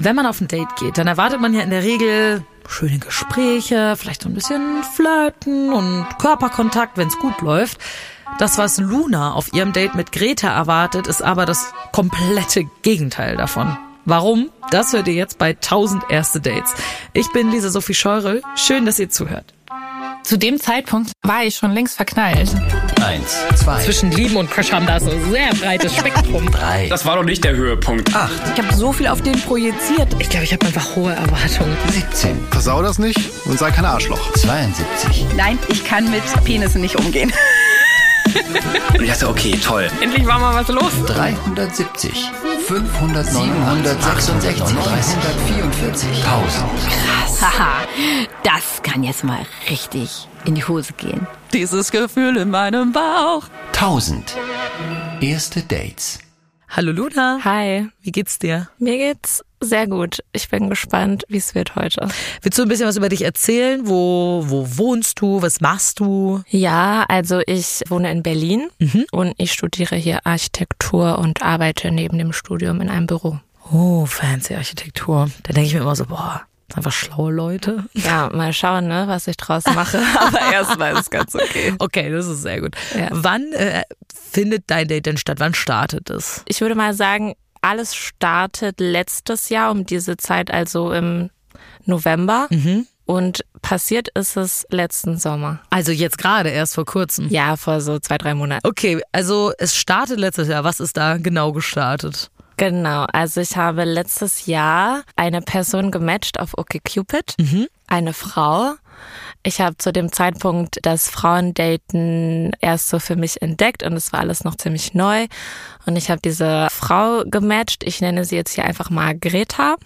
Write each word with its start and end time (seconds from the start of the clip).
Wenn 0.00 0.14
man 0.14 0.26
auf 0.26 0.40
ein 0.40 0.46
Date 0.46 0.76
geht, 0.76 0.96
dann 0.96 1.08
erwartet 1.08 1.40
man 1.40 1.52
ja 1.52 1.62
in 1.62 1.70
der 1.70 1.82
Regel 1.82 2.44
schöne 2.68 3.00
Gespräche, 3.00 3.96
vielleicht 3.98 4.22
so 4.22 4.28
ein 4.28 4.34
bisschen 4.34 4.84
Flirten 4.94 5.72
und 5.72 6.06
Körperkontakt, 6.20 6.96
wenn 6.96 7.08
es 7.08 7.18
gut 7.18 7.40
läuft. 7.40 7.78
Das, 8.38 8.58
was 8.58 8.78
Luna 8.78 9.32
auf 9.32 9.52
ihrem 9.52 9.72
Date 9.72 9.96
mit 9.96 10.12
Greta 10.12 10.48
erwartet, 10.48 11.08
ist 11.08 11.22
aber 11.22 11.46
das 11.46 11.72
komplette 11.92 12.64
Gegenteil 12.82 13.36
davon. 13.36 13.76
Warum? 14.04 14.50
Das 14.70 14.92
hört 14.92 15.08
ihr 15.08 15.14
jetzt 15.14 15.38
bei 15.38 15.50
1000 15.50 16.04
erste 16.10 16.40
Dates. 16.40 16.74
Ich 17.12 17.32
bin 17.32 17.50
Lisa 17.50 17.70
Sophie 17.70 17.94
Scheurel. 17.94 18.42
Schön, 18.54 18.86
dass 18.86 19.00
ihr 19.00 19.10
zuhört. 19.10 19.52
Zu 20.22 20.38
dem 20.38 20.60
Zeitpunkt 20.60 21.10
war 21.22 21.42
ich 21.42 21.56
schon 21.56 21.72
längst 21.72 21.96
verknallt. 21.96 22.54
Eins, 23.04 23.36
zwei, 23.56 23.82
Zwischen 23.84 24.10
Lieben 24.10 24.36
und 24.36 24.50
Crush 24.50 24.72
haben 24.72 24.86
da 24.86 24.98
so 25.00 25.10
ein 25.10 25.30
sehr 25.30 25.50
breites 25.54 25.94
Spektrum. 25.94 26.50
drei, 26.50 26.88
Das 26.88 27.04
war 27.06 27.16
doch 27.16 27.24
nicht 27.24 27.44
der 27.44 27.54
Höhepunkt. 27.54 28.14
acht, 28.14 28.32
Ich 28.56 28.62
habe 28.62 28.74
so 28.74 28.92
viel 28.92 29.06
auf 29.06 29.22
den 29.22 29.40
projiziert. 29.40 30.08
Ich 30.18 30.28
glaube, 30.28 30.44
ich 30.44 30.52
habe 30.52 30.66
einfach 30.66 30.96
hohe 30.96 31.12
Erwartungen. 31.12 31.76
17, 31.92 32.38
Versau 32.50 32.82
das 32.82 32.98
nicht 32.98 33.18
und 33.46 33.58
sei 33.58 33.70
kein 33.70 33.84
Arschloch. 33.84 34.32
72, 34.34 35.26
Nein, 35.36 35.58
ich 35.68 35.84
kann 35.84 36.10
mit 36.10 36.22
Penissen 36.44 36.80
nicht 36.80 36.96
umgehen. 36.96 37.32
Und 38.94 39.02
ich 39.02 39.10
dachte, 39.10 39.28
okay, 39.28 39.58
toll. 39.62 39.88
Endlich 40.02 40.26
war 40.26 40.38
mal 40.38 40.54
was 40.54 40.68
los. 40.68 40.92
370, 41.06 42.30
500, 42.68 43.24
766, 43.24 44.62
344, 44.76 46.22
1000. 46.22 47.40
Haha, 47.40 47.86
das 48.42 48.82
kann 48.82 49.02
jetzt 49.02 49.24
mal 49.24 49.38
richtig 49.70 50.28
in 50.44 50.54
die 50.54 50.62
Hose 50.62 50.92
gehen. 50.92 51.26
Dieses 51.54 51.90
Gefühl 51.90 52.36
in 52.36 52.50
meinem 52.50 52.92
Bauch. 52.92 53.44
1000. 53.72 54.36
Erste 55.22 55.62
Dates. 55.62 56.18
Hallo 56.68 56.92
Luna. 56.92 57.38
Hi, 57.42 57.88
Wie 58.02 58.12
geht's 58.12 58.38
dir? 58.38 58.68
mir 58.78 58.98
geht's 58.98 59.42
sehr 59.60 59.86
gut. 59.86 60.18
Ich 60.32 60.48
bin 60.48 60.68
gespannt, 60.70 61.24
wie 61.28 61.38
es 61.38 61.54
wird 61.54 61.76
heute. 61.76 62.08
Willst 62.42 62.58
du 62.58 62.62
ein 62.62 62.68
bisschen 62.68 62.86
was 62.86 62.96
über 62.96 63.08
dich 63.08 63.22
erzählen? 63.22 63.82
Wo, 63.84 64.44
wo 64.46 64.78
wohnst 64.78 65.20
du? 65.20 65.42
Was 65.42 65.60
machst 65.60 66.00
du? 66.00 66.42
Ja, 66.48 67.04
also 67.08 67.40
ich 67.46 67.82
wohne 67.88 68.10
in 68.10 68.22
Berlin 68.22 68.68
und 69.10 69.34
ich 69.38 69.52
studiere 69.52 69.96
hier 69.96 70.24
Architektur 70.24 71.18
und 71.18 71.42
arbeite 71.42 71.90
neben 71.90 72.18
dem 72.18 72.32
Studium 72.32 72.80
in 72.80 72.88
einem 72.88 73.06
Büro. 73.06 73.40
Oh, 73.70 74.06
fancy 74.06 74.54
Architektur. 74.54 75.30
Da 75.42 75.52
denke 75.52 75.68
ich 75.68 75.74
mir 75.74 75.80
immer 75.80 75.96
so, 75.96 76.06
boah, 76.06 76.42
das 76.68 76.74
sind 76.74 76.76
einfach 76.76 76.92
schlaue 76.92 77.32
Leute. 77.32 77.84
Ja, 77.94 78.30
mal 78.32 78.52
schauen, 78.52 78.88
ne, 78.88 79.04
was 79.06 79.26
ich 79.26 79.36
draus 79.36 79.64
mache. 79.74 80.00
Aber 80.18 80.52
erstmal 80.52 80.92
ist 80.94 81.00
es 81.00 81.10
ganz 81.10 81.34
okay. 81.34 81.74
Okay, 81.78 82.10
das 82.10 82.26
ist 82.26 82.42
sehr 82.42 82.60
gut. 82.60 82.76
Ja. 82.94 83.08
Wann 83.10 83.52
äh, 83.52 83.82
findet 84.32 84.64
dein 84.68 84.88
Date 84.88 85.06
denn 85.06 85.16
statt? 85.16 85.40
Wann 85.40 85.54
startet 85.54 86.10
es? 86.10 86.42
Ich 86.46 86.60
würde 86.60 86.74
mal 86.74 86.94
sagen, 86.94 87.34
alles 87.60 87.94
startet 87.94 88.80
letztes 88.80 89.48
Jahr 89.48 89.70
um 89.70 89.86
diese 89.86 90.16
Zeit, 90.16 90.50
also 90.50 90.92
im 90.92 91.30
November. 91.84 92.48
Und 93.04 93.40
passiert 93.62 94.08
ist 94.08 94.36
es 94.36 94.66
letzten 94.70 95.16
Sommer. 95.16 95.60
Also 95.70 95.92
jetzt 95.92 96.18
gerade 96.18 96.50
erst 96.50 96.74
vor 96.74 96.84
kurzem. 96.84 97.28
Ja, 97.30 97.56
vor 97.56 97.80
so 97.80 97.98
zwei, 97.98 98.18
drei 98.18 98.34
Monaten. 98.34 98.66
Okay, 98.68 99.00
also 99.12 99.52
es 99.58 99.74
startet 99.74 100.18
letztes 100.18 100.48
Jahr. 100.48 100.62
Was 100.62 100.78
ist 100.78 100.96
da 100.96 101.16
genau 101.16 101.52
gestartet? 101.52 102.30
Genau, 102.58 103.06
also 103.12 103.40
ich 103.40 103.56
habe 103.56 103.84
letztes 103.84 104.46
Jahr 104.46 105.04
eine 105.16 105.40
Person 105.40 105.90
gematcht 105.90 106.40
auf 106.40 106.58
OkCupid, 106.58 107.36
eine 107.86 108.12
Frau. 108.12 108.74
Ich 109.42 109.60
habe 109.60 109.78
zu 109.78 109.92
dem 109.92 110.12
Zeitpunkt 110.12 110.78
das 110.82 111.08
Frauendaten 111.08 112.52
erst 112.60 112.88
so 112.88 112.98
für 112.98 113.16
mich 113.16 113.40
entdeckt 113.40 113.82
und 113.82 113.94
es 113.94 114.12
war 114.12 114.20
alles 114.20 114.44
noch 114.44 114.56
ziemlich 114.56 114.94
neu. 114.94 115.26
Und 115.86 115.96
ich 115.96 116.10
habe 116.10 116.20
diese 116.20 116.68
Frau 116.70 117.22
gematcht. 117.24 117.82
Ich 117.84 118.00
nenne 118.00 118.24
sie 118.24 118.36
jetzt 118.36 118.54
hier 118.54 118.64
einfach 118.64 118.90
mal 118.90 119.16
Greta. 119.16 119.76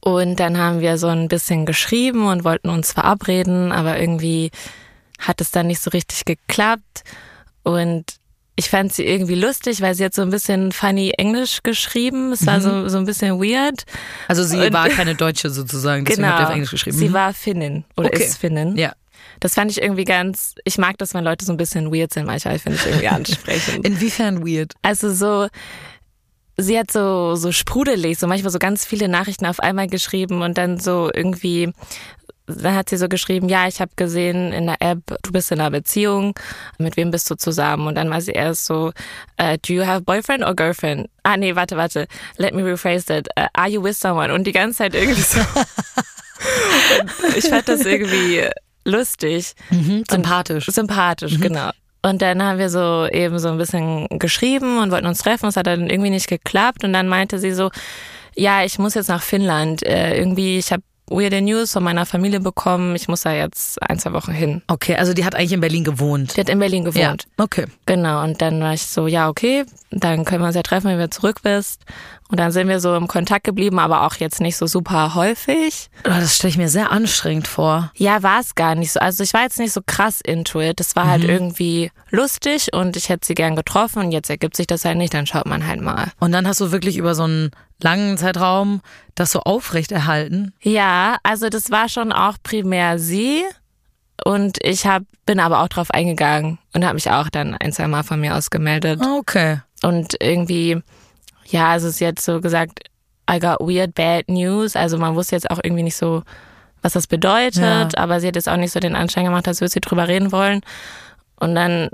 Und 0.00 0.36
dann 0.40 0.58
haben 0.58 0.80
wir 0.80 0.96
so 0.96 1.08
ein 1.08 1.28
bisschen 1.28 1.66
geschrieben 1.66 2.26
und 2.26 2.44
wollten 2.44 2.70
uns 2.70 2.92
verabreden, 2.92 3.72
aber 3.72 3.98
irgendwie 3.98 4.50
hat 5.18 5.40
es 5.40 5.50
dann 5.50 5.66
nicht 5.66 5.82
so 5.82 5.90
richtig 5.90 6.24
geklappt. 6.24 7.04
Und 7.62 8.19
ich 8.60 8.68
fand 8.68 8.92
sie 8.92 9.04
irgendwie 9.06 9.36
lustig, 9.36 9.80
weil 9.80 9.94
sie 9.94 10.04
hat 10.04 10.12
so 10.12 10.20
ein 10.20 10.28
bisschen 10.28 10.70
funny 10.70 11.12
Englisch 11.16 11.62
geschrieben. 11.62 12.30
Es 12.32 12.44
war 12.46 12.60
so, 12.60 12.88
so 12.90 12.98
ein 12.98 13.06
bisschen 13.06 13.40
weird. 13.40 13.84
Also 14.28 14.44
sie 14.44 14.58
Und- 14.66 14.72
war 14.74 14.86
keine 14.98 15.14
Deutsche 15.14 15.48
sozusagen, 15.48 16.04
deswegen 16.04 16.24
genau. 16.24 16.34
habt 16.34 16.42
ihr 16.42 16.48
auf 16.48 16.54
Englisch 16.54 16.70
geschrieben. 16.70 16.98
Sie 16.98 17.08
Mhm. 17.08 17.12
war 17.14 17.32
Finnin 17.32 17.84
oder 17.96 18.08
Okay. 18.08 18.22
ist 18.24 18.36
Finnin. 18.36 18.76
Ja. 18.76 18.92
Das 19.40 19.54
fand 19.54 19.70
ich 19.70 19.80
irgendwie 19.80 20.04
ganz, 20.04 20.54
ich 20.64 20.76
mag 20.76 20.98
das, 20.98 21.14
wenn 21.14 21.24
Leute 21.24 21.46
so 21.46 21.52
ein 21.52 21.56
bisschen 21.56 21.90
weird 21.90 22.12
sind, 22.12 22.26
manchmal 22.26 22.58
finde 22.58 22.76
ich 22.78 22.86
irgendwie 22.86 23.08
ansprechend. 23.08 23.86
Inwiefern 23.86 24.46
weird? 24.46 24.74
Also 24.82 25.10
so, 25.14 25.48
sie 26.58 26.78
hat 26.78 26.90
so, 26.90 27.34
so 27.36 27.50
sprudelig, 27.50 28.18
so 28.18 28.26
manchmal 28.26 28.52
so 28.52 28.58
ganz 28.58 28.84
viele 28.84 29.08
Nachrichten 29.08 29.46
auf 29.46 29.60
einmal 29.60 29.86
geschrieben 29.86 30.42
und 30.42 30.58
dann 30.58 30.78
so 30.78 31.10
irgendwie, 31.14 31.72
dann 32.50 32.74
hat 32.74 32.88
sie 32.88 32.96
so 32.96 33.08
geschrieben, 33.08 33.48
ja, 33.48 33.66
ich 33.66 33.80
habe 33.80 33.90
gesehen 33.96 34.52
in 34.52 34.66
der 34.66 34.76
App, 34.80 35.00
du 35.22 35.32
bist 35.32 35.50
in 35.52 35.60
einer 35.60 35.70
Beziehung, 35.70 36.34
mit 36.78 36.96
wem 36.96 37.10
bist 37.10 37.30
du 37.30 37.36
zusammen? 37.36 37.86
Und 37.86 37.94
dann 37.94 38.10
war 38.10 38.20
sie 38.20 38.32
erst 38.32 38.66
so, 38.66 38.92
äh, 39.36 39.58
do 39.58 39.72
you 39.72 39.86
have 39.86 40.02
boyfriend 40.02 40.44
or 40.44 40.54
girlfriend? 40.54 41.08
Ah, 41.22 41.36
nee, 41.36 41.54
warte, 41.54 41.76
warte, 41.76 42.06
let 42.36 42.54
me 42.54 42.64
rephrase 42.64 43.06
that. 43.06 43.28
Äh, 43.36 43.46
are 43.54 43.68
you 43.68 43.82
with 43.82 43.98
someone? 43.98 44.32
Und 44.32 44.46
die 44.46 44.52
ganze 44.52 44.78
Zeit 44.78 44.94
irgendwie 44.94 45.20
so. 45.20 45.40
ich 47.36 47.48
fand 47.48 47.68
das 47.68 47.84
irgendwie 47.84 48.48
lustig. 48.84 49.54
Mhm, 49.70 50.04
sympathisch. 50.08 50.66
Sympathisch, 50.66 51.38
genau. 51.40 51.70
Und 52.02 52.22
dann 52.22 52.42
haben 52.42 52.58
wir 52.58 52.70
so 52.70 53.06
eben 53.10 53.38
so 53.38 53.48
ein 53.48 53.58
bisschen 53.58 54.06
geschrieben 54.18 54.78
und 54.78 54.90
wollten 54.90 55.06
uns 55.06 55.18
treffen. 55.18 55.46
Es 55.46 55.56
hat 55.56 55.66
dann 55.66 55.90
irgendwie 55.90 56.10
nicht 56.10 56.28
geklappt. 56.28 56.82
Und 56.82 56.94
dann 56.94 57.08
meinte 57.08 57.38
sie 57.38 57.52
so, 57.52 57.70
ja, 58.34 58.64
ich 58.64 58.78
muss 58.78 58.94
jetzt 58.94 59.08
nach 59.08 59.22
Finnland. 59.22 59.84
Äh, 59.84 60.16
irgendwie, 60.16 60.58
ich 60.58 60.72
habe 60.72 60.82
weirde 61.10 61.42
News 61.42 61.72
von 61.72 61.82
meiner 61.82 62.06
Familie 62.06 62.40
bekommen. 62.40 62.96
Ich 62.96 63.08
muss 63.08 63.22
da 63.22 63.32
jetzt 63.32 63.82
ein, 63.82 63.98
zwei 63.98 64.12
Wochen 64.12 64.32
hin. 64.32 64.62
Okay, 64.68 64.96
also 64.96 65.12
die 65.12 65.24
hat 65.24 65.34
eigentlich 65.34 65.52
in 65.52 65.60
Berlin 65.60 65.84
gewohnt. 65.84 66.36
Die 66.36 66.40
hat 66.40 66.48
in 66.48 66.58
Berlin 66.58 66.84
gewohnt. 66.84 67.26
Ja, 67.38 67.44
okay. 67.44 67.66
Genau, 67.86 68.22
und 68.22 68.40
dann 68.40 68.60
war 68.60 68.72
ich 68.72 68.86
so, 68.86 69.06
ja, 69.06 69.28
okay, 69.28 69.64
dann 69.90 70.24
können 70.24 70.42
wir 70.42 70.46
uns 70.46 70.56
ja 70.56 70.62
treffen, 70.62 70.88
wenn 70.88 70.98
du 70.98 71.10
zurück 71.10 71.42
bist. 71.42 71.82
Und 72.30 72.38
dann 72.38 72.52
sind 72.52 72.68
wir 72.68 72.78
so 72.78 72.94
im 72.94 73.08
Kontakt 73.08 73.42
geblieben, 73.42 73.80
aber 73.80 74.06
auch 74.06 74.14
jetzt 74.14 74.40
nicht 74.40 74.56
so 74.56 74.68
super 74.68 75.16
häufig. 75.16 75.90
Oh, 76.04 76.10
das 76.10 76.36
stelle 76.36 76.50
ich 76.50 76.58
mir 76.58 76.68
sehr 76.68 76.92
anstrengend 76.92 77.48
vor. 77.48 77.90
Ja, 77.96 78.22
war 78.22 78.38
es 78.38 78.54
gar 78.54 78.76
nicht 78.76 78.92
so. 78.92 79.00
Also 79.00 79.24
ich 79.24 79.34
war 79.34 79.42
jetzt 79.42 79.58
nicht 79.58 79.72
so 79.72 79.80
krass 79.84 80.20
into 80.20 80.60
it. 80.60 80.78
Das 80.78 80.94
war 80.94 81.08
halt 81.08 81.24
irgendwie 81.24 81.90
lustig 82.10 82.72
und 82.72 82.96
ich 82.96 83.08
hätte 83.08 83.26
sie 83.26 83.34
gern 83.34 83.56
getroffen 83.56 84.04
und 84.04 84.12
jetzt 84.12 84.30
ergibt 84.30 84.56
sich 84.56 84.68
das 84.68 84.84
halt 84.84 84.96
nicht, 84.96 85.12
dann 85.12 85.26
schaut 85.26 85.46
man 85.46 85.66
halt 85.66 85.80
mal. 85.80 86.12
Und 86.20 86.30
dann 86.30 86.46
hast 86.46 86.60
du 86.60 86.70
wirklich 86.70 86.96
über 86.96 87.16
so 87.16 87.24
einen 87.24 87.50
langen 87.82 88.16
Zeitraum 88.18 88.80
das 89.14 89.32
so 89.32 89.40
aufrechterhalten. 89.40 90.52
Ja, 90.62 91.16
also 91.22 91.48
das 91.48 91.70
war 91.70 91.88
schon 91.88 92.12
auch 92.12 92.36
primär 92.42 92.98
sie 92.98 93.42
und 94.24 94.58
ich 94.62 94.86
hab, 94.86 95.02
bin 95.26 95.40
aber 95.40 95.60
auch 95.62 95.68
drauf 95.68 95.90
eingegangen 95.90 96.58
und 96.74 96.84
habe 96.84 96.94
mich 96.94 97.10
auch 97.10 97.28
dann 97.30 97.54
ein, 97.54 97.72
zwei 97.72 97.86
Mal 97.88 98.02
von 98.02 98.20
mir 98.20 98.36
aus 98.36 98.50
gemeldet. 98.50 99.00
Okay. 99.04 99.60
Und 99.82 100.14
irgendwie, 100.20 100.82
ja, 101.46 101.68
also 101.70 101.90
sie 101.90 102.06
hat 102.06 102.20
so 102.20 102.40
gesagt, 102.40 102.80
I 103.30 103.38
got 103.38 103.60
weird 103.60 103.94
bad 103.94 104.28
news. 104.28 104.76
Also 104.76 104.98
man 104.98 105.14
wusste 105.14 105.36
jetzt 105.36 105.50
auch 105.50 105.60
irgendwie 105.62 105.84
nicht 105.84 105.96
so, 105.96 106.22
was 106.82 106.94
das 106.94 107.06
bedeutet, 107.06 107.56
Ja. 107.62 107.88
aber 107.96 108.20
sie 108.20 108.28
hat 108.28 108.36
jetzt 108.36 108.48
auch 108.48 108.56
nicht 108.56 108.72
so 108.72 108.80
den 108.80 108.96
Anschein 108.96 109.24
gemacht, 109.24 109.46
als 109.48 109.60
würde 109.60 109.70
sie 109.72 109.80
drüber 109.80 110.08
reden 110.08 110.32
wollen. 110.32 110.60
Und 111.38 111.54
dann 111.54 111.90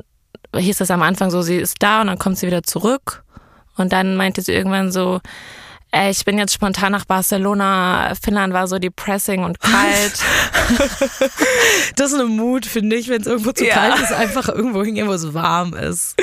hieß 0.56 0.80
es 0.80 0.90
am 0.90 1.02
Anfang 1.02 1.30
so, 1.30 1.42
sie 1.42 1.56
ist 1.56 1.76
da 1.82 2.00
und 2.00 2.06
dann 2.08 2.18
kommt 2.18 2.38
sie 2.38 2.46
wieder 2.46 2.62
zurück. 2.62 3.22
Und 3.76 3.92
dann 3.92 4.16
meinte 4.16 4.42
sie 4.42 4.52
irgendwann 4.52 4.90
so, 4.90 5.20
ich 6.10 6.24
bin 6.24 6.36
jetzt 6.38 6.52
spontan 6.52 6.92
nach 6.92 7.04
Barcelona. 7.04 8.12
Finnland 8.22 8.52
war 8.52 8.66
so 8.68 8.78
depressing 8.78 9.44
und 9.44 9.60
kalt. 9.60 10.12
Das 11.96 12.12
ist 12.12 12.18
eine 12.18 12.24
Mut, 12.28 12.66
finde 12.66 12.96
ich, 12.96 13.08
wenn 13.08 13.20
es 13.20 13.26
irgendwo 13.26 13.52
zu 13.52 13.64
Ja. 13.66 13.74
kalt 13.74 14.00
ist, 14.00 14.12
einfach 14.12 14.48
irgendwo 14.48 14.82
hingehen, 14.84 15.08
wo 15.08 15.12
es 15.12 15.32
warm 15.32 15.74
ist. 15.74 16.16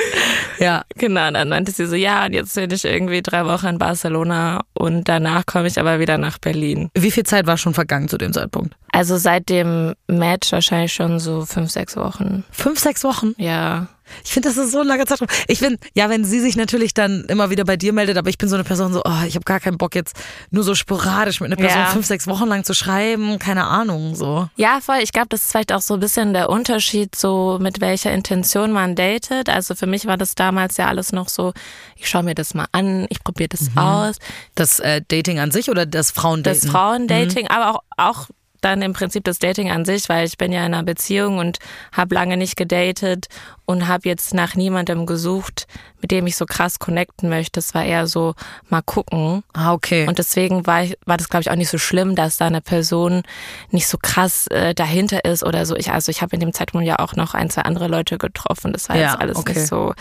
Ja. 0.58 0.82
genau, 0.96 1.30
dann 1.30 1.48
meinte 1.48 1.72
sie 1.72 1.86
so, 1.86 1.96
ja, 1.96 2.24
und 2.26 2.32
jetzt 2.32 2.54
bin 2.54 2.70
ich 2.70 2.84
irgendwie 2.84 3.22
drei 3.22 3.44
Wochen 3.46 3.66
in 3.66 3.78
Barcelona 3.78 4.60
und 4.74 5.08
danach 5.08 5.46
komme 5.46 5.66
ich 5.66 5.78
aber 5.80 5.98
wieder 5.98 6.18
nach 6.18 6.38
Berlin. 6.38 6.90
Wie 6.94 7.10
viel 7.10 7.24
Zeit 7.24 7.46
war 7.46 7.56
schon 7.56 7.74
vergangen 7.74 8.08
zu 8.08 8.18
dem 8.18 8.32
Zeitpunkt? 8.32 8.74
Also 8.92 9.16
seit 9.16 9.48
dem 9.48 9.94
Match 10.06 10.52
wahrscheinlich 10.52 10.92
schon 10.92 11.18
so 11.18 11.44
fünf, 11.44 11.70
sechs 11.70 11.96
Wochen. 11.96 12.44
Fünf, 12.50 12.78
sechs 12.78 13.02
Wochen? 13.04 13.32
Ja. 13.38 13.88
Ich 14.24 14.32
finde, 14.32 14.48
das 14.48 14.56
ist 14.58 14.72
so 14.72 14.80
ein 14.80 14.86
langer 14.86 15.06
Zeitraum. 15.06 15.28
Ich 15.48 15.60
bin, 15.60 15.78
ja, 15.94 16.08
wenn 16.10 16.24
sie 16.24 16.40
sich 16.40 16.56
natürlich 16.56 16.94
dann 16.94 17.24
immer 17.28 17.50
wieder 17.50 17.64
bei 17.64 17.76
dir 17.76 17.92
meldet, 17.92 18.16
aber 18.18 18.28
ich 18.28 18.38
bin 18.38 18.48
so 18.48 18.54
eine 18.54 18.64
Person 18.64 18.92
so, 18.92 19.02
oh, 19.04 19.22
ich 19.26 19.34
habe 19.34 19.44
gar 19.44 19.60
keinen 19.60 19.78
Bock 19.78 19.94
jetzt 19.94 20.16
nur 20.50 20.62
so 20.64 20.74
sporadisch 20.74 21.40
mit 21.40 21.48
einer 21.50 21.56
Person 21.56 21.80
Ja. 21.82 21.86
fünf, 21.88 22.06
sechs 22.06 22.26
Wochen 22.26 22.46
lang 22.48 22.64
zu 22.64 22.74
schreiben, 22.74 23.38
keine 23.38 23.64
Ahnung, 23.64 24.14
so. 24.14 24.48
Ja, 24.56 24.80
voll. 24.80 24.98
Ich 25.02 25.12
glaube, 25.12 25.28
das 25.30 25.44
ist 25.44 25.50
vielleicht 25.50 25.72
auch 25.72 25.80
so 25.82 25.94
ein 25.94 26.00
bisschen 26.00 26.32
der 26.34 26.50
Unterschied, 26.50 27.14
so 27.16 27.58
mit 27.60 27.80
welcher 27.80 28.12
Intention 28.12 28.72
man 28.72 28.94
datet. 28.94 29.48
Also 29.48 29.74
für 29.74 29.86
mich 29.86 30.06
war 30.06 30.16
das 30.16 30.34
damals 30.34 30.76
ja 30.76 30.86
alles 30.88 31.12
noch 31.12 31.28
so, 31.28 31.52
ich 31.96 32.08
schaue 32.08 32.22
mir 32.24 32.34
das 32.34 32.54
mal 32.54 32.66
an, 32.72 33.06
ich 33.08 33.22
probiere 33.24 33.48
das 33.50 33.70
aus. 33.76 34.16
Das 34.54 34.80
äh, 34.80 35.02
Dating 35.06 35.38
an 35.38 35.50
sich 35.50 35.70
oder 35.70 35.86
das 35.86 36.10
Frauendating? 36.10 36.60
Das 36.62 36.70
Frauendating, 36.70 37.48
aber 37.48 37.70
auch, 37.76 37.82
auch 37.96 38.26
dann 38.64 38.82
im 38.82 38.92
Prinzip 38.92 39.24
das 39.24 39.38
Dating 39.38 39.70
an 39.70 39.84
sich, 39.84 40.08
weil 40.08 40.26
ich 40.26 40.38
bin 40.38 40.52
ja 40.52 40.60
in 40.66 40.74
einer 40.74 40.82
Beziehung 40.82 41.38
und 41.38 41.58
habe 41.92 42.14
lange 42.14 42.36
nicht 42.36 42.56
gedatet 42.56 43.26
und 43.66 43.88
habe 43.88 44.08
jetzt 44.08 44.34
nach 44.34 44.54
niemandem 44.56 45.06
gesucht, 45.06 45.66
mit 46.02 46.10
dem 46.10 46.26
ich 46.26 46.36
so 46.36 46.44
krass 46.44 46.78
connecten 46.78 47.30
möchte. 47.30 47.60
Es 47.60 47.74
war 47.74 47.82
eher 47.84 48.06
so 48.06 48.34
mal 48.68 48.82
gucken. 48.82 49.42
Ah, 49.54 49.72
okay. 49.72 50.06
Und 50.06 50.18
deswegen 50.18 50.66
war, 50.66 50.82
ich, 50.82 50.98
war 51.06 51.16
das, 51.16 51.30
glaube 51.30 51.42
ich, 51.42 51.50
auch 51.50 51.56
nicht 51.56 51.70
so 51.70 51.78
schlimm, 51.78 52.14
dass 52.14 52.36
da 52.36 52.46
eine 52.46 52.60
Person 52.60 53.22
nicht 53.70 53.86
so 53.88 53.96
krass 54.00 54.46
äh, 54.48 54.74
dahinter 54.74 55.24
ist 55.24 55.42
oder 55.44 55.64
so. 55.64 55.76
Ich, 55.76 55.90
also 55.92 56.10
ich 56.10 56.20
habe 56.20 56.34
in 56.34 56.40
dem 56.40 56.52
Zeitpunkt 56.52 56.86
ja 56.86 56.98
auch 56.98 57.14
noch 57.16 57.32
ein, 57.34 57.48
zwei 57.48 57.62
andere 57.62 57.88
Leute 57.88 58.18
getroffen. 58.18 58.72
Das 58.74 58.88
war 58.90 58.96
Ja, 58.96 59.12
jetzt 59.12 59.20
alles 59.20 59.36
okay. 59.38 59.54
nicht 59.54 59.66
so 59.66 59.94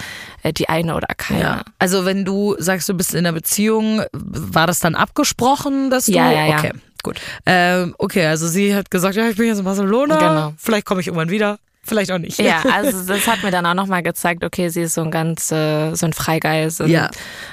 äh, 0.44 0.52
die 0.52 0.68
eine 0.68 0.96
oder 0.96 1.08
keine. 1.16 1.40
ja. 1.42 1.62
Also 1.80 2.04
wenn 2.06 2.26
du 2.26 2.56
sagst, 2.60 2.90
du 2.90 2.94
bist 2.94 3.14
in 3.14 3.20
einer 3.20 3.32
Beziehung, 3.34 4.02
war 4.12 4.68
das 4.68 4.80
dann 4.82 4.96
abgesprochen, 4.96 5.90
dass 5.90 6.08
du... 6.08 6.12
Ja, 6.14 6.32
ja, 6.32 6.46
ja. 6.48 6.58
Okay, 6.58 6.72
gut. 7.04 7.20
Ähm, 7.46 7.94
okay, 7.98 8.26
also 8.26 8.48
sie 8.48 8.74
hat 8.76 8.90
gesagt, 8.90 9.16
ja, 9.16 9.28
ich 9.28 9.36
bin 9.36 9.48
jetzt 9.48 9.60
in 9.60 9.66
Barcelona. 9.66 10.18
Genau. 10.18 10.54
Vielleicht 10.58 10.86
komme 10.86 11.02
ich 11.02 11.08
irgendwann 11.08 11.30
wieder. 11.30 11.60
Vielleicht 11.86 12.12
auch 12.12 12.18
nicht. 12.18 12.40
Ja, 12.40 12.64
also 12.74 13.06
das 13.06 13.28
hat 13.28 13.44
mir 13.44 13.52
dann 13.52 13.66
auch 13.66 13.74
nochmal 13.74 14.02
gezeigt, 14.04 14.44
okay, 14.44 14.70
sie 14.70 14.84
ist 14.84 14.94
so 14.94 15.02
ein 15.02 15.12
ganz, 15.12 15.52
äh, 15.52 15.94
so 15.96 16.06
ein 16.06 16.14
Freigeist 16.14 16.80
und 16.82 16.90
Ja. 16.90 17.10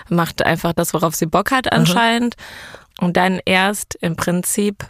macht 0.09 0.43
einfach 0.47 0.73
das, 0.73 0.95
worauf 0.95 1.15
sie 1.17 1.27
Bock 1.27 1.51
hat 1.51 1.73
anscheinend. 1.73 2.37
Und 3.01 3.17
dann 3.17 3.41
erst 3.45 3.97
im 4.01 4.15
Prinzip 4.15 4.85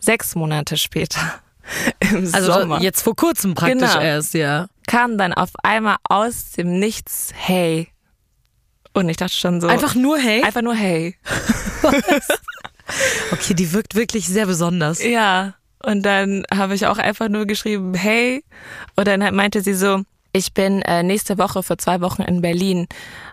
sechs 0.00 0.34
Monate 0.34 0.76
später, 0.76 1.20
im 2.00 2.34
Also 2.34 2.52
Sommer, 2.52 2.80
jetzt 2.80 3.02
vor 3.02 3.14
kurzem 3.14 3.54
praktisch 3.54 3.92
Genau. 3.92 4.00
erst, 4.00 4.34
ja. 4.34 4.66
kam 4.88 5.18
dann 5.18 5.32
auf 5.32 5.50
einmal 5.62 5.96
aus 6.08 6.50
dem 6.52 6.78
Nichts, 6.80 7.30
hey. 7.34 7.88
Und 8.92 9.08
ich 9.08 9.16
dachte 9.18 9.34
schon 9.34 9.60
so, 9.60 9.66
Einfach 9.68 9.94
nur 9.94 10.18
hey. 10.18 10.42
einfach 10.42 10.62
nur 10.62 10.74
hey. 10.74 11.16
Okay, 13.32 13.54
die 13.54 13.72
wirkt 13.72 13.94
wirklich 13.94 14.28
sehr 14.28 14.46
besonders. 14.46 15.02
Ja. 15.02 15.54
Und 15.82 16.02
dann 16.02 16.44
habe 16.52 16.74
ich 16.74 16.86
auch 16.86 16.98
einfach 16.98 17.28
nur 17.28 17.46
geschrieben, 17.46 17.94
hey. 17.94 18.44
Und 18.96 19.06
dann 19.06 19.34
meinte 19.34 19.60
sie 19.60 19.74
so, 19.74 20.02
ich 20.32 20.52
bin 20.52 20.82
äh, 20.82 21.02
nächste 21.02 21.38
Woche 21.38 21.62
für 21.62 21.76
zwei 21.76 22.00
Wochen 22.00 22.22
in 22.22 22.40
Berlin. 22.40 22.86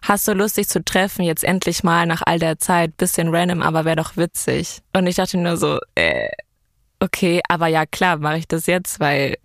Hast 0.04 0.28
du 0.28 0.34
Lust, 0.34 0.58
dich 0.58 0.68
zu 0.68 0.84
treffen? 0.84 1.24
Jetzt 1.24 1.44
endlich 1.44 1.84
mal 1.84 2.06
nach 2.06 2.22
all 2.26 2.40
der 2.40 2.60
Zeit. 2.60 2.96
Bisschen 2.98 3.34
random, 3.34 3.62
aber 3.62 3.86
wäre 3.86 3.96
doch 3.96 4.18
witzig. 4.18 4.82
Und 4.94 5.08
ich 5.08 5.16
dachte 5.16 5.38
nur 5.38 5.58
so, 5.58 5.80
äh, 5.96 6.30
okay, 7.00 7.42
aber 7.50 7.68
ja 7.68 7.86
klar, 7.86 8.18
mache 8.18 8.38
ich 8.38 8.48
das 8.48 8.68
jetzt, 8.68 9.00
weil 9.00 9.38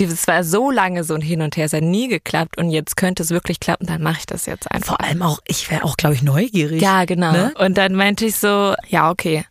es 0.00 0.26
war 0.26 0.44
so 0.44 0.70
lange 0.70 1.04
so 1.04 1.14
ein 1.14 1.20
Hin 1.20 1.42
und 1.42 1.56
Her, 1.56 1.66
es 1.66 1.72
hat 1.72 1.82
nie 1.82 2.08
geklappt 2.08 2.58
und 2.58 2.70
jetzt 2.70 2.96
könnte 2.96 3.22
es 3.22 3.30
wirklich 3.30 3.60
klappen, 3.60 3.86
dann 3.86 4.02
mache 4.02 4.18
ich 4.20 4.26
das 4.26 4.46
jetzt 4.46 4.70
einfach. 4.70 4.96
Vor 4.96 5.00
allem 5.00 5.22
auch, 5.22 5.40
ich 5.46 5.70
wäre 5.70 5.84
auch, 5.84 5.96
glaube 5.96 6.14
ich, 6.14 6.22
neugierig. 6.22 6.80
Ja, 6.80 7.04
genau. 7.04 7.32
Ne? 7.32 7.54
Und 7.58 7.78
dann 7.78 7.94
meinte 7.94 8.26
ich 8.26 8.36
so, 8.36 8.74
ja, 8.88 9.10
okay. 9.10 9.44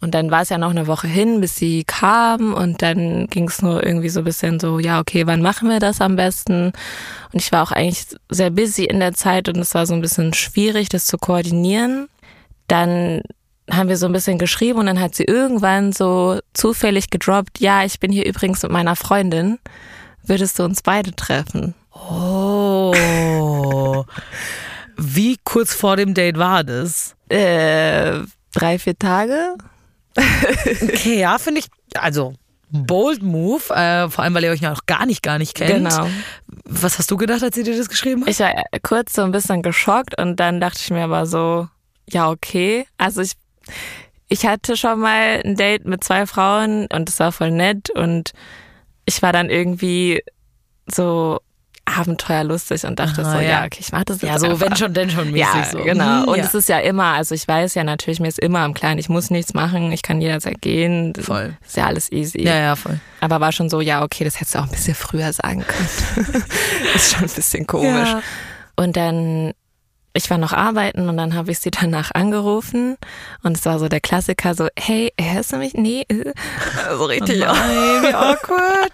Und 0.00 0.14
dann 0.14 0.30
war 0.30 0.42
es 0.42 0.48
ja 0.48 0.58
noch 0.58 0.70
eine 0.70 0.86
Woche 0.86 1.08
hin, 1.08 1.40
bis 1.40 1.56
sie 1.56 1.84
kam 1.84 2.54
und 2.54 2.80
dann 2.80 3.26
ging 3.26 3.48
es 3.48 3.60
nur 3.60 3.84
irgendwie 3.84 4.08
so 4.08 4.20
ein 4.20 4.24
bisschen 4.24 4.58
so, 4.58 4.78
ja, 4.78 4.98
okay, 5.00 5.26
wann 5.26 5.42
machen 5.42 5.68
wir 5.68 5.78
das 5.78 6.00
am 6.00 6.16
besten? 6.16 6.72
Und 7.32 7.42
ich 7.42 7.52
war 7.52 7.62
auch 7.62 7.72
eigentlich 7.72 8.06
sehr 8.30 8.50
busy 8.50 8.84
in 8.84 9.00
der 9.00 9.12
Zeit 9.12 9.48
und 9.48 9.58
es 9.58 9.74
war 9.74 9.86
so 9.86 9.94
ein 9.94 10.00
bisschen 10.00 10.32
schwierig, 10.32 10.88
das 10.88 11.04
zu 11.06 11.18
koordinieren. 11.18 12.08
Dann 12.66 13.22
haben 13.72 13.88
wir 13.88 13.96
so 13.96 14.06
ein 14.06 14.12
bisschen 14.12 14.38
geschrieben 14.38 14.78
und 14.78 14.86
dann 14.86 15.00
hat 15.00 15.14
sie 15.14 15.24
irgendwann 15.24 15.92
so 15.92 16.40
zufällig 16.54 17.10
gedroppt, 17.10 17.60
ja, 17.60 17.84
ich 17.84 18.00
bin 18.00 18.12
hier 18.12 18.26
übrigens 18.26 18.62
mit 18.62 18.72
meiner 18.72 18.96
Freundin. 18.96 19.58
Würdest 20.22 20.58
du 20.58 20.64
uns 20.64 20.82
beide 20.82 21.14
treffen? 21.14 21.74
Oh. 21.92 22.94
Wie 24.96 25.38
kurz 25.44 25.74
vor 25.74 25.96
dem 25.96 26.14
Date 26.14 26.38
war 26.38 26.62
das? 26.64 27.16
Äh, 27.28 28.20
drei, 28.52 28.78
vier 28.78 28.98
Tage? 28.98 29.54
Okay, 30.82 31.20
ja, 31.20 31.38
finde 31.38 31.60
ich, 31.60 31.66
also 31.94 32.34
bold 32.70 33.22
move, 33.22 33.74
äh, 33.74 34.08
vor 34.08 34.24
allem, 34.24 34.34
weil 34.34 34.44
ihr 34.44 34.50
euch 34.50 34.60
ja 34.60 34.72
auch 34.72 34.86
gar 34.86 35.06
nicht, 35.06 35.22
gar 35.22 35.38
nicht 35.38 35.54
kennt. 35.54 35.88
Genau. 35.88 36.08
Was 36.64 36.98
hast 36.98 37.10
du 37.10 37.16
gedacht, 37.16 37.42
als 37.42 37.54
sie 37.54 37.62
dir 37.62 37.76
das 37.76 37.88
geschrieben 37.88 38.22
hat? 38.22 38.28
Ich 38.28 38.40
war 38.40 38.52
kurz 38.82 39.14
so 39.14 39.22
ein 39.22 39.32
bisschen 39.32 39.62
geschockt 39.62 40.20
und 40.20 40.36
dann 40.36 40.60
dachte 40.60 40.78
ich 40.80 40.90
mir 40.90 41.04
aber 41.04 41.26
so, 41.26 41.68
ja, 42.08 42.30
okay. 42.30 42.86
Also 42.98 43.22
ich, 43.22 43.32
ich 44.28 44.46
hatte 44.46 44.76
schon 44.76 45.00
mal 45.00 45.42
ein 45.44 45.56
Date 45.56 45.84
mit 45.86 46.04
zwei 46.04 46.26
Frauen 46.26 46.86
und 46.92 47.08
es 47.08 47.18
war 47.20 47.32
voll 47.32 47.50
nett 47.50 47.90
und 47.90 48.30
ich 49.04 49.22
war 49.22 49.32
dann 49.32 49.50
irgendwie 49.50 50.22
so 50.86 51.40
abenteuerlustig 51.84 52.84
und 52.84 52.98
dachte 53.00 53.22
Aha, 53.22 53.32
so, 53.32 53.40
ja. 53.40 53.64
okay, 53.64 53.78
ich 53.80 53.90
mach 53.92 54.04
das 54.04 54.22
jetzt 54.22 54.30
ja, 54.30 54.38
so 54.38 54.46
einfach. 54.46 54.60
wenn 54.60 54.76
schon, 54.76 54.94
denn 54.94 55.10
schon 55.10 55.32
mäßig 55.32 55.54
Ja, 55.54 55.64
so. 55.64 55.78
genau. 55.82 56.22
Mhm, 56.22 56.28
Und 56.28 56.38
ja. 56.38 56.44
es 56.44 56.54
ist 56.54 56.68
ja 56.68 56.78
immer, 56.78 57.14
also 57.14 57.34
ich 57.34 57.46
weiß 57.46 57.74
ja 57.74 57.82
natürlich, 57.84 58.20
mir 58.20 58.28
ist 58.28 58.38
immer 58.38 58.60
am 58.60 58.74
Klaren, 58.74 58.98
ich 58.98 59.08
muss 59.08 59.30
nichts 59.30 59.54
machen, 59.54 59.90
ich 59.90 60.02
kann 60.02 60.20
jederzeit 60.20 60.60
gehen. 60.62 61.12
Voll. 61.20 61.56
Ist 61.66 61.76
ja 61.76 61.86
alles 61.86 62.12
easy. 62.12 62.42
ja, 62.42 62.56
ja, 62.56 62.76
voll. 62.76 63.00
Aber 63.20 63.40
war 63.40 63.50
schon 63.52 63.68
so, 63.68 63.80
ja, 63.80 64.02
okay, 64.04 64.24
das 64.24 64.36
hättest 64.36 64.54
du 64.54 64.58
auch 64.60 64.64
ein 64.64 64.70
bisschen 64.70 64.94
früher 64.94 65.32
sagen 65.32 65.64
können. 65.66 65.88
ist 66.94 67.12
schon 67.14 67.24
ein 67.24 67.34
bisschen 67.34 67.66
komisch. 67.66 68.08
Ja. 68.08 68.22
Und 68.76 68.96
dann, 68.96 69.52
ich 70.12 70.28
war 70.30 70.38
noch 70.38 70.52
arbeiten 70.52 71.08
und 71.08 71.16
dann 71.16 71.34
habe 71.34 71.50
ich 71.50 71.58
sie 71.60 71.70
danach 71.70 72.10
angerufen 72.12 72.96
und 73.42 73.56
es 73.56 73.64
war 73.64 73.78
so 73.78 73.88
der 73.88 74.00
Klassiker, 74.00 74.54
so, 74.54 74.68
hey, 74.78 75.12
hörst 75.20 75.52
du 75.52 75.56
mich? 75.56 75.74
Nee, 75.74 76.04
äh. 76.08 76.32
so 76.96 77.04
richtig. 77.04 77.42
Oh 77.42 77.46
nein, 77.46 78.02
wie 78.02 78.14
awkward. 78.14 78.90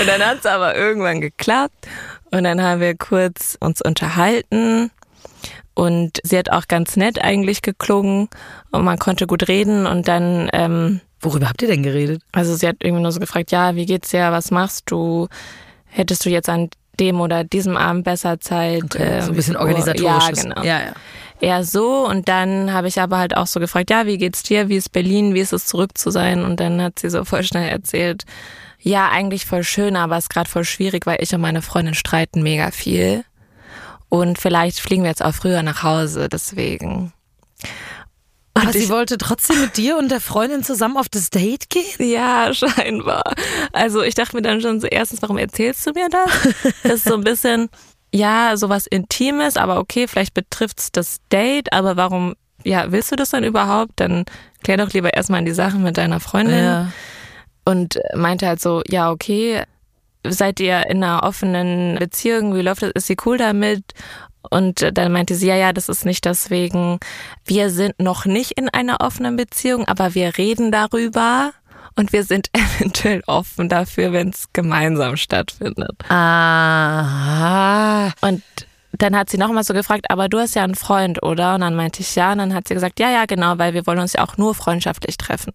Und 0.00 0.06
dann 0.06 0.24
hat 0.24 0.38
es 0.38 0.46
aber 0.46 0.76
irgendwann 0.76 1.20
geklappt 1.20 1.88
und 2.30 2.44
dann 2.44 2.62
haben 2.62 2.80
wir 2.80 2.96
kurz 2.96 3.56
uns 3.60 3.82
unterhalten 3.82 4.90
und 5.74 6.20
sie 6.22 6.38
hat 6.38 6.50
auch 6.50 6.68
ganz 6.68 6.96
nett 6.96 7.20
eigentlich 7.20 7.62
geklungen 7.62 8.28
und 8.70 8.84
man 8.84 8.98
konnte 8.98 9.26
gut 9.26 9.48
reden 9.48 9.86
und 9.86 10.08
dann, 10.08 10.48
ähm, 10.52 11.00
Worüber 11.20 11.48
habt 11.48 11.62
ihr 11.62 11.68
denn 11.68 11.82
geredet? 11.82 12.22
also 12.32 12.54
sie 12.54 12.68
hat 12.68 12.76
irgendwie 12.80 13.02
nur 13.02 13.12
so 13.12 13.18
gefragt, 13.18 13.50
ja, 13.50 13.74
wie 13.74 13.86
geht's 13.86 14.10
dir, 14.10 14.30
was 14.30 14.50
machst 14.50 14.90
du? 14.90 15.26
Hättest 15.86 16.26
du 16.26 16.30
jetzt 16.30 16.48
an 16.48 16.70
dem 17.00 17.20
oder 17.20 17.44
diesem 17.44 17.76
Abend 17.76 18.04
besser 18.04 18.40
Zeit? 18.40 18.94
äh, 18.94 19.20
so 19.20 19.28
ein 19.28 19.32
wie 19.32 19.36
bisschen 19.36 19.56
organisatorisches. 19.56 20.42
Ja, 20.42 20.42
genau. 20.42 20.62
Ja, 20.62 20.80
ja. 20.80 20.92
Eher 21.40 21.64
so 21.64 22.06
und 22.06 22.28
dann 22.28 22.72
habe 22.72 22.88
ich 22.88 23.00
aber 23.00 23.18
halt 23.18 23.36
auch 23.36 23.46
so 23.46 23.60
gefragt, 23.60 23.90
ja, 23.90 24.06
wie 24.06 24.18
geht's 24.18 24.42
dir? 24.42 24.68
Wie 24.68 24.76
ist 24.76 24.92
Berlin? 24.92 25.34
Wie 25.34 25.40
ist 25.40 25.52
es 25.52 25.66
zurück 25.66 25.98
zu 25.98 26.10
sein? 26.10 26.44
Und 26.44 26.60
dann 26.60 26.80
hat 26.80 27.00
sie 27.00 27.10
so 27.10 27.24
voll 27.24 27.42
schnell 27.42 27.68
erzählt, 27.68 28.24
ja, 28.80 29.08
eigentlich 29.08 29.46
voll 29.46 29.64
schön, 29.64 29.96
aber 29.96 30.18
es 30.18 30.24
ist 30.24 30.30
gerade 30.30 30.48
voll 30.48 30.64
schwierig, 30.64 31.06
weil 31.06 31.16
ich 31.20 31.34
und 31.34 31.40
meine 31.40 31.62
Freundin 31.62 31.94
streiten 31.94 32.42
mega 32.42 32.70
viel. 32.70 33.24
Und 34.10 34.38
vielleicht 34.38 34.78
fliegen 34.78 35.02
wir 35.02 35.10
jetzt 35.10 35.24
auch 35.24 35.34
früher 35.34 35.62
nach 35.62 35.82
Hause, 35.82 36.28
deswegen. 36.28 37.12
Aber 38.54 38.72
sie 38.72 38.88
wollte 38.88 39.18
trotzdem 39.18 39.60
mit 39.60 39.76
dir 39.76 39.96
und 39.98 40.10
der 40.10 40.20
Freundin 40.20 40.62
zusammen 40.62 40.96
auf 40.96 41.08
das 41.08 41.30
Date 41.30 41.68
gehen? 41.70 41.84
Ja, 41.98 42.54
scheinbar. 42.54 43.24
Also 43.72 44.02
ich 44.02 44.14
dachte 44.14 44.36
mir 44.36 44.42
dann 44.42 44.60
schon 44.60 44.80
so, 44.80 44.86
erstens, 44.86 45.22
warum 45.22 45.38
erzählst 45.38 45.86
du 45.86 45.92
mir 45.92 46.08
das? 46.08 46.30
Das 46.82 46.92
ist 46.94 47.04
so 47.04 47.14
ein 47.14 47.24
bisschen, 47.24 47.68
ja, 48.12 48.56
sowas 48.56 48.86
Intimes, 48.86 49.56
aber 49.56 49.78
okay, 49.78 50.06
vielleicht 50.06 50.34
betrifft's 50.34 50.92
das 50.92 51.18
Date, 51.32 51.72
aber 51.72 51.96
warum, 51.96 52.34
ja, 52.62 52.92
willst 52.92 53.10
du 53.10 53.16
das 53.16 53.30
dann 53.30 53.42
überhaupt? 53.42 53.92
Dann 53.96 54.24
klär 54.62 54.76
doch 54.76 54.92
lieber 54.92 55.12
erstmal 55.14 55.44
die 55.44 55.52
Sachen 55.52 55.82
mit 55.82 55.98
deiner 55.98 56.20
Freundin. 56.20 56.92
Und 57.64 57.98
meinte 58.14 58.46
halt 58.46 58.60
so, 58.60 58.82
ja, 58.86 59.10
okay, 59.10 59.62
seid 60.26 60.60
ihr 60.60 60.86
in 60.88 61.02
einer 61.02 61.22
offenen 61.22 61.96
Beziehung, 61.98 62.54
wie 62.54 62.62
läuft 62.62 62.82
das, 62.82 62.92
ist 62.94 63.06
sie 63.06 63.16
cool 63.26 63.38
damit? 63.38 63.82
Und 64.50 64.86
dann 64.96 65.12
meinte 65.12 65.34
sie, 65.34 65.46
ja, 65.48 65.56
ja, 65.56 65.72
das 65.72 65.88
ist 65.88 66.04
nicht 66.04 66.24
deswegen, 66.24 66.98
wir 67.44 67.70
sind 67.70 67.98
noch 68.00 68.24
nicht 68.24 68.52
in 68.52 68.68
einer 68.68 69.00
offenen 69.00 69.36
Beziehung, 69.36 69.86
aber 69.86 70.14
wir 70.14 70.36
reden 70.38 70.70
darüber 70.70 71.52
und 71.96 72.12
wir 72.12 72.24
sind 72.24 72.50
eventuell 72.52 73.22
offen 73.26 73.68
dafür, 73.68 74.12
wenn 74.12 74.30
es 74.30 74.46
gemeinsam 74.52 75.16
stattfindet. 75.16 75.96
Aha. 76.08 77.32
Und 78.20 78.42
dann 78.92 79.16
hat 79.16 79.30
sie 79.30 79.38
nochmal 79.38 79.64
so 79.64 79.74
gefragt, 79.74 80.06
aber 80.08 80.28
du 80.28 80.38
hast 80.38 80.54
ja 80.54 80.62
einen 80.62 80.76
Freund, 80.76 81.22
oder? 81.22 81.54
Und 81.54 81.62
dann 81.62 81.74
meinte 81.74 82.00
ich 82.00 82.14
ja. 82.14 82.32
Und 82.32 82.38
dann 82.38 82.54
hat 82.54 82.68
sie 82.68 82.74
gesagt, 82.74 83.00
ja, 83.00 83.10
ja, 83.10 83.24
genau, 83.26 83.58
weil 83.58 83.74
wir 83.74 83.86
wollen 83.86 83.98
uns 83.98 84.12
ja 84.12 84.24
auch 84.24 84.36
nur 84.36 84.54
freundschaftlich 84.54 85.16
treffen. 85.16 85.52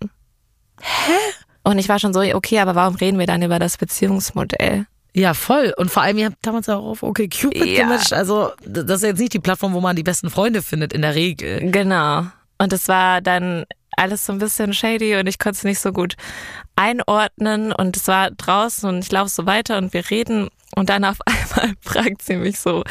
Hä? 0.82 1.14
Und 1.64 1.78
ich 1.78 1.88
war 1.90 2.00
schon 2.00 2.14
so, 2.14 2.22
okay, 2.22 2.60
aber 2.60 2.76
warum 2.76 2.96
reden 2.96 3.20
wir 3.20 3.28
dann 3.28 3.42
über 3.42 3.60
das 3.60 3.78
Beziehungsmodell? 3.78 4.86
Ja, 5.14 5.34
voll. 5.34 5.74
Und 5.78 5.90
vor 5.92 6.04
allem, 6.04 6.18
ihr 6.18 6.28
habt 6.28 6.38
damals 6.42 6.70
auch 6.70 6.84
auf 6.86 7.04
okay 7.04 7.28
Cupid 7.28 7.66
Ja. 7.66 7.84
gematcht. 7.84 8.14
Also, 8.14 8.52
das 8.66 8.98
ist 8.98 9.04
jetzt 9.04 9.20
nicht 9.20 9.34
die 9.34 9.40
Plattform, 9.40 9.74
wo 9.74 9.82
man 9.82 9.96
die 9.96 10.04
besten 10.04 10.30
Freunde 10.30 10.62
findet, 10.62 10.94
in 10.94 11.02
der 11.02 11.16
Regel. 11.16 11.72
Genau. 11.72 12.26
Und 12.58 12.74
es 12.74 12.88
war 12.88 13.22
dann 13.22 13.66
alles 13.98 14.26
so 14.26 14.34
ein 14.34 14.40
bisschen 14.40 14.74
shady 14.74 15.16
und 15.18 15.28
ich 15.28 15.40
konnte 15.40 15.58
es 15.58 15.64
nicht 15.64 15.80
so 15.80 15.92
gut 15.92 16.16
einordnen. 16.76 17.72
Und 17.74 17.98
es 17.98 18.08
war 18.08 18.32
draußen 18.32 18.88
und 18.88 19.00
ich 19.00 19.12
laufe 19.12 19.30
so 19.30 19.46
weiter 19.46 19.78
und 19.78 19.94
wir 19.94 20.10
reden. 20.10 20.50
Und 20.76 20.90
dann 20.90 21.04
auf 21.04 21.18
einmal 21.26 21.74
fragt 21.82 22.22
sie 22.22 22.36
mich 22.36 22.60
so, 22.60 22.84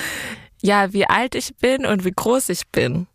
ja, 0.60 0.92
wie 0.92 1.06
alt 1.06 1.34
ich 1.34 1.54
bin 1.56 1.86
und 1.86 2.04
wie 2.04 2.12
groß 2.12 2.48
ich 2.48 2.66
bin. 2.68 3.06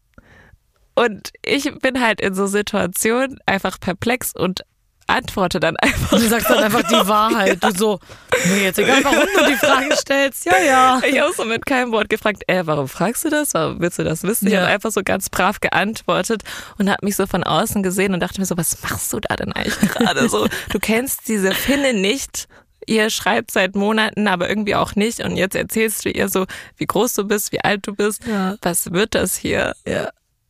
Und 0.95 1.31
ich 1.43 1.71
bin 1.79 1.99
halt 1.99 2.21
in 2.21 2.35
so 2.35 2.45
Situationen 2.47 3.39
einfach 3.45 3.79
perplex 3.79 4.33
und 4.33 4.61
antworte 5.07 5.59
dann 5.59 5.75
einfach. 5.77 6.09
Du 6.19 6.27
sagst 6.27 6.49
dann 6.49 6.59
einfach 6.59 6.83
die 6.83 7.07
Wahrheit. 7.07 7.63
Du 7.63 7.71
so, 7.75 7.99
mir 8.47 8.63
jetzt 8.63 8.79
egal, 8.79 9.03
warum 9.03 9.19
du 9.37 9.45
die 9.47 9.55
Frage 9.57 9.95
stellst. 9.95 10.45
Ja, 10.45 10.57
ja. 10.65 11.01
Ich 11.07 11.19
habe 11.19 11.33
so 11.33 11.45
mit 11.45 11.65
keinem 11.65 11.91
Wort 11.91 12.09
gefragt, 12.09 12.43
äh, 12.47 12.61
warum 12.65 12.87
fragst 12.87 13.25
du 13.25 13.29
das? 13.29 13.53
Warum 13.53 13.79
willst 13.79 13.99
du 13.99 14.03
das 14.03 14.23
wissen? 14.23 14.47
Ich 14.47 14.53
Ja. 14.53 14.61
habe 14.61 14.71
einfach 14.71 14.91
so 14.91 15.01
ganz 15.03 15.29
brav 15.29 15.59
geantwortet 15.59 16.43
und 16.77 16.89
habe 16.89 17.05
mich 17.05 17.15
so 17.15 17.27
von 17.27 17.43
außen 17.43 17.83
gesehen 17.83 18.13
und 18.13 18.19
dachte 18.21 18.39
mir 18.39 18.45
so, 18.45 18.57
was 18.57 18.81
machst 18.83 19.11
du 19.13 19.19
da 19.19 19.35
denn 19.35 19.51
eigentlich 19.53 19.91
gerade? 19.91 20.27
so, 20.29 20.47
du 20.69 20.79
kennst 20.79 21.27
diese 21.27 21.53
Finne 21.53 21.93
nicht. 21.93 22.47
Ihr 22.85 23.09
schreibt 23.09 23.51
seit 23.51 23.75
Monaten, 23.75 24.27
aber 24.27 24.49
irgendwie 24.49 24.75
auch 24.75 24.95
nicht. 24.95 25.21
Und 25.23 25.37
jetzt 25.37 25.55
erzählst 25.55 26.03
du 26.03 26.09
ihr 26.09 26.27
so, 26.27 26.45
wie 26.75 26.85
groß 26.85 27.13
du 27.13 27.23
bist, 27.23 27.51
wie 27.53 27.61
alt 27.63 27.87
du 27.87 27.93
bist. 27.95 28.21
Ja. 28.27 28.55
Was 28.61 28.91
wird 28.91 29.15
das 29.15 29.35
hier? 29.37 29.73
ja. 29.85 30.09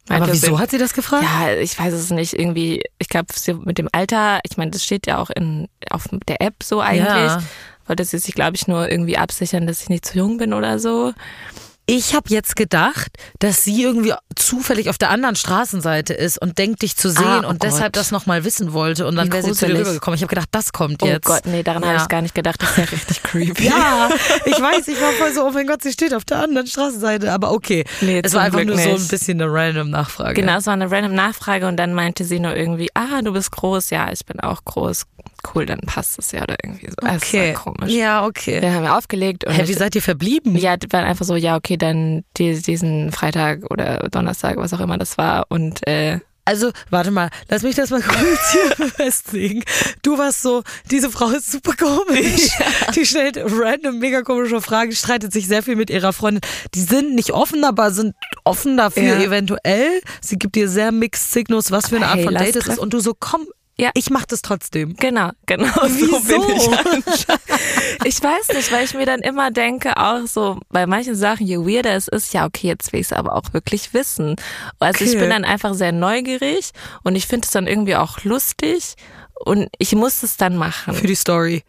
Aber 0.09 0.31
wieso 0.31 0.59
hat 0.59 0.71
sie 0.71 0.77
das 0.77 0.93
gefragt? 0.93 1.23
Ja, 1.23 1.53
ich 1.53 1.79
weiß 1.79 1.93
es 1.93 2.09
nicht. 2.09 2.33
Irgendwie, 2.33 2.83
ich 2.99 3.07
glaube, 3.07 3.33
mit 3.63 3.77
dem 3.77 3.87
Alter, 3.91 4.39
ich 4.43 4.57
meine, 4.57 4.71
das 4.71 4.83
steht 4.83 5.07
ja 5.07 5.17
auch 5.17 5.29
in, 5.29 5.69
auf 5.89 6.09
der 6.27 6.41
App 6.41 6.55
so 6.61 6.81
eigentlich. 6.81 7.07
Ja. 7.07 7.41
Wollte 7.87 8.05
sie 8.05 8.17
sich, 8.17 8.33
glaube 8.33 8.55
ich, 8.55 8.67
nur 8.67 8.89
irgendwie 8.89 9.17
absichern, 9.17 9.67
dass 9.67 9.81
ich 9.81 9.89
nicht 9.89 10.05
zu 10.05 10.17
jung 10.17 10.37
bin 10.37 10.53
oder 10.53 10.79
so. 10.79 11.13
Ich 11.85 12.15
habe 12.15 12.29
jetzt 12.29 12.55
gedacht, 12.55 13.11
dass 13.39 13.65
sie 13.65 13.83
irgendwie 13.83 14.13
zufällig 14.37 14.89
auf 14.89 14.97
der 14.97 15.09
anderen 15.09 15.35
Straßenseite 15.35 16.13
ist 16.13 16.41
und 16.41 16.57
denkt, 16.57 16.81
dich 16.81 16.95
zu 16.95 17.09
sehen 17.09 17.23
Ah, 17.25 17.41
oh 17.43 17.49
und 17.49 17.61
deshalb 17.63 17.87
Gott. 17.93 17.97
das 17.97 18.11
nochmal 18.11 18.45
wissen 18.45 18.71
wollte. 18.71 19.05
Und 19.05 19.17
dann 19.17 19.29
wäre 19.33 19.43
sie 19.43 19.51
zu 19.51 19.65
dir 19.67 19.79
rübergekommen. 19.79 20.15
Ich 20.15 20.21
habe 20.23 20.29
gedacht, 20.29 20.47
das 20.51 20.71
kommt 20.71 21.03
Oh 21.03 21.05
jetzt. 21.07 21.25
Gott, 21.25 21.45
nee, 21.45 21.61
daran 21.61 21.83
habe 21.83 21.95
Ja. 21.95 22.01
ich 22.01 22.07
gar 22.07 22.21
nicht 22.21 22.33
gedacht. 22.35 22.61
Das 22.61 22.69
ist 22.71 22.77
ja 22.77 22.83
richtig 22.85 23.21
creepy. 23.23 23.65
Ja, 23.65 24.09
ich 24.45 24.53
weiß, 24.61 24.87
ich 24.87 25.01
war 25.01 25.11
voll 25.11 25.33
so, 25.33 25.45
oh 25.45 25.51
mein 25.51 25.67
Gott, 25.67 25.83
sie 25.83 25.91
steht 25.91 26.13
auf 26.13 26.23
der 26.23 26.39
anderen 26.41 26.67
Straßenseite. 26.67 27.31
Aber 27.33 27.51
okay, 27.51 27.83
Nee, 27.99 28.21
es 28.23 28.33
war 28.33 28.43
einfach 28.43 28.59
Glück 28.61 28.75
nur 28.75 28.77
so 28.77 28.89
ein 28.89 28.95
nicht. 28.95 29.09
bisschen 29.09 29.41
eine 29.41 29.51
random 29.51 29.89
Nachfrage. 29.89 30.35
Genau, 30.39 30.57
es 30.57 30.65
war 30.65 30.73
eine 30.73 30.89
random 30.89 31.13
Nachfrage 31.15 31.67
und 31.67 31.75
dann 31.75 31.93
meinte 31.93 32.23
sie 32.23 32.39
nur 32.39 32.55
irgendwie, 32.55 32.89
ah, 32.93 33.21
du 33.21 33.33
bist 33.33 33.51
groß. 33.51 33.89
Ja, 33.89 34.09
ich 34.09 34.25
bin 34.25 34.39
auch 34.39 34.63
groß. 34.63 35.05
Cool, 35.53 35.65
dann 35.65 35.79
passt 35.79 36.17
es 36.19 36.31
ja 36.31 36.43
oder 36.43 36.55
irgendwie 36.63 36.87
so. 36.87 36.95
Okay. 37.07 37.53
war 37.53 37.61
komisch. 37.73 37.91
Ja, 37.93 38.25
okay. 38.25 38.61
Wir 38.61 38.73
haben 38.73 38.83
ja 38.85 38.97
aufgelegt 38.97 39.45
und 39.45 39.53
Hä, 39.53 39.67
wie 39.67 39.73
seid 39.73 39.95
ihr 39.95 40.01
verblieben? 40.01 40.55
ja, 40.57 40.77
die 40.77 40.91
waren 40.91 41.05
einfach 41.05 41.25
so, 41.25 41.35
ja, 41.35 41.55
okay, 41.57 41.77
dann 41.77 42.23
die, 42.37 42.61
diesen 42.61 43.11
Freitag 43.11 43.69
oder 43.69 44.07
Donnerstag, 44.09 44.57
was 44.57 44.73
auch 44.73 44.79
immer 44.79 44.97
das 44.97 45.17
war 45.17 45.45
und 45.49 45.85
äh, 45.87 46.19
Also, 46.45 46.71
warte 46.89 47.09
mal, 47.11 47.29
lass 47.49 47.61
mich 47.63 47.75
das 47.75 47.89
mal 47.89 48.01
kurz 48.07 48.51
hier 48.51 48.87
festlegen. 48.89 49.63
Du 50.01 50.17
warst 50.17 50.41
so, 50.41 50.63
diese 50.91 51.09
Frau 51.09 51.29
ist 51.29 51.51
super 51.51 51.73
komisch. 51.73 52.49
Die 52.95 53.05
stellt 53.05 53.37
random, 53.37 53.99
mega 53.99 54.21
komische 54.23 54.59
Fragen, 54.61 54.91
streitet 54.91 55.31
sich 55.33 55.47
sehr 55.47 55.63
viel 55.63 55.75
mit 55.77 55.89
ihrer 55.89 56.11
Freundin. 56.13 56.41
Die 56.73 56.81
sind 56.81 57.15
nicht 57.15 57.31
offen, 57.31 57.63
aber 57.63 57.91
sind 57.91 58.13
offen 58.43 58.75
dafür 58.77 59.03
Ja. 59.03 59.21
eventuell. 59.23 60.01
Sie 60.21 60.37
gibt 60.37 60.55
dir 60.55 60.67
sehr 60.69 60.91
mixed 60.91 61.31
Signals, 61.31 61.71
was 61.71 61.89
für 61.89 61.95
eine 61.97 62.07
Art 62.07 62.17
Hey, 62.17 62.23
von 62.25 62.35
Date 62.35 62.55
es 62.57 62.67
ist. 62.67 62.79
Und 62.79 62.93
du 62.93 62.99
so, 62.99 63.13
komm, 63.17 63.45
Ja. 63.75 63.89
ich 63.95 64.09
mach 64.11 64.25
das 64.25 64.41
trotzdem. 64.43 64.95
Genau, 64.97 65.31
genau. 65.47 65.73
Wieso? 65.87 66.41
So 66.41 66.69
bin 66.91 67.03
ich 67.07 67.25
ich 68.05 68.21
weiß 68.23 68.49
nicht, 68.55 68.71
weil 68.71 68.85
ich 68.85 68.93
mir 68.93 69.05
dann 69.05 69.21
immer 69.21 69.49
denke, 69.51 69.97
auch 69.97 70.25
so 70.27 70.59
bei 70.69 70.85
manchen 70.85 71.15
Sachen, 71.15 71.47
je 71.47 71.57
weirder 71.57 71.95
es 71.95 72.07
ist, 72.07 72.33
ja, 72.33 72.45
okay, 72.45 72.67
jetzt 72.67 72.93
will 72.93 72.99
ich 72.99 73.07
es 73.07 73.13
aber 73.13 73.35
auch 73.35 73.51
wirklich 73.53 73.93
wissen. 73.93 74.35
Also 74.79 75.03
ich 75.03 75.11
Okay. 75.11 75.21
bin 75.21 75.29
dann 75.31 75.45
einfach 75.45 75.73
sehr 75.73 75.91
neugierig 75.91 76.71
und 77.03 77.15
ich 77.15 77.25
finde 77.27 77.45
es 77.45 77.51
dann 77.51 77.67
irgendwie 77.67 77.95
auch 77.95 78.23
lustig 78.23 78.95
und 79.45 79.69
ich 79.79 79.93
muss 79.95 80.21
es 80.23 80.37
dann 80.37 80.55
machen. 80.55 80.93
Für 80.93 81.07
die 81.07 81.15
Story. 81.15 81.63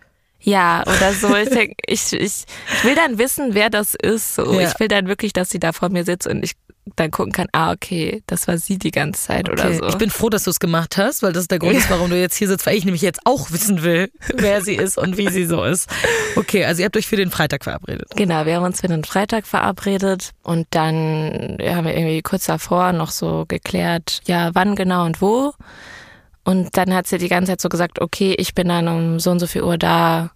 Ja, 0.45 0.83
oder 0.83 1.13
so. 1.13 1.35
Ich, 1.35 1.49
denk, 1.49 1.73
ich, 1.87 2.13
ich, 2.13 2.45
ich 2.75 2.85
will 2.85 2.95
dann 2.95 3.19
wissen, 3.19 3.55
wer 3.55 3.71
das 3.71 3.95
ist. 3.95 4.35
So. 4.35 4.61
Ja. 4.61 4.69
Ich 4.71 4.79
will 4.79 4.89
dann 4.89 5.09
wirklich, 5.09 5.33
dass 5.33 5.51
sie 5.51 5.59
da 5.59 5.73
vor 5.73 5.89
mir 5.89 6.05
sitzt 6.05 6.27
und 6.27 6.45
ich 6.45 6.53
dann 6.97 7.11
gucken 7.11 7.33
kann, 7.33 7.47
ah, 7.53 7.73
okay, 7.73 8.23
das 8.27 8.47
war 8.47 8.59
sie 8.59 8.77
die 8.77 8.91
ganze 8.91 9.23
Zeit 9.23 9.49
oder 9.49 9.65
Okay. 9.65 9.79
so. 9.79 9.87
Ich 9.89 9.97
bin 9.97 10.11
froh, 10.11 10.29
dass 10.29 10.45
du 10.45 10.51
es 10.51 10.61
gemacht 10.61 10.99
hast, 10.99 11.23
weil 11.23 11.33
das 11.33 11.45
ist 11.45 11.51
der 11.51 11.59
Grund, 11.59 11.77
ist, 11.77 11.89
warum 11.89 12.11
du 12.11 12.21
jetzt 12.21 12.37
hier 12.37 12.47
sitzt, 12.47 12.67
weil 12.67 12.77
ich 12.77 12.85
nämlich 12.85 13.01
jetzt 13.01 13.21
auch 13.25 13.51
wissen 13.53 13.83
will, 13.83 14.11
wer 14.35 14.61
sie 14.61 14.75
ist 14.75 14.99
und 14.99 15.17
wie 15.17 15.31
sie 15.31 15.47
so 15.47 15.65
ist. 15.65 15.89
Okay, 16.37 16.67
also 16.67 16.81
ihr 16.83 16.85
habt 16.85 16.97
euch 16.99 17.07
für 17.07 17.17
den 17.17 17.31
Freitag 17.31 17.65
verabredet. 17.65 18.09
Genau, 18.17 18.45
wir 18.45 18.57
haben 18.57 18.65
uns 18.65 18.83
für 18.83 18.89
den 18.89 19.03
Freitag 19.03 19.47
verabredet 19.47 20.33
und 20.43 20.67
dann 20.73 21.57
haben 21.63 21.87
wir 21.87 21.97
irgendwie 21.97 22.21
kurz 22.21 22.45
davor 22.45 22.93
noch 22.93 23.11
so 23.11 23.47
geklärt, 23.49 24.21
ja, 24.27 24.51
wann 24.53 24.77
genau 24.77 25.07
und 25.07 25.23
wo. 25.23 25.55
Und 26.45 26.77
dann 26.77 26.95
hat 26.95 27.07
sie 27.07 27.19
die 27.19 27.29
ganze 27.29 27.53
Zeit 27.53 27.61
so 27.61 27.69
gesagt, 27.69 28.01
okay, 28.01 28.35
ich 28.39 28.55
bin 28.55 28.69
dann 28.69 28.89
um 28.89 29.19
so 29.19 29.31
und 29.31 29.41
so 29.41 29.47
viel 29.47 29.63
Uhr 29.63 29.79
da, 29.79 30.31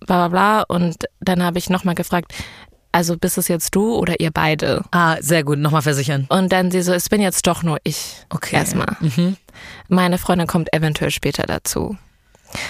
bla 0.00 0.28
bla 0.28 0.28
bla. 0.28 0.62
Und 0.62 1.04
dann 1.20 1.42
habe 1.42 1.58
ich 1.58 1.68
nochmal 1.68 1.94
gefragt, 1.94 2.32
also 2.92 3.16
bist 3.16 3.38
es 3.38 3.48
jetzt 3.48 3.74
du 3.74 3.94
oder 3.94 4.20
ihr 4.20 4.30
beide? 4.30 4.82
Ah, 4.90 5.16
sehr 5.20 5.44
gut, 5.44 5.58
nochmal 5.58 5.82
versichern. 5.82 6.26
Und 6.28 6.52
dann 6.52 6.70
sie 6.70 6.82
so, 6.82 6.92
es 6.92 7.08
bin 7.08 7.20
jetzt 7.20 7.46
doch 7.46 7.62
nur 7.62 7.78
ich. 7.84 8.24
Okay. 8.30 8.56
Erstmal. 8.56 8.96
Meine 9.88 10.18
Freundin 10.18 10.46
kommt 10.46 10.72
eventuell 10.72 11.10
später 11.10 11.44
dazu. 11.44 11.96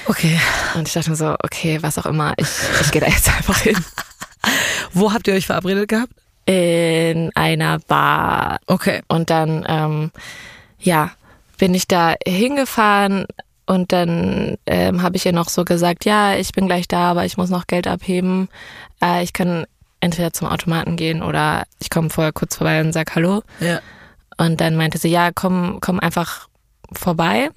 Okay. 0.06 0.38
Und 0.74 0.88
ich 0.88 0.94
dachte 0.94 1.10
mir 1.10 1.16
so, 1.16 1.36
okay, 1.42 1.78
was 1.82 1.98
auch 1.98 2.06
immer, 2.06 2.34
ich, 2.36 2.48
ich 2.80 2.90
gehe 2.90 3.00
da 3.00 3.06
jetzt 3.06 3.28
einfach 3.28 3.58
hin. 3.58 3.76
Wo 4.92 5.12
habt 5.12 5.28
ihr 5.28 5.34
euch 5.34 5.46
verabredet 5.46 5.88
gehabt? 5.88 6.12
In 6.46 7.30
einer 7.36 7.78
Bar. 7.78 8.58
Okay. 8.66 9.02
Und 9.08 9.30
dann, 9.30 9.64
ähm, 9.68 10.10
ja, 10.80 11.12
bin 11.58 11.74
ich 11.74 11.88
da 11.88 12.14
hingefahren 12.26 13.26
und 13.66 13.92
dann 13.92 14.56
ähm, 14.66 15.02
habe 15.02 15.16
ich 15.16 15.26
ihr 15.26 15.32
noch 15.32 15.48
so 15.48 15.64
gesagt, 15.64 16.04
ja, 16.04 16.34
ich 16.34 16.52
bin 16.52 16.66
gleich 16.66 16.88
da, 16.88 17.10
aber 17.10 17.26
ich 17.26 17.36
muss 17.36 17.50
noch 17.50 17.66
Geld 17.66 17.86
abheben. 17.86 18.48
Äh, 19.02 19.22
ich 19.22 19.32
kann 19.32 19.66
entweder 20.00 20.32
zum 20.32 20.48
Automaten 20.48 20.96
gehen 20.96 21.22
oder 21.22 21.64
ich 21.78 21.90
komme 21.90 22.08
vorher 22.08 22.32
kurz 22.32 22.56
vorbei 22.56 22.80
und 22.80 22.92
sag 22.92 23.14
Hallo. 23.14 23.42
Ja. 23.60 23.80
Und 24.38 24.60
dann 24.60 24.76
meinte 24.76 24.98
sie, 24.98 25.10
ja, 25.10 25.30
komm, 25.34 25.78
komm 25.80 26.00
einfach 26.00 26.48
vorbei. 26.92 27.50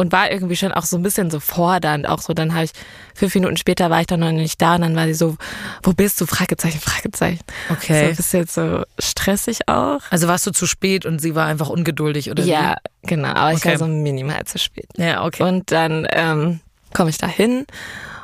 Und 0.00 0.12
war 0.12 0.30
irgendwie 0.30 0.56
schon 0.56 0.72
auch 0.72 0.84
so 0.86 0.96
ein 0.96 1.02
bisschen 1.02 1.30
so 1.30 1.40
fordernd. 1.40 2.08
Auch 2.08 2.20
so, 2.22 2.32
dann 2.32 2.54
habe 2.54 2.64
ich, 2.64 2.70
fünf 3.14 3.34
Minuten 3.34 3.58
später 3.58 3.90
war 3.90 4.00
ich 4.00 4.06
dann 4.06 4.20
noch 4.20 4.32
nicht 4.32 4.60
da 4.62 4.76
und 4.76 4.80
dann 4.80 4.96
war 4.96 5.04
sie 5.06 5.12
so, 5.14 5.36
wo 5.82 5.92
bist 5.92 6.18
du? 6.20 6.24
Fragezeichen, 6.26 6.80
Fragezeichen. 6.80 7.40
Okay. 7.68 8.04
So 8.04 8.10
ein 8.10 8.16
bisschen 8.16 8.46
so 8.46 8.84
stressig 8.98 9.68
auch. 9.68 10.00
Also 10.10 10.26
warst 10.26 10.46
du 10.46 10.52
zu 10.52 10.66
spät 10.66 11.04
und 11.04 11.20
sie 11.20 11.34
war 11.34 11.46
einfach 11.46 11.68
ungeduldig, 11.68 12.30
oder 12.30 12.42
Ja, 12.44 12.76
genau. 13.02 13.28
Aber 13.28 13.52
ich 13.52 13.58
Okay. 13.58 13.72
war 13.72 13.78
so 13.78 13.86
minimal 13.86 14.42
zu 14.46 14.58
spät. 14.58 14.86
wie? 14.96 15.02
Ja, 15.02 15.22
okay. 15.24 15.42
Und 15.42 15.70
dann 15.70 16.06
ähm, 16.10 16.60
komme 16.94 17.10
ich 17.10 17.18
da 17.18 17.26
hin 17.26 17.66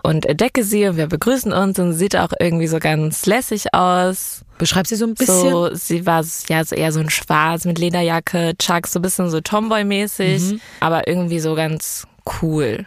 und 0.06 0.25
entdecke 0.26 0.62
sie 0.64 0.86
und 0.86 0.96
wir 0.96 1.06
begrüßen 1.08 1.52
uns 1.52 1.78
und 1.78 1.92
sie 1.92 1.98
sieht 1.98 2.16
auch 2.16 2.32
irgendwie 2.38 2.66
so 2.68 2.78
ganz 2.78 3.26
lässig 3.26 3.75
aus. 3.75 4.42
Beschreib 4.58 4.86
sie 4.86 4.96
so 4.96 5.04
ein 5.06 5.14
bisschen. 5.14 5.50
So, 5.50 5.75
sie 5.75 6.06
war 6.06 6.25
ja 6.48 6.64
so 6.64 6.75
eher 6.76 6.92
so 6.92 7.00
ein 7.00 7.10
Schwarz 7.10 7.64
mit 7.64 7.78
Lederjacke, 7.78 8.54
Chucks, 8.58 8.92
so 8.92 9.00
ein 9.00 9.02
bisschen 9.02 9.28
so 9.30 9.40
Tomboy-mäßig, 9.40 10.52
Mhm. 10.52 10.60
aber 10.80 11.06
irgendwie 11.08 11.40
so 11.40 11.54
ganz 11.54 12.06
cool. 12.40 12.86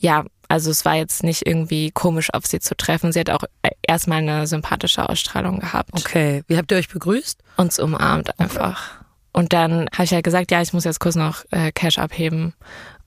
Ja, 0.00 0.24
also 0.48 0.70
es 0.70 0.84
war 0.84 0.94
jetzt 0.94 1.22
nicht 1.22 1.46
irgendwie 1.46 1.90
komisch, 1.90 2.32
auf 2.32 2.46
sie 2.46 2.60
zu 2.60 2.76
treffen. 2.76 3.12
Sie 3.12 3.20
hat 3.20 3.30
auch 3.30 3.44
äh, 3.62 3.70
erstmal 3.86 4.18
eine 4.18 4.46
sympathische 4.46 5.08
Ausstrahlung 5.08 5.60
gehabt. 5.60 5.90
Okay. 5.92 6.42
Wie 6.48 6.56
habt 6.56 6.70
ihr 6.72 6.78
euch 6.78 6.88
begrüßt? 6.88 7.38
uns 7.56 7.78
umarmt 7.78 8.38
einfach. 8.40 8.92
Und 9.32 9.52
dann 9.52 9.88
habe 9.92 10.04
ich 10.04 10.12
halt 10.12 10.24
gesagt, 10.24 10.50
ja, 10.50 10.62
ich 10.62 10.72
muss 10.72 10.84
jetzt 10.84 11.00
kurz 11.00 11.14
noch 11.16 11.44
äh, 11.50 11.70
Cash 11.72 11.98
abheben. 11.98 12.54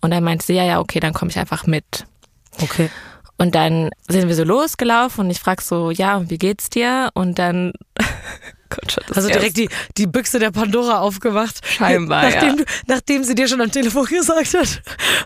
Und 0.01 0.11
dann 0.11 0.23
meinte 0.23 0.45
sie, 0.45 0.53
ja, 0.53 0.63
ja, 0.63 0.79
okay, 0.79 0.99
dann 0.99 1.13
komme 1.13 1.31
ich 1.31 1.39
einfach 1.39 1.65
mit. 1.65 2.05
Okay. 2.61 2.89
Und 3.41 3.55
dann 3.55 3.89
sind 4.07 4.27
wir 4.27 4.35
so 4.35 4.43
losgelaufen 4.43 5.25
und 5.25 5.31
ich 5.31 5.39
frag 5.39 5.61
so, 5.61 5.89
ja, 5.91 6.17
und 6.17 6.29
wie 6.29 6.37
geht's 6.37 6.69
dir? 6.69 7.09
Und 7.15 7.39
dann 7.39 7.73
Gott, 8.69 8.91
schon 8.91 9.03
das 9.07 9.17
Also 9.17 9.29
direkt 9.29 9.57
die, 9.57 9.67
die 9.97 10.07
Büchse 10.07 10.39
der 10.39 10.51
Pandora 10.51 10.99
aufgemacht. 10.99 11.59
Scheinbar, 11.67 12.23
nachdem, 12.23 12.49
ja. 12.49 12.55
du, 12.55 12.63
nachdem 12.87 13.23
sie 13.23 13.35
dir 13.35 13.47
schon 13.47 13.59
am 13.61 13.71
Telefon 13.71 14.05
gesagt 14.09 14.53
hat, 14.53 14.81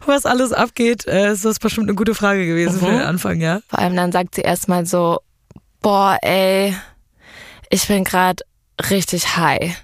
was 0.06 0.26
alles 0.26 0.52
abgeht, 0.54 1.06
äh, 1.08 1.32
ist 1.34 1.46
das 1.46 1.60
bestimmt 1.60 1.88
eine 1.88 1.96
gute 1.96 2.16
Frage 2.16 2.46
gewesen 2.48 2.80
für 2.80 2.86
Mhm. 2.86 2.98
den 3.00 3.02
Anfang, 3.02 3.42
ja? 3.42 3.60
Vor 3.70 3.80
allem 3.80 3.96
dann 3.96 4.12
sagt 4.12 4.36
sie 4.36 4.42
erstmal 4.42 4.86
so, 4.86 5.20
boah, 5.82 6.18
ey, 6.22 6.76
ich 7.70 7.88
bin 7.88 8.04
gerade 8.04 8.44
richtig 8.90 9.36
high. 9.38 9.76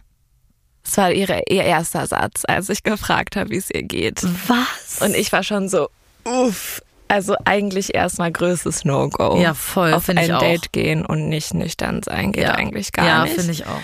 Das 0.84 0.98
war 0.98 1.12
ihre, 1.12 1.44
ihr 1.50 1.64
erster 1.64 2.08
Satz, 2.08 2.44
als 2.48 2.70
ich 2.70 2.82
gefragt 2.84 3.36
habe, 3.36 3.52
wie 3.52 3.58
es 3.58 3.70
ihr 3.70 3.84
geht. 3.84 4.24
Was? 4.48 5.02
Und 5.02 5.16
ich 5.16 5.32
war 5.32 5.44
schon 5.44 5.70
so, 5.70 5.90
uff. 6.24 6.82
Also 7.12 7.36
eigentlich 7.44 7.94
erstmal 7.94 8.32
größtes 8.32 8.86
No-Go. 8.86 9.36
Ja, 9.36 9.54
voll, 9.54 9.92
Auf 9.94 10.06
finde 10.06 10.22
ich 10.24 10.30
ein 10.30 10.36
auch. 10.36 10.40
Date 10.40 10.72
gehen 10.72 11.06
und 11.06 11.28
nicht 11.28 11.54
nüchtern 11.54 12.02
sein 12.04 12.32
geht 12.32 12.46
ja. 12.46 12.54
eigentlich 12.54 12.94
gar 12.94 13.06
ja, 13.06 13.24
nicht. 13.24 13.36
finde 13.36 13.52
ich 13.52 13.66
auch. 13.66 13.82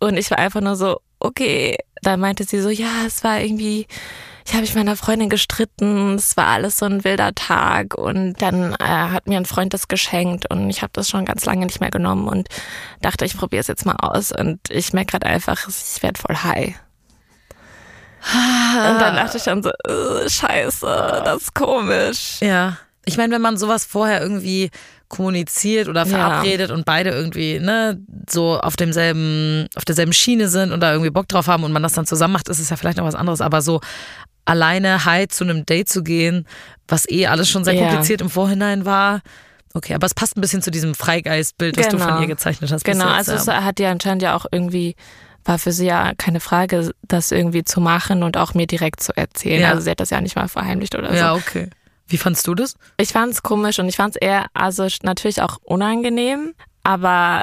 Und 0.00 0.18
ich 0.18 0.30
war 0.30 0.38
einfach 0.38 0.60
nur 0.60 0.76
so, 0.76 1.00
okay. 1.18 1.78
Dann 2.02 2.20
meinte 2.20 2.44
sie 2.44 2.60
so, 2.60 2.68
ja, 2.68 3.06
es 3.06 3.24
war 3.24 3.40
irgendwie, 3.40 3.86
ich 4.46 4.52
habe 4.52 4.60
mich 4.60 4.74
meiner 4.74 4.94
Freundin 4.94 5.30
gestritten, 5.30 6.16
es 6.16 6.36
war 6.36 6.48
alles 6.48 6.76
so 6.76 6.84
ein 6.84 7.02
wilder 7.02 7.34
Tag 7.34 7.94
und 7.94 8.34
dann 8.42 8.74
äh, 8.74 8.84
hat 8.84 9.26
mir 9.26 9.38
ein 9.38 9.46
Freund 9.46 9.72
das 9.72 9.88
geschenkt 9.88 10.50
und 10.50 10.68
ich 10.68 10.82
habe 10.82 10.92
das 10.92 11.08
schon 11.08 11.24
ganz 11.24 11.46
lange 11.46 11.64
nicht 11.64 11.80
mehr 11.80 11.90
genommen 11.90 12.28
und 12.28 12.48
dachte, 13.00 13.24
ich 13.24 13.38
probiere 13.38 13.62
es 13.62 13.68
jetzt 13.68 13.86
mal 13.86 13.96
aus 13.96 14.32
und 14.32 14.60
ich 14.68 14.92
merke 14.92 15.12
gerade 15.12 15.26
einfach, 15.26 15.66
ich 15.66 16.02
werde 16.02 16.20
voll 16.20 16.36
high. 16.36 16.74
Und 18.32 19.00
dann 19.00 19.16
dachte 19.16 19.36
ich 19.38 19.44
dann 19.44 19.62
so, 19.62 19.70
äh, 19.70 20.28
scheiße, 20.28 21.22
das 21.24 21.42
ist 21.42 21.54
komisch. 21.54 22.38
Ja. 22.40 22.76
Ich 23.04 23.16
meine, 23.16 23.34
wenn 23.34 23.42
man 23.42 23.56
sowas 23.56 23.84
vorher 23.84 24.20
irgendwie 24.20 24.70
kommuniziert 25.08 25.88
oder 25.88 26.04
verabredet 26.04 26.72
und 26.72 26.84
beide 26.84 27.10
irgendwie, 27.10 27.60
ne, 27.60 28.00
so 28.28 28.58
auf 28.58 28.74
demselben, 28.74 29.68
auf 29.76 29.84
derselben 29.84 30.12
Schiene 30.12 30.48
sind 30.48 30.72
und 30.72 30.80
da 30.80 30.90
irgendwie 30.90 31.10
Bock 31.10 31.28
drauf 31.28 31.46
haben 31.46 31.62
und 31.62 31.70
man 31.70 31.82
das 31.84 31.92
dann 31.92 32.06
zusammen 32.06 32.32
macht, 32.32 32.48
ist 32.48 32.58
es 32.58 32.70
ja 32.70 32.76
vielleicht 32.76 32.98
noch 32.98 33.04
was 33.04 33.14
anderes. 33.14 33.40
Aber 33.40 33.62
so 33.62 33.80
alleine 34.44 35.04
high 35.04 35.28
zu 35.28 35.44
einem 35.44 35.64
Date 35.64 35.88
zu 35.88 36.02
gehen, 36.02 36.46
was 36.88 37.08
eh 37.08 37.26
alles 37.26 37.48
schon 37.48 37.64
sehr 37.64 37.74
Ja. 37.74 37.86
kompliziert 37.88 38.20
im 38.20 38.30
Vorhinein 38.30 38.84
war. 38.84 39.20
Okay, 39.74 39.94
aber 39.94 40.06
es 40.06 40.14
passt 40.14 40.36
ein 40.36 40.40
bisschen 40.40 40.62
zu 40.62 40.70
diesem 40.70 40.94
Freigeistbild, 40.94 41.76
was 41.76 41.88
du 41.88 41.98
von 41.98 42.22
ihr 42.22 42.26
gezeichnet 42.28 42.72
hast. 42.72 42.84
Genau, 42.84 43.04
jetzt, 43.16 43.28
also 43.28 43.50
ja. 43.50 43.58
es 43.58 43.64
hat 43.64 43.78
ja 43.78 43.90
anscheinend 43.90 44.22
ja 44.22 44.34
auch 44.34 44.46
irgendwie, 44.50 44.96
war 45.46 45.58
für 45.58 45.72
sie 45.72 45.86
ja 45.86 46.12
keine 46.16 46.40
Frage, 46.40 46.92
das 47.02 47.32
irgendwie 47.32 47.64
zu 47.64 47.80
machen 47.80 48.22
und 48.22 48.36
auch 48.36 48.54
mir 48.54 48.66
direkt 48.66 49.02
zu 49.02 49.16
erzählen. 49.16 49.62
Ja. 49.62 49.70
Also 49.70 49.82
sie 49.82 49.90
hat 49.90 50.00
das 50.00 50.10
ja 50.10 50.20
nicht 50.20 50.36
mal 50.36 50.48
verheimlicht 50.48 50.94
oder 50.94 51.14
ja, 51.14 51.32
so. 51.32 51.38
okay. 51.38 51.70
Wie 52.08 52.18
fandst 52.18 52.46
du 52.46 52.54
das? 52.54 52.76
Ich 52.98 53.12
fand 53.12 53.32
es 53.32 53.42
komisch 53.42 53.78
und 53.78 53.88
ich 53.88 53.96
fand 53.96 54.16
es 54.16 54.20
eher, 54.20 54.46
also 54.54 54.86
natürlich 55.02 55.42
auch 55.42 55.58
unangenehm, 55.62 56.54
aber 56.84 57.42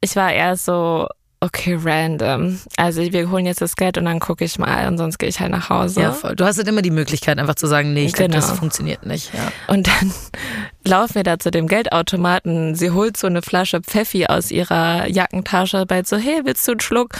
ich 0.00 0.14
war 0.16 0.32
eher 0.32 0.56
so, 0.56 1.06
okay, 1.44 1.78
random. 1.80 2.58
Also 2.76 3.00
wir 3.02 3.30
holen 3.30 3.46
jetzt 3.46 3.60
das 3.60 3.76
Geld 3.76 3.98
und 3.98 4.06
dann 4.06 4.18
gucke 4.20 4.44
ich 4.44 4.58
mal 4.58 4.88
und 4.88 4.98
sonst 4.98 5.18
gehe 5.18 5.28
ich 5.28 5.40
halt 5.40 5.50
nach 5.50 5.68
Hause. 5.70 6.00
Ja, 6.00 6.12
voll. 6.12 6.34
Du 6.34 6.44
hast 6.44 6.56
halt 6.58 6.66
immer 6.68 6.82
die 6.82 6.90
Möglichkeit, 6.90 7.38
einfach 7.38 7.54
zu 7.54 7.66
sagen, 7.66 7.92
nee, 7.92 8.06
ich 8.06 8.12
glaube, 8.14 8.30
Genau. 8.32 8.46
das 8.46 8.58
funktioniert 8.58 9.04
nicht. 9.06 9.32
Ja. 9.34 9.52
Und 9.66 9.86
dann 9.86 10.12
laufen 10.84 11.14
wir 11.16 11.22
da 11.22 11.38
zu 11.38 11.50
dem 11.50 11.68
Geldautomaten. 11.68 12.74
Sie 12.74 12.90
holt 12.90 13.16
so 13.16 13.26
eine 13.26 13.42
Flasche 13.42 13.80
Pfeffi 13.80 14.26
aus 14.26 14.50
ihrer 14.50 15.06
Jackentasche, 15.08 15.86
bei 15.86 16.02
so, 16.04 16.16
hey, 16.16 16.40
willst 16.44 16.66
du 16.66 16.72
einen 16.72 16.80
Schluck? 16.80 17.10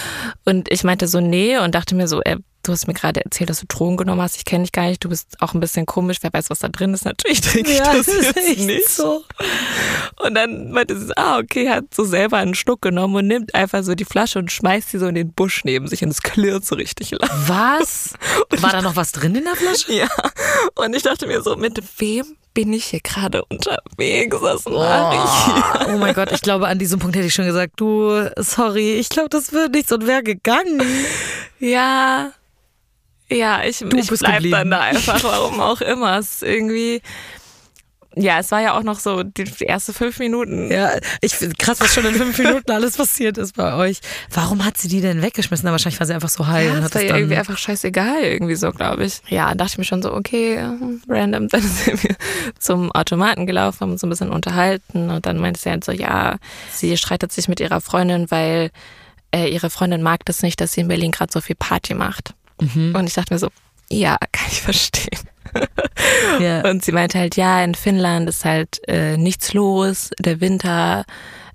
Und 0.44 0.70
ich 0.72 0.84
meinte 0.84 1.06
so, 1.06 1.20
nee, 1.20 1.58
und 1.58 1.74
dachte 1.74 1.94
mir 1.94 2.08
so, 2.08 2.20
ey, 2.22 2.36
du 2.66 2.72
hast 2.72 2.86
mir 2.86 2.94
gerade 2.94 3.24
erzählt, 3.24 3.50
dass 3.50 3.60
du 3.60 3.66
Drogen 3.66 3.96
genommen 3.96 4.20
hast. 4.20 4.36
Ich 4.36 4.44
kenne 4.44 4.64
dich 4.64 4.72
gar 4.72 4.88
nicht. 4.88 5.04
Du 5.04 5.08
bist 5.08 5.36
auch 5.40 5.54
ein 5.54 5.60
bisschen 5.60 5.86
komisch. 5.86 6.18
Wer 6.22 6.32
weiß, 6.32 6.50
was 6.50 6.58
da 6.58 6.68
drin 6.68 6.94
ist. 6.94 7.04
Natürlich 7.04 7.40
trinke 7.42 7.70
ich 7.70 7.78
das 7.78 8.06
jetzt 8.06 8.58
nicht. 8.58 8.88
so. 8.88 9.24
Und 10.16 10.34
dann 10.34 10.70
meinte 10.70 10.98
sie 10.98 11.16
ah, 11.16 11.38
okay, 11.38 11.68
hat 11.70 11.94
so 11.94 12.04
selber 12.04 12.38
einen 12.38 12.54
Schluck 12.54 12.82
genommen 12.82 13.14
und 13.14 13.26
nimmt 13.26 13.54
einfach 13.54 13.82
so 13.82 13.94
die 13.94 14.04
Flasche 14.04 14.38
und 14.38 14.50
schmeißt 14.50 14.90
sie 14.90 14.98
so 14.98 15.06
in 15.06 15.14
den 15.14 15.32
Busch 15.32 15.64
neben 15.64 15.88
sich 15.88 16.02
und 16.02 16.10
es 16.10 16.22
klirrt 16.22 16.64
so 16.64 16.74
richtig 16.74 17.10
laut. 17.12 17.30
Was? 17.46 18.14
War 18.50 18.72
da 18.72 18.82
noch 18.82 18.96
was 18.96 19.12
drin 19.12 19.34
in 19.34 19.44
der 19.44 19.56
Flasche? 19.56 19.92
Ja. 19.92 20.08
Und 20.74 20.94
ich 20.96 21.02
dachte 21.02 21.26
mir 21.26 21.42
so, 21.42 21.56
mit 21.56 21.80
wem 21.98 22.36
bin 22.54 22.72
ich 22.72 22.86
hier 22.86 23.00
gerade 23.00 23.44
unterwegs? 23.44 24.36
Was 24.40 24.64
mache 24.64 25.16
ich 25.16 25.44
hier? 25.44 25.86
Oh, 25.88 25.94
oh 25.94 25.98
mein 25.98 26.14
Gott, 26.14 26.30
ich 26.32 26.40
glaube, 26.40 26.68
an 26.68 26.78
diesem 26.78 27.00
Punkt 27.00 27.16
hätte 27.16 27.26
ich 27.26 27.34
schon 27.34 27.46
gesagt, 27.46 27.74
du, 27.76 28.30
sorry, 28.36 28.94
ich 28.94 29.08
glaube, 29.08 29.28
das 29.28 29.52
wird 29.52 29.72
nichts 29.72 29.90
und 29.92 30.06
wäre 30.06 30.22
gegangen. 30.22 30.80
Ja. 31.58 32.32
Ja, 33.34 33.62
ich, 33.64 33.80
ich 33.82 34.08
bist 34.08 34.20
bleib 34.22 34.34
geblieben. 34.36 34.56
dann 34.56 34.70
da 34.70 34.80
einfach, 34.80 35.22
warum 35.24 35.60
auch 35.60 35.80
immer. 35.80 36.18
Es 36.18 36.34
ist 36.36 36.42
irgendwie. 36.42 37.02
Ja, 38.16 38.38
es 38.38 38.52
war 38.52 38.62
ja 38.62 38.78
auch 38.78 38.84
noch 38.84 39.00
so 39.00 39.24
die 39.24 39.44
ersten 39.66 39.92
fünf 39.92 40.20
Minuten. 40.20 40.70
Ja, 40.70 40.92
ich 41.20 41.34
finde 41.34 41.56
krass, 41.56 41.80
was 41.80 41.92
schon 41.92 42.04
in 42.04 42.14
fünf 42.14 42.38
Minuten 42.38 42.70
alles 42.70 42.96
passiert 42.96 43.38
ist 43.38 43.56
bei 43.56 43.74
euch. 43.74 43.98
Warum 44.30 44.64
hat 44.64 44.78
sie 44.78 44.86
die 44.86 45.00
denn 45.00 45.20
weggeschmissen? 45.20 45.64
Na, 45.66 45.72
wahrscheinlich 45.72 45.98
war 45.98 46.06
sie 46.06 46.14
einfach 46.14 46.28
so 46.28 46.46
high 46.46 46.66
Ja, 46.66 46.74
und 46.74 46.76
das 46.76 46.84
hat 46.84 46.94
war 46.94 47.00
das 47.00 47.02
ihr 47.02 47.08
dann. 47.08 47.18
irgendwie 47.18 47.36
einfach 47.36 47.58
scheißegal, 47.58 48.22
irgendwie 48.22 48.54
so, 48.54 48.70
glaube 48.70 49.04
ich. 49.04 49.20
Ja, 49.26 49.52
dachte 49.56 49.72
ich 49.72 49.78
mir 49.78 49.84
schon 49.84 50.00
so, 50.00 50.12
okay, 50.12 50.60
random. 51.08 51.48
Dann 51.54 51.62
sind 51.62 52.04
wir 52.04 52.14
zum 52.60 52.92
Automaten 52.92 53.46
gelaufen, 53.46 53.80
haben 53.80 53.90
uns 53.92 54.00
so 54.02 54.06
ein 54.06 54.10
bisschen 54.10 54.30
unterhalten 54.30 55.10
und 55.10 55.26
dann 55.26 55.38
meinte 55.38 55.60
sie 55.60 55.70
halt 55.70 55.82
so, 55.82 55.90
ja, 55.90 56.36
sie 56.72 56.96
streitet 56.96 57.32
sich 57.32 57.48
mit 57.48 57.58
ihrer 57.58 57.80
Freundin, 57.80 58.30
weil 58.30 58.70
äh, 59.34 59.48
ihre 59.48 59.70
Freundin 59.70 60.02
mag 60.02 60.24
das 60.24 60.42
nicht, 60.42 60.60
dass 60.60 60.74
sie 60.74 60.82
in 60.82 60.88
Berlin 60.88 61.10
gerade 61.10 61.32
so 61.32 61.40
viel 61.40 61.56
Party 61.56 61.94
macht. 61.94 62.34
Mhm. 62.60 62.94
Und 62.94 63.06
ich 63.06 63.14
dachte 63.14 63.34
mir 63.34 63.38
so, 63.38 63.48
ja, 63.90 64.16
kann 64.32 64.46
ich 64.50 64.62
verstehen. 64.62 65.20
ja. 66.40 66.68
Und 66.68 66.84
sie 66.84 66.92
meinte 66.92 67.18
halt, 67.18 67.36
ja, 67.36 67.62
in 67.62 67.74
Finnland 67.74 68.28
ist 68.28 68.44
halt 68.44 68.80
äh, 68.88 69.16
nichts 69.16 69.52
los, 69.52 70.10
der 70.18 70.40
Winter 70.40 71.04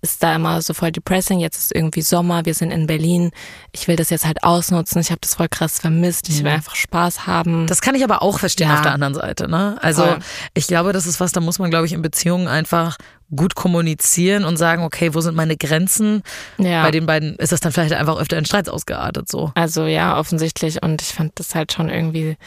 ist 0.02 0.24
da 0.24 0.34
immer 0.34 0.62
so 0.62 0.74
voll 0.74 0.94
depressing, 0.94 1.42
jetzt 1.42 1.58
ist 1.58 1.76
irgendwie 1.76 2.02
Sommer, 2.02 2.46
wir 2.46 2.54
sind 2.54 2.72
in 2.72 2.88
Berlin, 2.88 3.32
ich 3.74 3.90
will 3.90 3.98
das 3.98 4.10
jetzt 4.10 4.26
halt 4.26 4.44
ausnutzen, 4.44 5.02
ich 5.02 5.10
habe 5.12 5.20
das 5.20 5.36
voll 5.36 5.50
krass 5.50 5.80
vermisst, 5.80 6.30
ich 6.30 6.42
will 6.42 6.52
einfach 6.52 6.76
Spaß 6.76 7.28
haben. 7.28 7.68
Das 7.68 7.82
kann 7.82 7.96
ich 7.96 8.04
aber 8.06 8.22
auch 8.22 8.40
verstehen 8.40 8.70
Ja. 8.70 8.76
auf 8.76 8.82
der 8.82 8.94
anderen 8.94 9.14
Seite. 9.14 9.50
Ne? 9.50 9.78
Also 9.82 10.04
Voll. 10.06 10.20
ich 10.54 10.68
glaube, 10.68 10.94
das 10.94 11.06
ist 11.06 11.20
was, 11.20 11.34
da 11.34 11.42
muss 11.42 11.60
man, 11.60 11.70
glaube 11.70 11.86
ich, 11.86 11.92
in 11.92 12.02
Beziehungen 12.02 12.48
einfach 12.48 12.96
gut 13.36 13.56
kommunizieren 13.56 14.44
und 14.46 14.58
sagen, 14.58 14.84
okay, 14.84 15.14
wo 15.14 15.22
sind 15.22 15.36
meine 15.36 15.56
Grenzen? 15.58 16.24
ja. 16.58 16.84
Bei 16.84 16.92
den 16.92 17.06
beiden 17.06 17.36
ist 17.36 17.52
das 17.52 17.60
dann 17.60 17.72
vielleicht 17.72 17.94
einfach 17.94 18.18
öfter 18.20 18.38
in 18.38 18.46
Streits 18.46 18.70
ausgeartet 18.70 19.30
so. 19.30 19.52
Also 19.56 19.86
ja, 19.86 20.18
offensichtlich. 20.18 20.82
Und 20.82 21.02
ich 21.02 21.10
fand 21.10 21.34
das 21.40 21.54
halt 21.56 21.72
schon 21.74 21.90
irgendwie, 21.90 22.38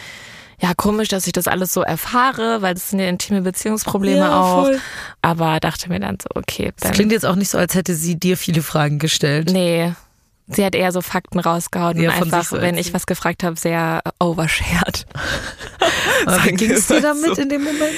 ja, 0.61 0.73
komisch, 0.75 1.09
dass 1.09 1.27
ich 1.27 1.33
das 1.33 1.47
alles 1.49 1.73
so 1.73 1.83
erfahre, 1.83 2.63
weil 2.63 2.75
das 2.75 2.91
sind 2.91 2.99
ja 3.01 3.09
intime 3.09 3.43
Beziehungsprobleme 3.43 4.19
Ja, 4.19 4.41
auch. 4.41 4.63
voll. 4.65 4.81
Aber 5.23 5.61
dachte 5.61 5.89
mir 5.89 6.01
dann 6.01 6.19
so, 6.21 6.29
okay, 6.35 6.73
Das 6.77 6.89
dann, 6.89 6.93
klingt 6.93 7.13
jetzt 7.13 7.27
auch 7.27 7.37
nicht 7.37 7.51
so, 7.51 7.59
als 7.59 7.75
hätte 7.75 7.95
sie 7.95 8.19
dir 8.19 8.37
viele 8.37 8.63
Fragen 8.63 8.99
gestellt. 8.99 9.51
nee. 9.53 9.93
Sie 10.55 10.65
hat 10.65 10.75
eher 10.75 10.93
so 10.93 11.01
Fakten 11.01 11.39
rausgehauen 11.41 12.01
Ja, 12.01 12.11
und 12.13 12.23
einfach, 12.33 12.53
wenn 12.53 12.77
ich 12.77 12.93
was 12.95 13.07
gefragt 13.07 13.43
habe, 13.43 13.59
sehr 13.59 14.03
overshared. 14.21 15.07
Aber 16.27 16.45
wie 16.45 16.51
wir 16.51 16.53
ging's 16.57 16.87
dir 16.87 17.01
damit 17.01 17.37
so. 17.37 17.43
in 17.43 17.49
dem 17.49 17.65
Moment? 17.65 17.93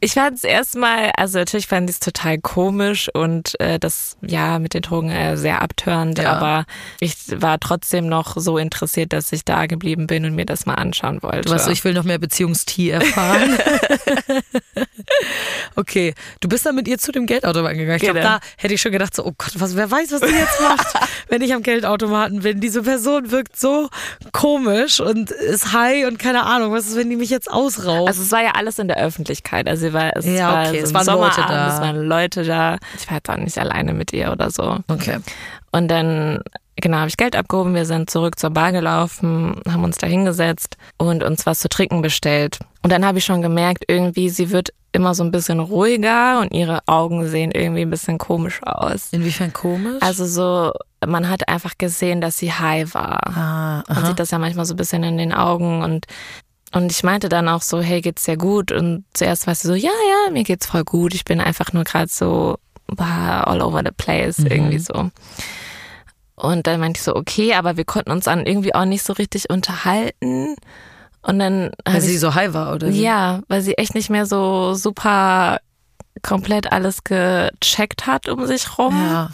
Ich 0.00 0.12
fand 0.14 0.36
es 0.36 0.44
erstmal, 0.44 1.10
also 1.16 1.38
natürlich 1.38 1.66
fand 1.66 1.88
ich 1.88 1.96
es 1.96 2.00
total 2.00 2.38
komisch 2.38 3.08
und 3.14 3.58
äh, 3.60 3.78
das 3.78 4.16
ja 4.22 4.58
mit 4.58 4.74
den 4.74 4.82
Drogen 4.82 5.10
äh, 5.10 5.36
sehr 5.36 5.62
abtörend, 5.62 6.18
Ja. 6.18 6.32
aber 6.32 6.64
ich 7.00 7.14
war 7.36 7.58
trotzdem 7.60 8.08
noch 8.08 8.36
so 8.36 8.58
interessiert, 8.58 9.12
dass 9.12 9.32
ich 9.32 9.44
da 9.44 9.66
geblieben 9.66 10.06
bin 10.06 10.24
und 10.24 10.34
mir 10.34 10.46
das 10.46 10.66
mal 10.66 10.74
anschauen 10.74 11.22
wollte. 11.22 11.42
Du 11.42 11.50
weißt, 11.50 11.66
so, 11.66 11.70
ich 11.70 11.84
will 11.84 11.94
noch 11.94 12.04
mehr 12.04 12.18
Beziehungstee 12.18 12.90
erfahren. 12.90 13.56
okay, 15.76 16.14
du 16.40 16.48
bist 16.48 16.66
dann 16.66 16.74
mit 16.74 16.88
ihr 16.88 16.98
zu 16.98 17.12
dem 17.12 17.26
Geldautomaten 17.26 17.78
gegangen. 17.78 17.96
Ich 17.96 18.02
glaube, 18.02 18.18
Genau. 18.20 18.32
da 18.38 18.40
hätte 18.56 18.74
ich 18.74 18.80
schon 18.80 18.92
gedacht, 18.92 19.14
so, 19.14 19.24
oh 19.24 19.32
Gott, 19.38 19.52
was, 19.56 19.76
wer 19.76 19.90
weiß, 19.90 20.12
was 20.12 20.20
die 20.20 20.34
jetzt 20.34 20.60
macht, 20.60 20.86
wenn 21.28 21.40
ich 21.42 21.54
am 21.54 21.62
Geldautomaten 21.62 21.99
bin. 22.08 22.60
Diese 22.60 22.82
Person 22.82 23.30
wirkt 23.30 23.58
so 23.58 23.88
komisch 24.32 25.00
und 25.00 25.30
ist 25.30 25.72
high 25.72 26.06
und 26.06 26.18
keine 26.18 26.44
Ahnung, 26.44 26.72
was 26.72 26.86
ist, 26.88 26.96
wenn 26.96 27.10
die 27.10 27.16
mich 27.16 27.30
jetzt 27.30 27.50
ausraubt? 27.50 28.08
Also 28.08 28.22
es 28.22 28.32
war 28.32 28.42
ja 28.42 28.52
alles 28.52 28.78
in 28.78 28.88
der 28.88 28.98
Öffentlichkeit. 28.98 29.68
Also 29.68 29.88
es 29.88 29.92
war, 29.92 30.16
es 30.16 30.26
Ja, 30.26 30.52
war 30.52 30.68
okay, 30.68 30.80
so 30.80 30.84
es 30.86 30.94
waren 30.94 31.18
Leute 31.20 31.40
da. 31.46 31.74
es 31.74 31.80
waren 31.80 31.96
Leute 32.06 32.42
da. 32.44 32.76
Ich 32.98 33.06
war 33.08 33.16
jetzt 33.16 33.30
auch 33.30 33.36
nicht 33.36 33.58
alleine 33.58 33.94
mit 33.94 34.12
ihr 34.12 34.32
oder 34.32 34.50
so. 34.50 34.78
okay. 34.88 35.18
Und 35.72 35.88
dann, 35.88 36.40
genau, 36.80 36.98
habe 36.98 37.08
ich 37.08 37.16
Geld 37.16 37.36
abgehoben. 37.36 37.74
Wir 37.74 37.86
sind 37.86 38.10
zurück 38.10 38.38
zur 38.38 38.50
Bar 38.50 38.72
gelaufen, 38.72 39.60
haben 39.68 39.84
uns 39.84 39.98
da 39.98 40.06
hingesetzt 40.06 40.76
und 40.98 41.22
uns 41.22 41.46
was 41.46 41.60
zu 41.60 41.68
trinken 41.68 42.02
bestellt. 42.02 42.58
Und 42.82 42.90
dann 42.92 43.04
habe 43.06 43.18
ich 43.18 43.24
schon 43.24 43.42
gemerkt, 43.42 43.84
irgendwie, 43.88 44.28
sie 44.30 44.50
wird 44.50 44.70
immer 44.92 45.14
so 45.14 45.22
ein 45.22 45.30
bisschen 45.30 45.60
ruhiger 45.60 46.40
und 46.40 46.52
ihre 46.52 46.80
Augen 46.86 47.26
sehen 47.28 47.52
irgendwie 47.52 47.82
ein 47.82 47.90
bisschen 47.90 48.18
komisch 48.18 48.60
aus. 48.64 49.08
Inwiefern 49.12 49.52
komisch? 49.52 50.02
Also 50.02 50.26
so, 50.26 50.72
man 51.06 51.28
hat 51.28 51.48
einfach 51.48 51.74
gesehen, 51.78 52.20
dass 52.20 52.38
sie 52.38 52.52
high 52.52 52.92
war. 52.94 53.20
ah, 53.36 53.84
Man 53.88 54.06
sieht 54.06 54.18
das 54.18 54.30
ja 54.32 54.38
manchmal 54.38 54.64
so 54.66 54.74
ein 54.74 54.78
bisschen 54.78 55.02
in 55.04 55.16
den 55.18 55.32
Augen 55.32 55.82
und 55.82 56.06
und 56.72 56.92
ich 56.92 57.02
meinte 57.02 57.28
dann 57.28 57.48
auch 57.48 57.62
so, 57.62 57.80
hey, 57.80 58.00
geht's 58.00 58.22
dir 58.22 58.36
gut? 58.36 58.70
Und 58.70 59.04
zuerst 59.12 59.48
war 59.48 59.56
sie 59.56 59.66
so, 59.66 59.74
ja, 59.74 59.90
ja, 59.90 60.30
mir 60.30 60.44
geht's 60.44 60.66
voll 60.66 60.84
gut. 60.84 61.14
Ich 61.14 61.24
bin 61.24 61.40
einfach 61.40 61.72
nur 61.72 61.82
gerade 61.82 62.06
so 62.08 62.58
bah, 62.86 63.42
all 63.42 63.60
over 63.60 63.82
the 63.84 63.90
place, 63.90 64.38
Mhm. 64.38 64.46
irgendwie 64.46 64.78
so. 64.78 65.10
Und 66.40 66.66
dann 66.66 66.80
meinte 66.80 66.98
ich 66.98 67.02
so, 67.04 67.14
okay, 67.14 67.54
aber 67.54 67.76
wir 67.76 67.84
konnten 67.84 68.10
uns 68.10 68.24
dann 68.24 68.46
irgendwie 68.46 68.74
auch 68.74 68.86
nicht 68.86 69.04
so 69.04 69.12
richtig 69.12 69.50
unterhalten. 69.50 70.56
Und 71.22 71.38
dann 71.38 71.70
Weil 71.84 72.00
sie 72.00 72.14
ich, 72.14 72.20
so 72.20 72.34
high 72.34 72.54
war, 72.54 72.74
oder? 72.74 72.88
ja, 72.88 73.40
weil 73.48 73.60
sie 73.60 73.76
echt 73.76 73.94
nicht 73.94 74.08
mehr 74.08 74.24
so 74.24 74.72
super 74.72 75.58
komplett 76.22 76.72
alles 76.72 77.04
gecheckt 77.04 78.06
hat 78.06 78.28
um 78.28 78.46
sich 78.46 78.78
rum. 78.78 78.96
Ja. 78.96 79.30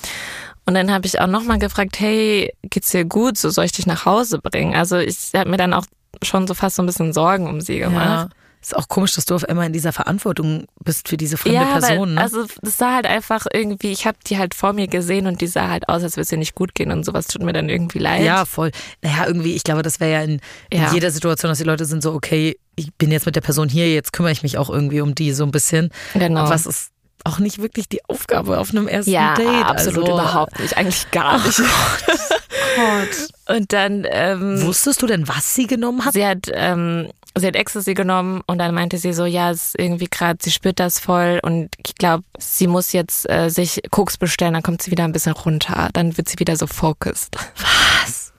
Und 0.67 0.75
dann 0.75 0.91
habe 0.91 1.07
ich 1.07 1.21
auch 1.21 1.29
nochmal 1.29 1.61
gefragt, 1.61 2.01
hey, 2.01 2.53
geht's 2.65 2.91
dir 2.91 3.05
gut? 3.05 3.39
So 3.39 3.51
soll 3.51 3.67
ich 3.67 3.73
dich 3.73 3.87
nach 3.87 4.05
Hause 4.05 4.41
bringen? 4.41 4.75
Also 4.75 4.99
ich 4.99 5.31
habe 5.35 5.49
mir 5.49 5.59
dann 5.59 5.75
auch 5.75 5.87
schon 6.23 6.49
so 6.49 6.55
fast 6.55 6.75
so 6.75 6.83
ein 6.83 6.87
bisschen 6.87 7.13
Sorgen 7.13 7.47
um 7.47 7.61
sie 7.61 7.79
ja. 7.79 8.29
Ist 8.67 8.75
auch 8.77 8.89
komisch, 8.89 9.13
dass 9.13 9.27
du 9.27 9.37
auf 9.37 9.45
einmal 9.45 9.69
in 9.69 9.73
dieser 9.73 9.93
Verantwortung 9.93 10.67
bist 10.83 11.09
für 11.09 11.17
diese 11.17 11.37
fremde 11.37 11.61
Person. 11.61 12.09
weil, 12.09 12.15
ne? 12.15 12.21
also 12.21 12.47
das 12.63 12.77
sah 12.77 12.95
halt 12.97 13.07
einfach 13.07 13.47
irgendwie, 13.53 13.93
ich 13.93 14.09
habe 14.09 14.19
die 14.27 14.39
halt 14.39 14.55
vor 14.57 14.73
mir 14.73 14.89
gesehen 14.89 15.29
und 15.29 15.41
die 15.41 15.47
sah 15.47 15.69
halt 15.69 15.89
aus, 15.89 16.03
als 16.03 16.17
würde 16.17 16.23
es 16.23 16.33
ihr 16.33 16.39
nicht 16.39 16.57
gut 16.57 16.75
gehen 16.75 16.91
und 16.91 17.05
sowas 17.05 17.29
tut 17.29 17.43
mir 17.43 17.53
dann 17.53 17.69
irgendwie 17.69 18.01
leid. 18.01 18.25
Ja, 18.25 18.45
voll. 18.45 18.73
Naja, 19.03 19.29
irgendwie, 19.29 19.55
ich 19.55 19.63
glaube, 19.63 19.83
das 19.83 20.01
wäre 20.01 20.11
ja 20.11 20.23
in, 20.23 20.41
in 20.71 20.83
Ja. 20.83 20.93
jeder 20.93 21.13
Situation, 21.13 21.49
dass 21.49 21.59
die 21.59 21.65
Leute 21.65 21.85
sind 21.85 22.03
so, 22.03 22.13
okay, 22.13 22.59
ich 22.75 22.93
bin 22.95 23.13
jetzt 23.13 23.25
mit 23.25 23.37
der 23.37 23.41
Person 23.41 23.69
hier, 23.69 23.95
jetzt 23.95 24.13
kümmere 24.13 24.33
ich 24.33 24.43
mich 24.43 24.59
auch 24.59 24.69
irgendwie 24.69 25.01
um 25.01 25.15
die 25.15 25.33
so 25.33 25.45
ein 25.45 25.53
bisschen. 25.53 25.91
Genau. 26.15 26.41
Aber 26.41 26.55
es 26.57 26.67
ist 26.67 26.91
auch 27.23 27.39
nicht 27.39 27.63
wirklich 27.63 27.89
die 27.89 28.05
Aufgabe 28.09 28.59
auf 28.59 28.71
einem 28.71 28.89
ersten 28.89 29.13
ja, 29.13 29.35
Date. 29.35 29.47
absolut 29.65 30.01
also, 30.09 30.13
überhaupt 30.13 30.59
nicht, 30.59 30.77
eigentlich 30.77 31.09
gar 31.13 31.39
nicht. 31.47 31.63
Und 33.49 33.73
dann 33.73 34.05
ähm, 34.11 34.61
Wusstest 34.63 35.03
du 35.03 35.07
denn, 35.07 35.29
was 35.29 35.55
sie 35.55 35.69
genommen 35.69 36.05
hat? 36.05 36.15
Sie 36.15 36.27
hat, 36.27 36.51
ähm, 36.53 37.11
sie 37.41 37.47
hat 37.47 37.57
Ecstasy 37.57 37.95
genommen 37.95 38.43
und 38.47 38.59
dann 38.59 38.75
meinte 38.75 38.99
sie 38.99 39.13
so, 39.13 39.25
ja, 39.25 39.51
es 39.51 39.67
ist 39.67 39.79
irgendwie 39.79 40.09
gerade, 40.09 40.39
sie 40.41 40.51
spürt 40.51 40.81
das 40.81 40.99
voll 40.99 41.41
und 41.43 41.71
ich 41.85 41.95
glaube, 41.95 42.25
sie 42.39 42.67
muss 42.67 42.93
jetzt 42.93 43.29
äh, 43.29 43.51
sich 43.51 43.81
Koks 43.91 44.17
bestellen, 44.17 44.55
dann 44.55 44.63
kommt 44.63 44.83
sie 44.83 44.91
wieder 44.91 45.05
ein 45.05 45.13
bisschen 45.13 45.33
runter, 45.33 45.91
dann 45.93 46.17
wird 46.17 46.29
sie 46.29 46.39
wieder 46.39 46.57
so 46.57 46.67
focused. 46.67 47.37
Was? 47.57 48.33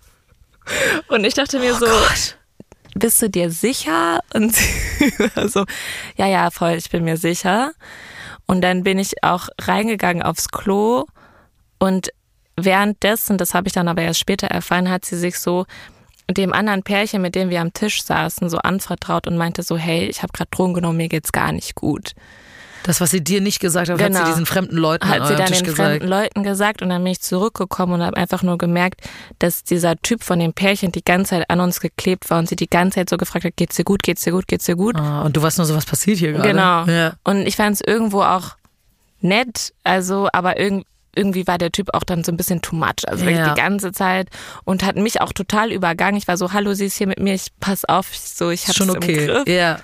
Und 1.07 1.23
ich 1.23 1.33
dachte 1.33 1.59
mir 1.59 1.73
so, 1.75 1.85
bist 2.95 3.21
du 3.21 3.29
dir 3.29 3.51
sicher? 3.51 4.19
Und 4.33 4.53
sie 4.53 5.13
war 5.35 5.47
so, 5.47 5.65
ja, 6.17 6.27
ja, 6.27 6.51
voll, 6.51 6.73
ich 6.73 6.89
bin 6.89 7.03
mir 7.05 7.17
sicher. 7.17 7.71
Und 8.47 8.61
dann 8.61 8.83
bin 8.83 8.99
ich 8.99 9.23
auch 9.23 9.47
reingegangen 9.61 10.23
aufs 10.23 10.49
Klo 10.49 11.05
und 11.79 12.09
währenddessen, 12.55 13.37
das 13.37 13.53
habe 13.53 13.67
ich 13.67 13.73
dann 13.73 13.87
aber 13.87 14.01
erst 14.01 14.19
später 14.19 14.47
erfahren, 14.47 14.89
hat 14.89 15.05
sie 15.05 15.17
sich 15.17 15.39
so 15.39 15.65
dem 16.29 16.53
anderen 16.53 16.83
Pärchen, 16.83 17.21
mit 17.21 17.35
dem 17.35 17.49
wir 17.49 17.61
am 17.61 17.73
Tisch 17.73 18.03
saßen, 18.03 18.49
so 18.49 18.57
anvertraut 18.57 19.27
und 19.27 19.37
meinte 19.37 19.63
so, 19.63 19.77
hey, 19.77 20.05
ich 20.07 20.23
habe 20.23 20.33
gerade 20.33 20.49
Drogen 20.51 20.73
genommen, 20.73 20.97
mir 20.97 21.07
geht's 21.09 21.31
gar 21.31 21.51
nicht 21.51 21.75
gut. 21.75 22.13
Das, 22.83 23.01
was 23.01 23.11
sie 23.11 23.21
dir 23.21 23.41
nicht 23.41 23.59
gesagt 23.59 23.89
hat, 23.89 23.99
hat 23.99 24.07
Genau. 24.07 24.19
sie 24.23 24.31
diesen 24.31 24.45
fremden 24.45 24.77
Leuten 24.77 25.03
an 25.03 25.09
Hat 25.09 25.27
sie 25.27 25.35
dann 25.35 25.47
Tisch 25.47 25.57
den 25.57 25.65
gesagt. 25.65 25.89
fremden 25.89 26.07
Leuten 26.07 26.43
gesagt 26.43 26.81
und 26.81 26.87
dann 26.89 27.03
bin 27.03 27.11
ich 27.11 27.19
zurückgekommen 27.21 27.93
und 27.95 28.01
habe 28.01 28.15
einfach 28.15 28.43
nur 28.43 28.57
gemerkt, 28.57 29.01
dass 29.39 29.63
dieser 29.65 29.97
Typ 29.97 30.23
von 30.23 30.39
dem 30.39 30.53
Pärchen 30.53 30.93
die 30.93 31.03
ganze 31.03 31.31
Zeit 31.31 31.49
an 31.49 31.59
uns 31.59 31.81
geklebt 31.81 32.29
war 32.29 32.39
und 32.39 32.47
sie 32.47 32.55
die 32.55 32.69
ganze 32.69 32.95
Zeit 32.99 33.09
so 33.09 33.17
gefragt 33.17 33.43
hat, 33.43 33.57
geht's 33.57 33.75
dir 33.75 33.83
gut, 33.83 34.03
geht's 34.03 34.21
dir 34.21 34.31
gut, 34.31 34.47
geht's 34.47 34.65
dir 34.65 34.77
gut? 34.77 34.95
Ah, 34.95 35.23
und 35.23 35.35
du 35.35 35.41
weißt 35.41 35.57
nur 35.57 35.65
so, 35.67 35.75
was 35.75 35.85
passiert 35.85 36.17
hier 36.19 36.31
gerade. 36.31 36.47
Genau. 36.47 36.85
Ja. 36.85 37.13
Und 37.25 37.45
ich 37.45 37.57
fand 37.57 37.75
es 37.75 37.81
irgendwo 37.81 38.21
auch 38.21 38.55
nett, 39.19 39.73
also, 39.83 40.29
aber 40.31 40.57
irg 40.59 40.83
irgendwie 41.17 41.47
war 41.47 41.57
der 41.57 41.71
Typ 41.71 41.89
auch 41.93 42.03
dann 42.03 42.23
so 42.23 42.31
ein 42.31 42.37
bisschen 42.37 42.61
too 42.61 42.75
much, 42.75 43.07
also 43.07 43.25
Ja. 43.25 43.53
die 43.53 43.59
ganze 43.59 43.91
Zeit 43.91 44.29
und 44.63 44.83
hat 44.83 44.95
mich 44.95 45.19
auch 45.21 45.33
total 45.33 45.71
übergangen. 45.71 46.15
Ich 46.17 46.27
war 46.27 46.37
so, 46.37 46.53
hallo, 46.53 46.73
sie 46.73 46.85
ist 46.85 46.97
hier 46.97 47.07
mit 47.07 47.19
mir, 47.19 47.33
ich 47.33 47.47
pass 47.59 47.83
auf, 47.85 48.07
ich 48.13 48.19
so, 48.19 48.49
ich 48.51 48.67
hab's 48.67 48.75
Schon 48.77 48.89
im 48.89 48.95
okay. 48.97 49.25
Griff 49.25 49.47
Ja. 49.47 49.79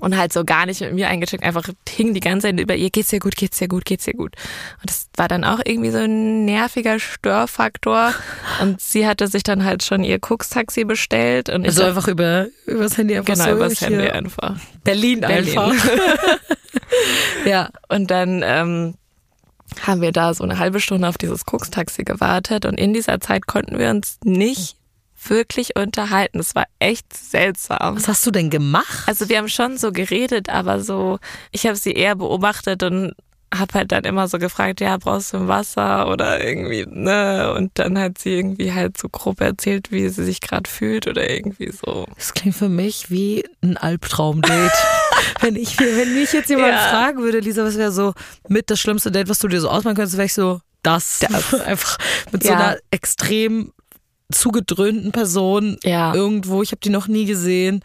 und 0.00 0.16
halt 0.16 0.32
so 0.32 0.44
gar 0.44 0.64
nicht 0.66 0.80
mit 0.80 0.94
mir 0.94 1.08
eingecheckt, 1.08 1.42
einfach 1.44 1.68
hing 1.88 2.14
die 2.14 2.20
ganze 2.20 2.46
Zeit 2.48 2.58
über 2.60 2.74
ihr, 2.76 2.88
geht's 2.90 3.10
dir 3.10 3.18
gut, 3.18 3.34
geht's 3.36 3.58
dir 3.58 3.68
gut, 3.68 3.84
geht's 3.84 4.04
dir 4.04 4.14
gut. 4.14 4.34
Und 4.80 4.88
das 4.90 5.08
war 5.16 5.26
dann 5.28 5.44
auch 5.44 5.58
irgendwie 5.64 5.90
so 5.90 5.98
ein 5.98 6.44
nerviger 6.44 6.98
Störfaktor 7.00 8.14
und 8.62 8.80
sie 8.80 9.06
hatte 9.06 9.26
sich 9.28 9.42
dann 9.42 9.64
halt 9.64 9.82
schon 9.82 10.04
ihr 10.04 10.18
Koks-Taxi 10.20 10.84
bestellt 10.84 11.48
und 11.48 11.66
Also 11.66 11.82
einfach 11.84 12.08
über 12.08 12.46
übers 12.66 12.96
Handy 12.96 13.16
einfach 13.16 13.34
genau, 13.34 13.44
so 13.44 13.50
übers 13.56 13.78
hier. 13.80 13.88
Handy 13.88 14.08
einfach. 14.08 14.56
Berlin, 14.84 15.20
Berlin. 15.20 15.58
einfach. 15.58 15.84
ja. 17.44 17.70
Und 17.88 18.10
dann 18.10 18.42
ähm, 18.44 18.94
haben 19.86 20.00
wir 20.00 20.12
da 20.12 20.34
so 20.34 20.44
eine 20.44 20.58
halbe 20.58 20.80
Stunde 20.80 21.08
auf 21.08 21.18
dieses 21.18 21.44
Koks-Taxi 21.44 22.04
gewartet 22.04 22.64
und 22.64 22.78
in 22.78 22.94
dieser 22.94 23.20
Zeit 23.20 23.46
konnten 23.46 23.78
wir 23.78 23.90
uns 23.90 24.18
nicht 24.24 24.76
wirklich 25.26 25.76
unterhalten. 25.76 26.38
Es 26.38 26.54
war 26.54 26.66
echt 26.78 27.12
seltsam. 27.12 27.96
Was 27.96 28.08
hast 28.08 28.26
du 28.26 28.30
denn 28.30 28.50
gemacht? 28.50 29.04
Also 29.06 29.28
wir 29.28 29.38
haben 29.38 29.48
schon 29.48 29.76
so 29.76 29.92
geredet, 29.92 30.48
aber 30.48 30.80
so, 30.80 31.18
ich 31.50 31.66
habe 31.66 31.76
sie 31.76 31.92
eher 31.92 32.14
beobachtet 32.14 32.82
und 32.82 33.12
habe 33.54 33.74
halt 33.74 33.92
dann 33.92 34.04
immer 34.04 34.28
so 34.28 34.38
gefragt, 34.38 34.80
ja, 34.80 34.96
brauchst 34.98 35.32
du 35.32 35.38
ein 35.38 35.48
Wasser 35.48 36.08
oder 36.08 36.44
irgendwie, 36.44 36.86
ne? 36.86 37.54
Und 37.56 37.72
dann 37.74 37.98
hat 37.98 38.18
sie 38.18 38.34
irgendwie 38.34 38.72
halt 38.72 38.98
so 38.98 39.08
grob 39.08 39.40
erzählt, 39.40 39.90
wie 39.90 40.08
sie 40.08 40.24
sich 40.24 40.40
gerade 40.40 40.68
fühlt 40.68 41.06
oder 41.06 41.28
irgendwie 41.28 41.72
so. 41.72 42.06
Das 42.14 42.34
klingt 42.34 42.56
für 42.56 42.68
mich 42.68 43.10
wie 43.10 43.44
ein 43.62 43.76
Albtraum-Date. 43.76 44.72
wenn, 45.40 45.56
ich, 45.56 45.78
wenn 45.78 46.14
mich 46.14 46.32
jetzt 46.32 46.48
jemand 46.50 46.68
Ja. 46.72 46.78
fragen 46.90 47.18
würde, 47.22 47.40
Lisa, 47.40 47.64
was 47.64 47.76
wäre 47.76 47.92
so 47.92 48.14
mit 48.48 48.70
das 48.70 48.80
schlimmste 48.80 49.10
Date, 49.10 49.28
was 49.28 49.38
du 49.38 49.48
dir 49.48 49.60
so 49.60 49.68
ausmachen 49.68 49.96
könntest, 49.96 50.16
wäre 50.16 50.26
ich 50.26 50.34
so, 50.34 50.60
das. 50.82 51.20
Einfach 51.66 51.98
mit 52.32 52.42
so 52.42 52.50
Ja. 52.50 52.56
einer 52.58 52.76
extrem 52.90 53.72
zugedröhnten 54.32 55.12
Person 55.12 55.78
Ja. 55.84 56.14
irgendwo. 56.14 56.62
Ich 56.62 56.70
habe 56.72 56.80
die 56.80 56.90
noch 56.90 57.08
nie 57.08 57.24
gesehen. 57.24 57.82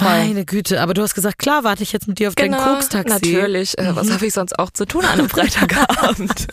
Meine 0.00 0.44
Güte, 0.44 0.80
aber 0.80 0.94
du 0.94 1.02
hast 1.02 1.14
gesagt, 1.14 1.38
klar, 1.38 1.64
warte 1.64 1.82
ich 1.82 1.92
jetzt 1.92 2.06
mit 2.08 2.18
dir 2.18 2.28
auf 2.28 2.34
dein 2.34 2.52
Koks-Taxi. 2.52 3.04
Genau, 3.04 3.14
Natürlich. 3.42 3.78
Äh, 3.78 3.96
Was 3.96 4.10
habe 4.10 4.26
ich 4.26 4.32
sonst 4.34 4.58
auch 4.58 4.70
zu 4.70 4.84
tun 4.86 5.04
an 5.04 5.12
einem 5.18 5.28
Freitagabend? 5.30 6.46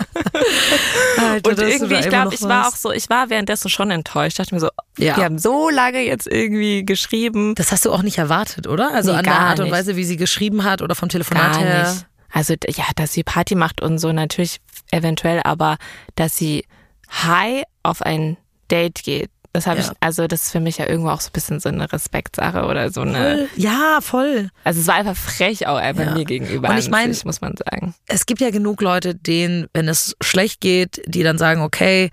Alter, 1.17 1.49
Und 1.49 1.60
irgendwie, 1.60 1.95
ich 1.95 2.10
glaube, 2.10 2.34
ich 2.34 2.41
war 2.41 2.67
auch 2.67 2.75
so, 2.75 2.91
ich 2.91 3.10
war 3.10 3.29
währenddessen 3.29 3.69
schon 3.69 3.91
enttäuscht. 3.91 4.34
Ich 4.34 4.38
dachte 4.38 4.56
mir 4.56 4.62
so, 4.62 4.69
Ja. 4.97 5.15
die 5.15 5.23
haben 5.23 5.38
so 5.38 5.69
lange 5.69 5.99
jetzt 6.01 6.27
irgendwie 6.27 6.86
geschrieben. 6.86 7.56
Das 7.56 7.71
hast 7.71 7.86
du 7.86 7.91
auch 7.91 8.01
nicht 8.01 8.17
erwartet, 8.17 8.67
oder? 8.67 8.93
Also 8.93 9.12
Nee, 9.12 9.17
an 9.19 9.23
der 9.23 9.39
Art 9.39 9.60
und. 9.60 9.71
Weise, 9.71 9.95
wie 9.95 10.03
sie 10.03 10.17
geschrieben 10.17 10.63
hat 10.63 10.82
oder 10.82 10.95
vom 10.95 11.10
Telefonat 11.10 11.53
Gar 11.53 11.62
her. 11.63 11.89
nicht. 11.91 12.06
Also 12.32 12.56
ja, 12.67 12.86
dass 12.95 13.13
sie 13.13 13.23
Party 13.23 13.56
macht 13.56 13.82
und 13.82 13.99
so 13.99 14.12
natürlich 14.12 14.60
eventuell, 14.91 15.41
aber 15.43 15.77
dass 16.15 16.36
sie 16.36 16.65
high 17.12 17.63
auf 17.84 18.01
ein 18.01 18.38
Date 18.71 19.03
geht, 19.03 19.29
das 19.53 19.67
habe 19.67 19.79
Ja. 19.79 19.85
ich, 19.85 19.97
also 19.99 20.27
das 20.27 20.43
ist 20.43 20.51
für 20.51 20.59
mich 20.59 20.79
ja 20.79 20.87
irgendwo 20.87 21.09
auch 21.11 21.21
so 21.21 21.29
ein 21.29 21.33
bisschen 21.33 21.59
so 21.59 21.69
eine 21.69 21.91
Respektsache 21.93 22.65
oder 22.65 22.91
so 22.91 23.01
eine. 23.01 23.13
Voll. 23.37 23.49
Ja, 23.55 23.99
voll. 24.01 24.49
Also 24.63 24.81
es 24.81 24.87
war 24.87 24.95
einfach 24.95 25.15
frech 25.15 25.67
auch 25.67 25.77
einfach 25.77 26.05
Ja. 26.07 26.13
mir 26.15 26.25
gegenüber. 26.25 26.69
Und 26.69 26.77
ich 26.79 26.85
an 26.85 26.91
mein- 26.91 27.13
sich, 27.13 27.23
muss 27.23 27.39
man 27.41 27.53
sagen. 27.57 27.93
Es 28.07 28.25
gibt 28.25 28.41
ja 28.41 28.49
genug 28.49 28.81
Leute, 28.81 29.13
denen, 29.15 29.67
wenn 29.73 29.87
es 29.87 30.15
schlecht 30.21 30.59
geht, 30.59 31.01
die 31.05 31.23
dann 31.23 31.37
sagen, 31.37 31.61
okay, 31.61 32.09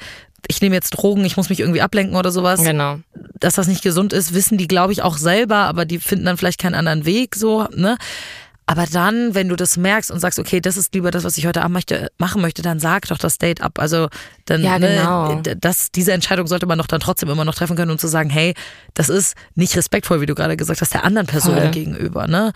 ich 0.49 0.61
nehme 0.61 0.75
jetzt 0.75 0.91
Drogen, 0.91 1.25
ich 1.25 1.37
muss 1.37 1.49
mich 1.49 1.61
irgendwie 1.61 1.81
ablenken 1.83 2.17
oder 2.17 2.31
sowas. 2.31 2.63
Genau. 2.63 2.99
Dass 3.39 3.55
das 3.55 3.69
nicht 3.69 3.83
gesund 3.83 4.13
ist, 4.13 4.35
wissen 4.35 4.59
die, 4.59 4.69
glaube 4.69 4.93
ich, 4.93 5.03
auch 5.03 5.17
selber, 5.17 5.57
aber 5.57 5.85
die 5.85 5.99
finden 5.99 6.25
dann 6.27 6.37
vielleicht 6.37 6.61
keinen 6.61 6.75
anderen 6.75 7.05
Weg, 7.05 7.37
so, 7.37 7.67
ne? 7.75 7.97
Aber 8.71 8.87
dann, 8.87 9.35
wenn 9.35 9.49
du 9.49 9.57
das 9.57 9.77
merkst 9.77 10.13
und 10.13 10.21
sagst, 10.21 10.39
okay, 10.39 10.61
das 10.61 10.77
ist 10.77 10.95
lieber 10.95 11.11
das, 11.11 11.25
was 11.25 11.37
ich 11.37 11.45
heute 11.45 11.63
Abend 11.63 11.75
möchte, 11.75 12.13
machen 12.19 12.41
möchte, 12.41 12.63
dann 12.63 12.79
sag 12.79 13.09
doch 13.09 13.19
das 13.19 13.37
Date 13.37 13.63
ab. 13.63 13.81
Also 13.81 14.09
dann, 14.45 14.63
Ja, 14.63 14.79
genau. 14.79 15.35
ne, 15.35 15.57
das, 15.57 15.91
diese 15.91 16.13
Entscheidung 16.13 16.47
sollte 16.47 16.67
man 16.67 16.79
doch 16.79 16.87
dann 16.87 17.01
trotzdem 17.01 17.29
immer 17.31 17.45
noch 17.45 17.57
treffen 17.57 17.75
können 17.75 17.91
und 17.91 18.01
zu 18.01 18.07
sagen, 18.07 18.31
hey, 18.31 18.55
das 18.95 19.09
ist 19.09 19.35
nicht 19.57 19.77
respektvoll, 19.77 20.21
wie 20.21 20.27
du 20.27 20.37
gerade 20.37 20.57
gesagt 20.57 20.81
hast, 20.83 20.95
der 20.95 21.03
anderen 21.03 21.27
Person 21.27 21.57
Voll. 21.57 21.71
gegenüber, 21.73 22.29
ne? 22.29 22.53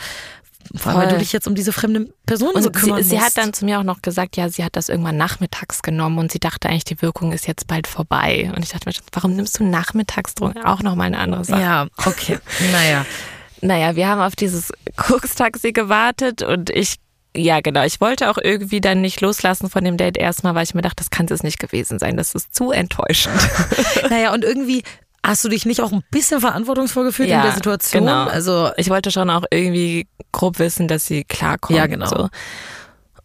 Vor 0.77 0.92
allem, 0.92 1.00
weil 1.03 1.09
du 1.09 1.18
dich 1.18 1.33
jetzt 1.33 1.48
um 1.48 1.57
diese 1.57 1.72
fremde 1.72 2.09
Person 2.27 2.50
Und 2.55 2.62
so 2.62 2.70
kümmern 2.70 3.03
sie, 3.03 3.09
sie 3.11 3.14
musst. 3.16 3.27
hat 3.27 3.37
dann 3.37 3.53
zu 3.53 3.64
mir 3.64 3.81
auch 3.81 3.85
noch 3.85 4.00
gesagt, 4.00 4.37
ja, 4.37 4.48
sie 4.48 4.62
hat 4.64 4.77
das 4.77 4.88
irgendwann 4.88 5.16
nachmittags 5.16 5.83
genommen 5.83 6.18
und 6.18 6.31
sie 6.31 6.38
dachte 6.38 6.68
eigentlich, 6.68 6.85
die 6.85 7.03
Wirkung 7.03 7.33
ist 7.33 7.48
jetzt 7.48 7.66
bald 7.66 7.88
vorbei. 7.88 8.53
Und 8.55 8.62
ich 8.62 8.70
dachte 8.70 8.88
mir, 8.88 8.94
warum 9.12 9.35
nimmst 9.35 9.59
du 9.59 9.64
Nachmittagsdrogen? 9.64 10.62
Auch 10.64 10.81
nochmal 10.83 11.09
eine 11.09 11.18
andere 11.18 11.44
Sache. 11.44 11.61
Ja, 11.61 11.87
okay. 12.07 12.38
Naja. 12.72 13.05
Naja, 13.61 13.97
wir 13.97 14.09
haben 14.09 14.21
auf 14.21 14.37
dieses 14.37 14.73
Koks-Taxi 14.97 15.73
gewartet 15.73 16.43
und 16.43 16.71
ich, 16.71 16.97
ja 17.37 17.61
genau, 17.61 17.85
ich 17.85 18.01
wollte 18.01 18.31
auch 18.31 18.38
irgendwie 18.40 18.81
dann 18.81 19.01
nicht 19.01 19.21
loslassen 19.21 19.71
von 19.71 19.85
dem 19.85 19.97
Date 19.97 20.17
erstmal, 20.17 20.55
weil 20.55 20.64
ich 20.64 20.75
mir 20.75 20.83
dachte, 20.83 20.97
das 20.97 21.11
kann 21.11 21.27
es 21.31 21.43
nicht 21.43 21.59
gewesen 21.59 21.99
sein. 21.99 22.17
Das 22.17 22.35
ist 22.35 22.55
zu 22.55 22.71
enttäuschend. 22.71 23.35
Naja, 24.11 24.33
und 24.33 24.45
irgendwie 24.45 24.83
hast 25.25 25.43
du 25.45 25.49
dich 25.49 25.64
nicht 25.64 25.81
auch 25.81 25.90
ein 25.93 26.03
bisschen 26.11 26.40
verantwortungsvoll 26.40 27.05
gefühlt 27.05 27.29
in 27.31 27.35
Ja, 27.37 27.43
der 27.45 27.53
Situation? 27.53 28.05
genau. 28.05 28.25
Also, 28.25 28.71
Ich 28.77 28.90
wollte 28.90 29.11
schon 29.11 29.31
auch 29.31 29.45
irgendwie 29.51 30.07
grob 30.33 30.59
wissen, 30.59 30.87
dass 30.87 31.07
sie 31.07 31.25
klarkommt. 31.25 31.79
Ja, 31.79 31.87
genau. 31.87 32.07
So. 32.07 32.29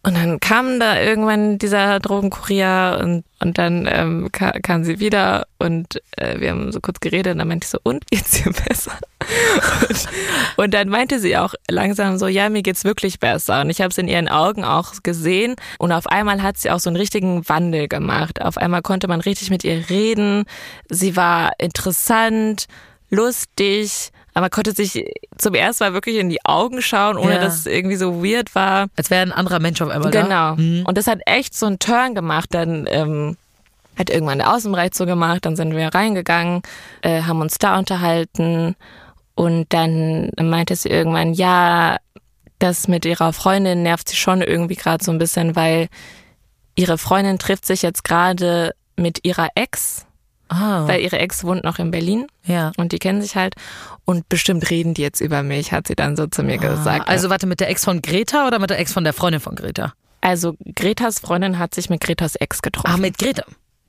Und 0.02 0.16
dann 0.16 0.40
kam 0.40 0.80
da 0.80 0.98
irgendwann 0.98 1.58
dieser 1.58 2.00
Drogenkurier 2.00 3.00
und, 3.02 3.24
und 3.38 3.58
dann 3.58 3.86
ähm, 3.90 4.32
ka 4.32 4.52
kam 4.62 4.82
sie 4.82 4.98
wieder 4.98 5.46
und 5.58 6.00
äh, 6.16 6.40
wir 6.40 6.50
haben 6.50 6.72
so 6.72 6.80
kurz 6.80 7.00
geredet 7.00 7.32
und 7.32 7.38
dann 7.38 7.48
meinte 7.48 7.66
ich 7.66 7.70
so, 7.70 7.78
und 7.82 8.06
geht's 8.10 8.42
dir 8.42 8.50
besser? 8.50 8.92
Und, 9.88 10.08
und 10.56 10.74
dann 10.74 10.88
meinte 10.88 11.20
sie 11.20 11.36
auch 11.36 11.54
langsam 11.68 12.16
so, 12.18 12.26
ja, 12.26 12.48
mir 12.48 12.62
geht's 12.62 12.84
wirklich 12.84 13.20
besser. 13.20 13.60
Und 13.60 13.70
ich 13.70 13.80
habe 13.80 13.90
es 13.90 13.98
in 13.98 14.08
ihren 14.08 14.28
Augen 14.28 14.64
auch 14.64 14.94
gesehen 15.02 15.56
und 15.78 15.92
auf 15.92 16.06
einmal 16.06 16.42
hat 16.42 16.56
sie 16.56 16.70
auch 16.70 16.80
so 16.80 16.88
einen 16.88 16.96
richtigen 16.96 17.46
Wandel 17.48 17.86
gemacht. 17.86 18.40
Auf 18.40 18.56
einmal 18.56 18.80
konnte 18.80 19.08
man 19.08 19.20
richtig 19.20 19.50
mit 19.50 19.62
ihr 19.62 19.90
reden. 19.90 20.44
Sie 20.88 21.16
war 21.16 21.52
interessant, 21.58 22.66
lustig, 23.10 24.10
aber 24.34 24.50
konnte 24.50 24.72
sich 24.72 25.04
zum 25.38 25.54
ersten 25.54 25.84
Mal 25.84 25.92
wirklich 25.92 26.16
in 26.16 26.28
die 26.28 26.44
Augen 26.44 26.82
schauen, 26.82 27.16
ohne 27.16 27.34
Ja. 27.34 27.40
dass 27.40 27.54
es 27.58 27.66
irgendwie 27.66 27.96
so 27.96 28.22
weird 28.24 28.54
war. 28.54 28.88
als 28.96 29.10
wäre 29.10 29.22
ein 29.22 29.32
anderer 29.32 29.58
Mensch 29.60 29.80
auf 29.82 29.88
einmal 29.90 30.10
da. 30.10 30.22
Genau. 30.22 30.54
Mhm. 30.56 30.84
Und 30.86 30.96
das 30.98 31.06
hat 31.06 31.20
echt 31.26 31.54
so 31.54 31.66
einen 31.66 31.78
Turn 31.78 32.14
gemacht. 32.14 32.48
Dann 32.52 32.86
ähm, 32.90 33.36
hat 33.98 34.10
irgendwann 34.10 34.38
der 34.38 34.54
Außenbereich 34.54 34.94
so 34.94 35.04
gemacht, 35.06 35.44
dann 35.44 35.56
sind 35.56 35.74
wir 35.76 35.88
reingegangen, 35.94 36.62
äh, 37.02 37.22
haben 37.22 37.40
uns 37.40 37.58
da 37.58 37.78
unterhalten 37.78 38.76
und 39.34 39.66
dann 39.72 40.30
meinte 40.40 40.74
sie 40.76 40.88
irgendwann, 40.88 41.34
ja, 41.34 41.96
das 42.58 42.88
mit 42.88 43.04
ihrer 43.04 43.32
Freundin 43.32 43.82
nervt 43.82 44.08
sie 44.08 44.16
schon 44.16 44.42
irgendwie 44.42 44.76
gerade 44.76 45.02
so 45.04 45.10
ein 45.10 45.18
bisschen, 45.18 45.56
weil 45.56 45.88
ihre 46.76 46.98
Freundin 46.98 47.38
trifft 47.38 47.66
sich 47.66 47.82
jetzt 47.82 48.04
gerade 48.04 48.72
mit 48.96 49.24
ihrer 49.24 49.48
Ex, 49.54 50.06
Ah, 50.50 50.86
weil 50.88 51.00
ihre 51.00 51.18
Ex 51.18 51.44
wohnt 51.44 51.62
noch 51.62 51.78
in 51.78 51.92
Berlin 51.92 52.26
ja. 52.44 52.72
und 52.76 52.90
die 52.90 52.98
kennen 52.98 53.22
sich 53.22 53.36
halt 53.36 53.54
und 54.04 54.28
bestimmt 54.28 54.68
reden 54.68 54.94
die 54.94 55.02
jetzt 55.02 55.20
über 55.20 55.44
mich, 55.44 55.70
hat 55.70 55.86
sie 55.86 55.94
dann 55.94 56.16
so 56.16 56.26
zu 56.26 56.42
mir 56.42 56.58
gesagt. 56.58 57.08
Also 57.08 57.30
warte, 57.30 57.46
mit 57.46 57.60
der 57.60 57.70
Ex 57.70 57.84
von 57.84 58.02
Greta 58.02 58.48
oder 58.48 58.58
mit 58.58 58.68
der 58.68 58.80
Ex 58.80 58.92
von 58.92 59.04
der 59.04 59.12
Freundin 59.12 59.40
von 59.40 59.54
Greta? 59.54 59.92
Also 60.20 60.56
Gretas 60.74 61.20
Freundin 61.20 61.58
hat 61.58 61.74
sich 61.74 61.88
mit 61.88 62.00
Gretas 62.00 62.34
Ex 62.34 62.62
getroffen. 62.62 62.92
Ah, 62.92 62.96
mit 62.96 63.16
Greta. 63.16 63.44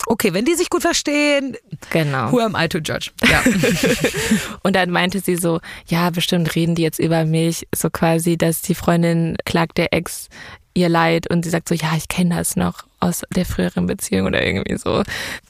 Okay, 0.08 0.34
wenn 0.34 0.46
die 0.46 0.56
sich 0.56 0.70
gut 0.70 0.82
verstehen, 0.82 1.58
Genau. 1.90 2.32
who 2.32 2.40
am 2.40 2.56
I 2.56 2.68
to 2.68 2.78
judge? 2.80 3.12
Ja. 3.24 3.44
Und 4.64 4.76
dann 4.76 4.92
meinte 4.92 5.20
sie 5.20 5.36
so, 5.36 5.60
ja, 5.88 6.10
bestimmt 6.10 6.56
reden 6.56 6.76
die 6.76 6.82
jetzt 6.84 7.00
über 7.00 7.26
mich, 7.26 7.68
so 7.74 7.90
quasi, 7.90 8.38
dass 8.38 8.62
die 8.62 8.76
Freundin 8.76 9.36
klagt 9.46 9.78
der 9.78 9.94
Ex 9.94 10.28
ihr 10.74 10.90
Leid 10.90 11.30
und 11.30 11.44
sie 11.44 11.50
sagt 11.50 11.68
so, 11.68 11.76
ja, 11.76 11.94
ich 11.98 12.08
kenne 12.08 12.36
das 12.36 12.56
noch 12.56 12.86
aus 13.02 13.24
der 13.36 13.46
früheren 13.46 13.86
Beziehung 13.88 14.28
oder 14.28 14.42
irgendwie 14.46 14.78
so. 14.78 15.04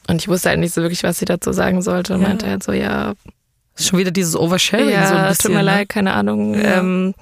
Und 0.07 0.21
ich 0.21 0.27
wusste 0.27 0.49
halt 0.49 0.59
nicht 0.59 0.73
so 0.73 0.81
wirklich, 0.81 1.03
was 1.03 1.19
sie 1.19 1.25
dazu 1.25 1.51
sagen 1.51 1.81
sollte 1.83 2.15
und 2.15 2.21
Ja. 2.21 2.27
meinte 2.29 2.47
halt 2.49 2.63
so, 2.63 2.71
ja, 2.71 3.13
Schon 3.77 3.99
wieder 3.99 4.11
dieses 4.11 4.35
Oversharing 4.35 4.89
ja, 4.89 5.07
so 5.07 5.15
ein 5.15 5.27
bisschen. 5.29 5.43
tut 5.43 5.51
mir 5.51 5.57
ne? 5.59 5.63
leid, 5.63 5.89
keine 5.89 6.13
Ahnung. 6.13 6.55
Ja. 6.55 6.79
Ähm, 6.79 7.13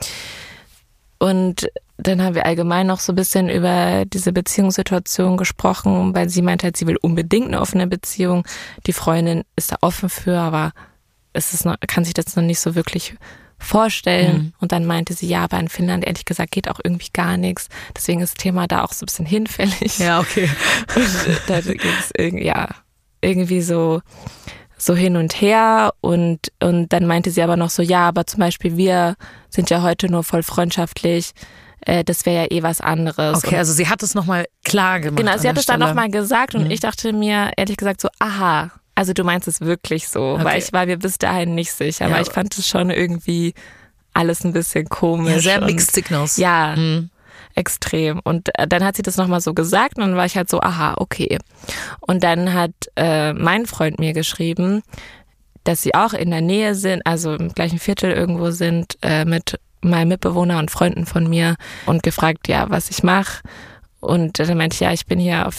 und 1.19 1.69
dann 1.97 2.21
haben 2.23 2.33
wir 2.35 2.45
allgemein 2.45 2.87
noch 2.87 2.99
so 3.01 3.11
ein 3.11 3.15
bisschen 3.15 3.49
über 3.49 4.03
diese 4.05 4.31
Beziehungssituation 4.31 5.35
gesprochen, 5.37 6.15
weil 6.15 6.29
sie 6.29 6.41
meinte 6.41 6.63
halt, 6.65 6.77
sie 6.77 6.87
will 6.87 6.97
unbedingt 7.01 7.47
eine 7.47 7.59
offene 7.59 7.87
Beziehung. 7.87 8.45
Die 8.87 8.93
Freundin 8.93 9.43
ist 9.57 9.71
da 9.73 9.77
offen 9.81 10.09
für, 10.09 10.37
aber 10.37 10.71
es 11.33 11.53
ist 11.53 11.65
noch, 11.65 11.75
kann 11.87 12.05
sich 12.05 12.13
das 12.13 12.35
noch 12.35 12.43
nicht 12.43 12.59
so 12.59 12.73
wirklich 12.73 13.15
vorstellen. 13.59 14.37
Mhm. 14.37 14.53
Und 14.59 14.71
dann 14.71 14.85
meinte 14.85 15.13
sie, 15.13 15.27
ja, 15.27 15.43
aber 15.43 15.59
in 15.59 15.69
Finnland 15.69 16.05
ehrlich 16.05 16.25
gesagt 16.25 16.51
geht 16.51 16.69
auch 16.69 16.79
irgendwie 16.83 17.09
gar 17.13 17.37
nichts. 17.37 17.67
Deswegen 17.95 18.21
ist 18.21 18.33
das 18.37 18.41
Thema 18.43 18.67
da 18.67 18.83
auch 18.83 18.93
so 18.93 19.03
ein 19.03 19.07
bisschen 19.07 19.25
hinfällig. 19.25 19.99
Ja, 19.99 20.19
okay. 20.19 20.49
Und 20.95 21.41
da 21.47 21.61
ging 21.61 21.79
es 21.99 22.11
irgendwie, 22.17 22.45
ja, 22.45 22.69
irgendwie 23.21 23.61
so, 23.61 24.01
so 24.77 24.95
hin 24.95 25.17
und 25.17 25.41
her 25.41 25.93
und, 26.01 26.51
und 26.61 26.93
dann 26.93 27.05
meinte 27.05 27.31
sie 27.31 27.41
aber 27.41 27.57
noch 27.57 27.69
so, 27.69 27.81
ja, 27.81 28.07
aber 28.07 28.25
zum 28.25 28.39
Beispiel 28.39 28.77
wir 28.77 29.15
sind 29.49 29.69
ja 29.69 29.81
heute 29.81 30.09
nur 30.09 30.23
voll 30.23 30.41
freundschaftlich, 30.41 31.31
äh, 31.85 32.03
das 32.05 32.25
wäre 32.25 32.43
ja 32.45 32.51
eh 32.57 32.63
was 32.63 32.79
anderes. 32.79 33.39
Okay, 33.43 33.55
Und- 33.55 33.59
also 33.59 33.73
sie 33.73 33.89
hat 33.89 34.01
es 34.03 34.15
nochmal 34.15 34.45
klar 34.63 35.01
gemacht. 35.01 35.17
Genau, 35.17 35.37
sie 35.37 35.49
hat 35.49 35.57
es 35.57 35.65
dann 35.65 35.75
Stelle. 35.81 35.91
Mhm. 35.91 35.95
nochmal 35.97 36.09
gesagt 36.09 36.55
und 36.55 36.71
ich 36.71 36.79
dachte 36.79 37.11
mir 37.11 37.51
ehrlich 37.57 37.75
gesagt 37.75 37.99
so, 37.99 38.07
aha, 38.19 38.71
also 38.99 39.13
du 39.13 39.23
meinst 39.23 39.47
es 39.47 39.61
wirklich 39.61 40.09
so, 40.09 40.21
Okay. 40.33 40.43
weil 40.43 40.59
ich 40.59 40.73
war 40.73 40.85
mir 40.85 40.97
bis 40.97 41.17
dahin 41.17 41.55
nicht 41.55 41.71
sicher, 41.71 42.05
Ja. 42.07 42.11
aber 42.11 42.21
ich 42.21 42.29
fand 42.33 42.57
es 42.57 42.67
schon 42.67 42.89
irgendwie 42.89 43.53
alles 44.13 44.43
ein 44.43 44.51
bisschen 44.51 44.89
komisch. 44.89 45.35
Ja, 45.35 45.39
sehr 45.39 45.61
mixed 45.61 45.93
signals. 45.93 46.35
Ja, 46.35 46.75
Mhm. 46.75 47.09
extrem. 47.55 48.19
Und 48.23 48.49
äh, 48.59 48.67
dann 48.67 48.83
hat 48.83 48.97
sie 48.97 49.01
das 49.01 49.15
nochmal 49.15 49.39
so 49.39 49.53
gesagt 49.53 49.95
und 49.97 50.01
dann 50.03 50.15
war 50.17 50.25
ich 50.25 50.35
halt 50.35 50.49
so, 50.49 50.59
aha, 50.61 50.95
okay. 50.97 51.37
Und 52.01 52.23
dann 52.23 52.53
hat 52.53 52.71
äh, 52.97 53.31
mein 53.33 53.65
Freund 53.65 53.99
mir 53.99 54.11
geschrieben, 54.13 54.81
dass 55.63 55.81
sie 55.81 55.93
auch 55.95 56.13
in 56.13 56.29
der 56.31 56.41
Nähe 56.41 56.75
sind, 56.75 57.05
also 57.05 57.33
im 57.35 57.53
gleichen 57.53 57.79
Viertel 57.79 58.11
irgendwo 58.11 58.51
sind, 58.51 58.97
äh, 59.01 59.23
mit 59.25 59.59
meinem 59.81 60.09
Mitbewohner 60.09 60.59
und 60.59 60.71
Freunden 60.71 61.05
von 61.05 61.29
mir 61.29 61.55
und 61.85 62.03
gefragt, 62.03 62.47
ja, 62.49 62.69
was 62.69 62.89
ich 62.89 63.01
mache. 63.03 63.41
Und 64.01 64.39
dann 64.39 64.57
meinte 64.57 64.73
ich, 64.75 64.79
ja, 64.81 64.91
ich 64.91 65.05
bin 65.05 65.19
hier 65.19 65.47
auf 65.47 65.55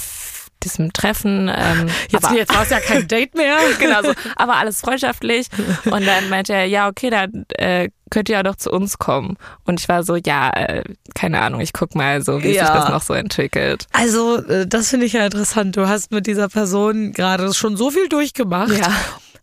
diesem 0.64 0.92
Treffen. 0.92 1.48
Ähm, 1.54 1.88
Jetzt, 2.10 2.24
aber, 2.24 2.36
jetzt 2.36 2.54
war 2.54 2.62
es 2.62 2.70
ja 2.70 2.80
kein 2.80 3.06
Date 3.08 3.34
mehr. 3.34 3.56
genau 3.78 4.02
so, 4.02 4.12
aber 4.36 4.56
alles 4.56 4.80
freundschaftlich. 4.80 5.46
Und 5.84 6.06
dann 6.06 6.28
meinte 6.28 6.52
er, 6.52 6.64
ja, 6.66 6.88
okay, 6.88 7.10
dann 7.10 7.44
äh, 7.56 7.88
könnt 8.10 8.28
ihr 8.28 8.36
ja 8.36 8.42
doch 8.42 8.56
zu 8.56 8.70
uns 8.70 8.98
kommen. 8.98 9.36
Und 9.64 9.80
ich 9.80 9.88
war 9.88 10.02
so, 10.02 10.16
ja, 10.16 10.50
äh, 10.50 10.82
keine 11.14 11.40
Ahnung, 11.40 11.60
ich 11.60 11.72
guck 11.72 11.94
mal 11.94 12.22
so, 12.22 12.42
wie 12.42 12.50
Ja. 12.52 12.66
sich 12.66 12.74
das 12.74 12.88
noch 12.88 13.02
so 13.02 13.14
entwickelt. 13.14 13.86
Also, 13.92 14.36
äh, 14.46 14.66
das 14.66 14.88
finde 14.90 15.06
ich 15.06 15.12
ja 15.12 15.24
interessant. 15.24 15.76
Du 15.76 15.88
hast 15.88 16.10
mit 16.12 16.26
dieser 16.26 16.48
Person 16.48 17.12
gerade 17.12 17.52
schon 17.54 17.76
so 17.76 17.90
viel 17.90 18.08
durchgemacht. 18.08 18.76
Ja. 18.76 18.92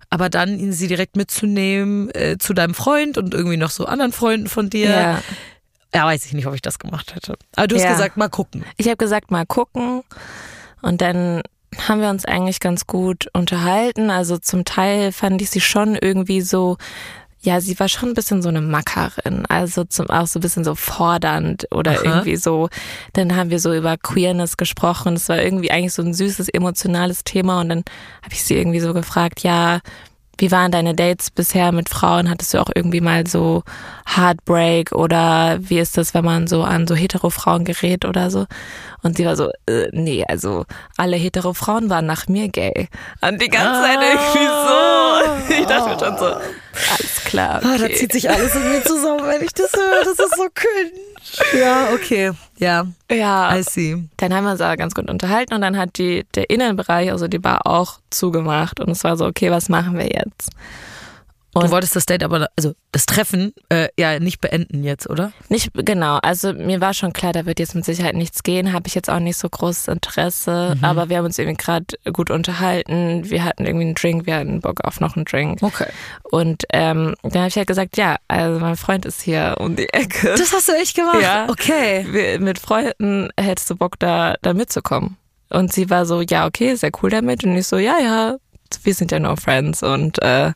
Aber 0.09 0.29
dann 0.29 0.57
ihn 0.57 0.71
sie 0.71 0.87
direkt 0.87 1.17
mitzunehmen 1.17 2.09
äh, 2.15 2.37
zu 2.37 2.53
deinem 2.53 2.73
Freund 2.73 3.17
und 3.17 3.33
irgendwie 3.33 3.57
noch 3.57 3.71
so 3.71 3.85
anderen 3.85 4.13
Freunden 4.13 4.47
von 4.47 4.69
dir. 4.69 4.89
Ja. 4.89 5.21
Ja, 5.95 6.05
weiß 6.05 6.25
ich 6.25 6.33
nicht, 6.33 6.45
ob 6.47 6.53
ich 6.53 6.61
das 6.61 6.79
gemacht 6.79 7.15
hätte. 7.15 7.37
Aber 7.55 7.67
du 7.67 7.75
hast 7.75 7.83
Ja. 7.83 7.91
gesagt, 7.91 8.17
mal 8.17 8.29
gucken. 8.29 8.63
Ich 8.77 8.87
habe 8.87 8.97
gesagt, 8.97 9.31
mal 9.31 9.45
gucken. 9.45 10.03
Und 10.81 11.01
dann 11.01 11.41
haben 11.87 12.01
wir 12.01 12.09
uns 12.09 12.25
eigentlich 12.25 12.59
ganz 12.59 12.87
gut 12.87 13.27
unterhalten. 13.33 14.09
Also 14.09 14.37
zum 14.37 14.65
Teil 14.65 15.11
fand 15.11 15.41
ich 15.41 15.49
sie 15.49 15.61
schon 15.61 15.95
irgendwie 15.95 16.41
so, 16.41 16.77
ja, 17.41 17.61
sie 17.61 17.79
war 17.79 17.87
schon 17.87 18.09
ein 18.09 18.15
bisschen 18.15 18.41
so 18.41 18.49
eine 18.49 18.61
Mackerin. 18.61 19.45
Also 19.47 19.83
zum, 19.83 20.09
auch 20.09 20.27
so 20.27 20.39
ein 20.39 20.41
bisschen 20.41 20.63
so 20.63 20.75
fordernd 20.75 21.67
oder 21.71 21.91
Aha. 21.91 22.01
irgendwie 22.03 22.35
so. 22.37 22.69
Dann 23.13 23.35
haben 23.35 23.49
wir 23.49 23.59
so 23.59 23.73
über 23.73 23.97
Queerness 23.97 24.57
gesprochen. 24.57 25.15
Es 25.15 25.29
war 25.29 25.41
irgendwie 25.41 25.71
eigentlich 25.71 25.93
so 25.93 26.01
ein 26.01 26.13
süßes, 26.13 26.49
emotionales 26.49 27.23
Thema. 27.23 27.61
Und 27.61 27.69
dann 27.69 27.83
habe 28.23 28.33
ich 28.33 28.43
sie 28.43 28.55
irgendwie 28.55 28.79
so 28.79 28.93
gefragt, 28.93 29.41
ja, 29.41 29.79
wie 30.39 30.51
waren 30.51 30.71
deine 30.71 30.93
Dates 30.93 31.31
bisher 31.31 31.71
mit 31.71 31.89
Frauen? 31.89 32.29
Hattest 32.29 32.53
du 32.53 32.61
auch 32.61 32.69
irgendwie 32.73 33.01
mal 33.01 33.25
so 33.25 33.63
Heartbreak 34.05 34.91
oder 34.91 35.57
wie 35.59 35.79
ist 35.79 35.97
das, 35.97 36.13
wenn 36.13 36.25
man 36.25 36.47
so 36.47 36.63
an 36.63 36.87
so 36.87 36.95
hetero 36.95 37.29
Frauen 37.29 37.65
gerät 37.65 38.05
oder 38.05 38.29
so? 38.29 38.45
Und 39.07 39.15
sie 39.15 39.25
war 39.25 39.37
so, 39.37 39.49
äh, 39.67 39.87
nee, 39.93 40.25
also 40.27 40.65
alle 40.97 41.15
hetero 41.15 41.53
Frauen 41.53 41.89
waren 41.89 42.05
nach 42.05 42.27
mir 42.27 42.49
gay. 42.49 42.89
Und 43.21 43.41
die 43.41 43.47
ganze 43.47 43.81
Zeit 43.81 43.99
irgendwie 44.01 44.47
so. 44.67 45.61
Ich 45.61 45.65
dachte 45.65 45.89
mir 45.89 45.97
schon 45.99 46.17
so, 46.17 46.25
alles 46.25 47.23
klar. 47.23 47.61
Ah, 47.63 47.77
da 47.77 47.85
Okay. 47.85 47.95
zieht 47.95 48.11
sich 48.11 48.29
alles 48.29 48.53
in 48.53 48.69
mir 48.69 48.83
zusammen, 48.83 49.25
wenn 49.25 49.41
ich 49.43 49.53
das 49.53 49.71
höre. 49.71 50.03
Das 50.03 50.19
ist 50.19 50.35
so 50.35 50.47
cringe. 50.53 51.61
Ja, 51.61 51.89
okay. 51.93 52.31
Ja, 52.57 52.85
ja, 53.09 53.55
I 53.57 53.63
see. 53.63 54.03
dann 54.17 54.33
haben 54.33 54.43
wir 54.43 54.51
uns 54.51 54.61
aber 54.61 54.75
ganz 54.75 54.93
gut 54.93 55.09
unterhalten 55.09 55.53
und 55.53 55.61
dann 55.61 55.77
hat 55.77 55.97
die, 55.97 56.25
der 56.35 56.49
Innenbereich, 56.49 57.09
also 57.11 57.29
die 57.29 57.39
Bar 57.39 57.65
auch 57.65 57.99
zugemacht 58.09 58.81
und 58.81 58.89
es 58.89 59.03
war 59.05 59.15
so, 59.15 59.25
okay, 59.25 59.51
was 59.51 59.69
machen 59.69 59.97
wir 59.97 60.07
jetzt? 60.07 60.49
Du 61.53 61.61
Und- 61.61 61.71
wolltest 61.71 61.95
das 61.95 62.05
Date 62.05 62.23
aber, 62.23 62.49
also 62.55 62.73
das 62.91 63.05
Treffen, 63.07 63.51
äh, 63.69 63.87
ja, 63.97 64.19
nicht 64.19 64.41
beenden 64.41 64.83
jetzt, 64.83 65.09
oder? 65.09 65.31
Nicht 65.49 65.71
genau, 65.73 66.17
also 66.21 66.53
mir 66.53 66.81
war 66.81 66.93
schon 66.93 67.13
klar, 67.13 67.31
da 67.33 67.45
wird 67.47 67.57
jetzt 67.59 67.73
mit 67.73 67.83
Sicherheit 67.85 68.15
nichts 68.15 68.43
gehen, 68.43 68.73
habe 68.73 68.87
ich 68.87 68.93
jetzt 68.93 69.09
auch 69.09 69.19
nicht 69.19 69.37
so 69.37 69.49
großes 69.49 69.87
Interesse, 69.87 70.75
Mhm. 70.77 70.83
aber 70.83 71.09
wir 71.09 71.17
haben 71.17 71.25
uns 71.25 71.39
irgendwie 71.39 71.57
gerade 71.57 71.85
gut 72.13 72.29
unterhalten, 72.29 73.27
wir 73.29 73.43
hatten 73.43 73.65
irgendwie 73.65 73.85
einen 73.85 73.95
Drink, 73.95 74.25
wir 74.27 74.35
hatten 74.35 74.59
Bock 74.61 74.81
auf 74.83 74.99
noch 74.99 75.15
einen 75.15 75.25
Drink 75.25 75.63
Okay. 75.63 75.87
und 76.23 76.65
ähm, 76.73 77.15
dann 77.23 77.33
habe 77.39 77.47
ich 77.47 77.55
halt 77.55 77.67
gesagt, 77.67 77.97
ja, 77.97 78.17
also 78.27 78.59
mein 78.59 78.75
Freund 78.75 79.05
ist 79.05 79.21
hier 79.21 79.55
um 79.59 79.75
die 79.75 79.89
Ecke. 79.89 80.35
Das 80.37 80.53
hast 80.53 80.67
du 80.67 80.73
echt 80.73 80.95
gemacht? 80.95 81.21
Ja. 81.21 81.47
Okay. 81.49 82.05
Wir- 82.11 82.39
mit 82.39 82.59
Freunden 82.59 83.29
hättest 83.39 83.69
du 83.69 83.75
Bock 83.75 83.97
da, 83.99 84.35
da 84.43 84.53
mitzukommen. 84.53 85.17
Und 85.49 85.71
sie 85.73 85.89
war 85.89 86.05
so, 86.05 86.21
ja, 86.21 86.45
okay, 86.45 86.75
sehr 86.75 86.91
cool 87.01 87.09
damit. 87.09 87.43
Und 87.45 87.55
ich 87.55 87.65
so, 87.67 87.77
ja, 87.77 87.95
ja, 88.03 88.35
wir 88.83 88.93
sind 88.93 89.11
ja 89.13 89.19
nur 89.19 89.37
Friends. 89.37 89.81
Und 89.81 90.21
äh, 90.21 90.51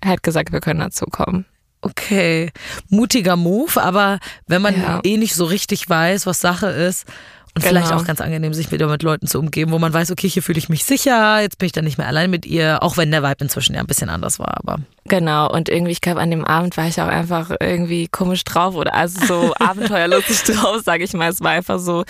er 0.00 0.10
hat 0.12 0.22
gesagt, 0.22 0.52
wir 0.52 0.60
können 0.60 0.80
dazukommen. 0.80 1.46
Okay. 1.82 2.50
Mutiger 2.88 3.36
Move, 3.36 3.80
aber 3.80 4.18
wenn 4.46 4.62
man 4.62 4.80
Ja. 4.80 5.00
eh 5.04 5.16
nicht 5.16 5.34
so 5.34 5.44
richtig 5.44 5.88
weiß, 5.88 6.26
was 6.26 6.40
Sache 6.40 6.66
ist. 6.66 7.06
Und 7.54 7.62
Genau. 7.64 7.80
vielleicht 7.80 7.92
auch 7.94 8.04
ganz 8.04 8.20
angenehm, 8.20 8.52
sich 8.52 8.70
wieder 8.70 8.86
mit 8.86 9.02
Leuten 9.02 9.26
zu 9.26 9.38
umgeben, 9.38 9.70
wo 9.72 9.78
man 9.78 9.90
weiß, 9.90 10.10
okay, 10.10 10.28
hier 10.28 10.42
fühle 10.42 10.58
ich 10.58 10.68
mich 10.68 10.84
sicher, 10.84 11.40
jetzt 11.40 11.56
bin 11.56 11.64
ich 11.66 11.72
dann 11.72 11.84
nicht 11.86 11.96
mehr 11.96 12.06
allein 12.06 12.28
mit 12.30 12.44
ihr, 12.44 12.82
auch 12.82 12.98
wenn 12.98 13.10
der 13.10 13.22
Vibe 13.22 13.44
inzwischen 13.44 13.74
ja 13.74 13.80
ein 13.80 13.86
bisschen 13.86 14.10
anders 14.10 14.38
war, 14.38 14.58
aber. 14.58 14.80
Genau, 15.06 15.50
und 15.50 15.70
irgendwie, 15.70 15.92
ich 15.92 16.02
glaube, 16.02 16.20
an 16.20 16.30
dem 16.30 16.44
Abend 16.44 16.76
war 16.76 16.86
ich 16.86 17.00
auch 17.00 17.06
einfach 17.06 17.50
irgendwie 17.58 18.08
komisch 18.08 18.44
drauf 18.44 18.74
oder 18.74 18.92
also 18.94 19.24
so 19.26 19.54
abenteuerlustig 19.58 20.42
drauf, 20.42 20.82
sage 20.84 21.04
ich 21.04 21.14
mal. 21.14 21.30
Es 21.30 21.40
war 21.40 21.52
einfach 21.52 21.78
so, 21.78 22.04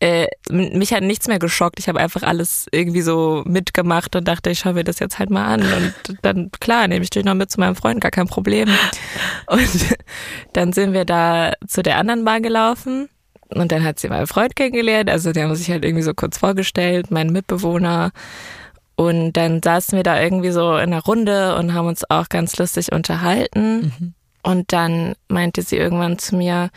äh, 0.00 0.26
mich 0.50 0.92
hat 0.92 1.02
nichts 1.02 1.26
mehr 1.26 1.38
geschockt. 1.38 1.78
Ich 1.78 1.88
habe 1.88 2.00
einfach 2.00 2.22
alles 2.22 2.66
irgendwie 2.70 3.00
so 3.00 3.42
mitgemacht 3.46 4.14
und 4.14 4.28
dachte, 4.28 4.50
ich 4.50 4.58
schaue 4.58 4.74
mir 4.74 4.84
das 4.84 4.98
jetzt 4.98 5.18
halt 5.18 5.30
mal 5.30 5.46
an. 5.46 5.62
Und 5.62 6.18
dann, 6.22 6.50
klar, 6.60 6.86
nehme 6.88 7.02
ich 7.02 7.10
dich 7.10 7.24
noch 7.24 7.34
mit 7.34 7.50
zu 7.50 7.60
meinem 7.60 7.76
Freund, 7.76 8.00
gar 8.00 8.10
kein 8.10 8.26
Problem. 8.26 8.68
Und 9.46 9.68
dann 10.52 10.72
sind 10.72 10.92
wir 10.92 11.04
da 11.04 11.52
zu 11.66 11.82
der 11.82 11.98
anderen 11.98 12.24
Bar 12.24 12.40
gelaufen. 12.40 13.08
Und 13.48 13.72
dann 13.72 13.84
hat 13.84 13.98
sie 13.98 14.08
meinen 14.08 14.26
Freund 14.26 14.56
kennengelernt. 14.56 15.08
Also 15.08 15.32
der 15.32 15.44
haben 15.44 15.54
sich 15.54 15.70
halt 15.70 15.84
irgendwie 15.84 16.02
so 16.02 16.14
kurz 16.14 16.38
vorgestellt, 16.38 17.10
mein 17.10 17.28
Mitbewohner. 17.28 18.10
Und 18.96 19.34
dann 19.34 19.62
saßen 19.62 19.96
wir 19.96 20.02
da 20.02 20.20
irgendwie 20.20 20.50
so 20.50 20.72
in 20.74 20.92
einer 20.92 21.02
Runde 21.02 21.56
und 21.56 21.74
haben 21.74 21.86
uns 21.86 22.08
auch 22.10 22.28
ganz 22.28 22.56
lustig 22.58 22.92
unterhalten. 22.92 24.14
Und 24.42 24.72
dann 24.72 25.14
meinte 25.28 25.62
sie 25.62 25.76
irgendwann 25.76 26.18
zu 26.18 26.36
mir, 26.36 26.70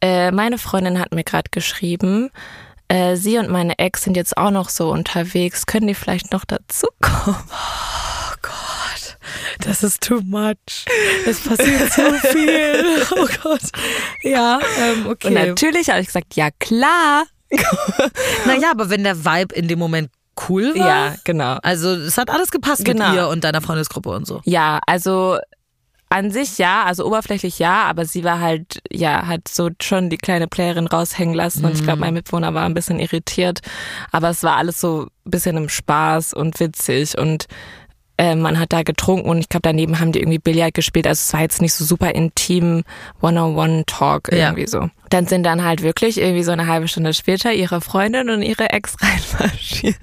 äh, 0.00 0.30
meine 0.30 0.58
Freundin 0.58 0.98
hat 0.98 1.12
mir 1.12 1.24
gerade 1.24 1.50
geschrieben, 1.50 2.30
äh, 2.88 3.16
sie 3.16 3.38
und 3.38 3.50
meine 3.50 3.78
Ex 3.78 4.02
sind 4.04 4.16
jetzt 4.16 4.36
auch 4.36 4.50
noch 4.50 4.68
so 4.68 4.90
unterwegs. 4.90 5.66
Können 5.66 5.86
die 5.88 5.94
vielleicht 5.94 6.32
noch 6.32 6.44
dazukommen? 6.44 7.36
Oh 7.50 8.34
Gott, 8.42 9.18
das 9.60 9.82
ist 9.82 10.02
too 10.02 10.20
much. 10.24 10.86
Es 11.26 11.40
passiert 11.40 11.92
so 11.92 12.02
viel. 12.32 13.02
Oh 13.16 13.26
Gott. 13.42 13.60
Ja, 14.22 14.58
ähm, 14.80 15.06
Und 15.06 15.12
okay. 15.12 15.30
natürlich 15.30 15.90
habe 15.90 16.00
ich 16.00 16.06
gesagt, 16.06 16.34
ja 16.36 16.48
klar. 16.58 17.24
Naja, 18.46 18.70
aber 18.70 18.90
wenn 18.90 19.04
der 19.04 19.24
Vibe 19.24 19.54
in 19.54 19.68
dem 19.68 19.78
Moment 19.78 20.10
cool 20.48 20.74
war. 20.78 20.86
Ja, 20.86 21.14
genau. 21.24 21.58
Also 21.62 21.90
es 21.94 22.16
hat 22.18 22.30
alles 22.30 22.50
gepasst 22.50 22.84
Genau. 22.84 23.08
mit 23.08 23.16
ihr 23.16 23.28
und 23.28 23.42
deiner 23.44 23.60
Freundesgruppe 23.60 24.10
und 24.10 24.26
so. 24.26 24.40
Ja, 24.44 24.78
also 24.86 25.38
an 26.10 26.30
sich 26.30 26.56
ja, 26.58 26.84
also 26.84 27.06
oberflächlich 27.06 27.58
ja, 27.58 27.82
aber 27.84 28.04
sie 28.06 28.24
war 28.24 28.40
halt, 28.40 28.80
ja, 28.90 29.26
hat 29.26 29.46
so 29.48 29.68
schon 29.82 30.08
die 30.08 30.16
kleine 30.16 30.48
Playerin 30.48 30.86
raushängen 30.86 31.34
lassen 31.34 31.64
und 31.64 31.74
ich 31.74 31.82
glaube, 31.84 32.00
mein 32.00 32.14
Mitbewohner 32.14 32.54
war 32.54 32.64
ein 32.64 32.74
bisschen 32.74 32.98
irritiert, 32.98 33.60
aber 34.10 34.30
es 34.30 34.42
war 34.42 34.56
alles 34.56 34.80
so 34.80 35.08
ein 35.26 35.30
bisschen 35.30 35.56
im 35.58 35.68
Spaß 35.68 36.32
und 36.32 36.58
witzig 36.60 37.18
und 37.18 37.46
äh, 38.16 38.34
man 38.34 38.58
hat 38.58 38.72
da 38.72 38.82
getrunken 38.82 39.28
und 39.28 39.38
ich 39.38 39.48
glaube, 39.48 39.62
daneben 39.62 40.00
haben 40.00 40.12
die 40.12 40.20
irgendwie 40.20 40.38
Billard 40.38 40.74
gespielt, 40.74 41.06
also 41.06 41.20
es 41.20 41.32
war 41.34 41.42
jetzt 41.42 41.60
nicht 41.60 41.74
so 41.74 41.84
super 41.84 42.14
intim 42.14 42.84
One-on-One-Talk 43.20 44.32
Ja. 44.32 44.48
irgendwie 44.48 44.66
so. 44.66 44.88
Dann 45.10 45.26
sind 45.26 45.44
dann 45.44 45.62
halt 45.62 45.82
wirklich 45.82 46.18
irgendwie 46.18 46.42
so 46.42 46.50
eine 46.52 46.66
halbe 46.66 46.88
Stunde 46.88 47.12
später 47.14 47.52
ihre 47.52 47.80
Freundin 47.80 48.30
und 48.30 48.42
ihre 48.42 48.70
Ex 48.70 48.96
reinmarschiert. 49.40 49.96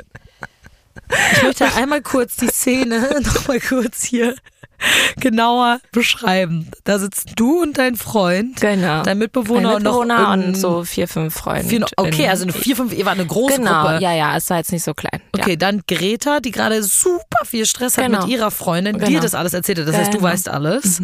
Ich 1.34 1.44
möchte 1.44 1.66
einmal 1.76 2.02
kurz 2.02 2.36
die 2.38 2.48
Szene 2.48 3.20
noch 3.24 3.48
mal 3.48 3.60
kurz 3.60 4.04
hier 4.04 4.34
genauer 5.20 5.80
beschreiben. 5.92 6.70
Da 6.84 7.00
sitzt 7.00 7.32
du 7.36 7.62
und 7.62 7.78
dein 7.78 7.96
Freund, 7.96 8.60
Genau. 8.62 9.04
dein 9.04 9.18
Mitbewohner, 9.18 9.62
Mein 9.70 9.76
und 9.78 9.84
noch 9.84 10.00
Mitbewohner 10.06 10.34
und 10.48 10.56
so 10.58 10.84
vier, 10.84 11.08
fünf 11.08 11.34
Freunde. 11.36 11.68
vier, 11.70 11.86
okay, 11.98 12.28
also 12.28 12.44
eine 12.44 12.54
vier, 12.54 12.76
fünf, 12.76 12.94
ihr 12.94 13.06
war 13.06 13.14
eine 13.14 13.26
große 13.26 13.58
Genau, 13.58 13.82
Gruppe. 13.84 14.00
ja, 14.02 14.14
ja, 14.14 14.36
es 14.38 14.50
war 14.50 14.58
jetzt 14.58 14.72
nicht 14.72 14.84
so 14.84 14.94
klein. 14.94 15.22
Okay, 15.34 15.58
dann 15.58 15.82
Greta, 15.88 16.40
die 16.40 16.52
gerade 16.52 16.82
super 16.84 17.46
viel 17.46 17.66
Stress 17.66 17.98
hat 17.98 18.06
Genau. 18.06 18.22
mit 18.22 18.30
ihrer 18.30 18.52
Freundin, 18.52 19.00
dir 19.00 19.06
Genau. 19.08 19.20
das 19.22 19.36
alles 19.36 19.54
erzählt 19.54 19.80
hat. 19.80 19.88
Das 19.88 19.96
heißt, 19.96 20.14
du 20.14 20.18
Genau. 20.18 20.30
weißt 20.30 20.50
alles. 20.50 21.02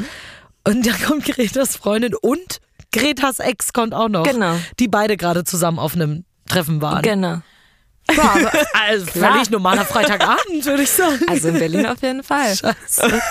Und 0.68 0.86
dann 0.86 1.02
kommt 1.02 1.26
Gretas 1.26 1.76
Freundin 1.76 2.14
und 2.14 2.60
Gretas 2.94 3.40
Ex 3.40 3.74
kommt 3.74 3.94
auch 3.94 4.10
noch. 4.10 4.24
Genau. 4.24 4.56
Die 4.80 4.88
beide 4.88 5.18
gerade 5.18 5.44
zusammen 5.44 5.80
auf 5.80 5.96
einem 5.96 6.26
Treffen 6.48 6.82
waren. 6.82 7.02
Genau. 7.02 7.42
Ja, 8.10 8.24
aber, 8.24 8.52
also 8.74 9.06
völlig 9.06 9.50
normaler 9.50 9.86
Freitagabend, 9.86 10.66
würde 10.66 10.84
ich 10.84 10.92
sagen. 10.92 11.20
Also 11.28 11.50
in 11.50 11.60
Berlin 11.60 11.86
auf 11.86 12.02
jeden 12.02 12.24
Fall. 12.24 12.56
Scheiße. 12.56 13.22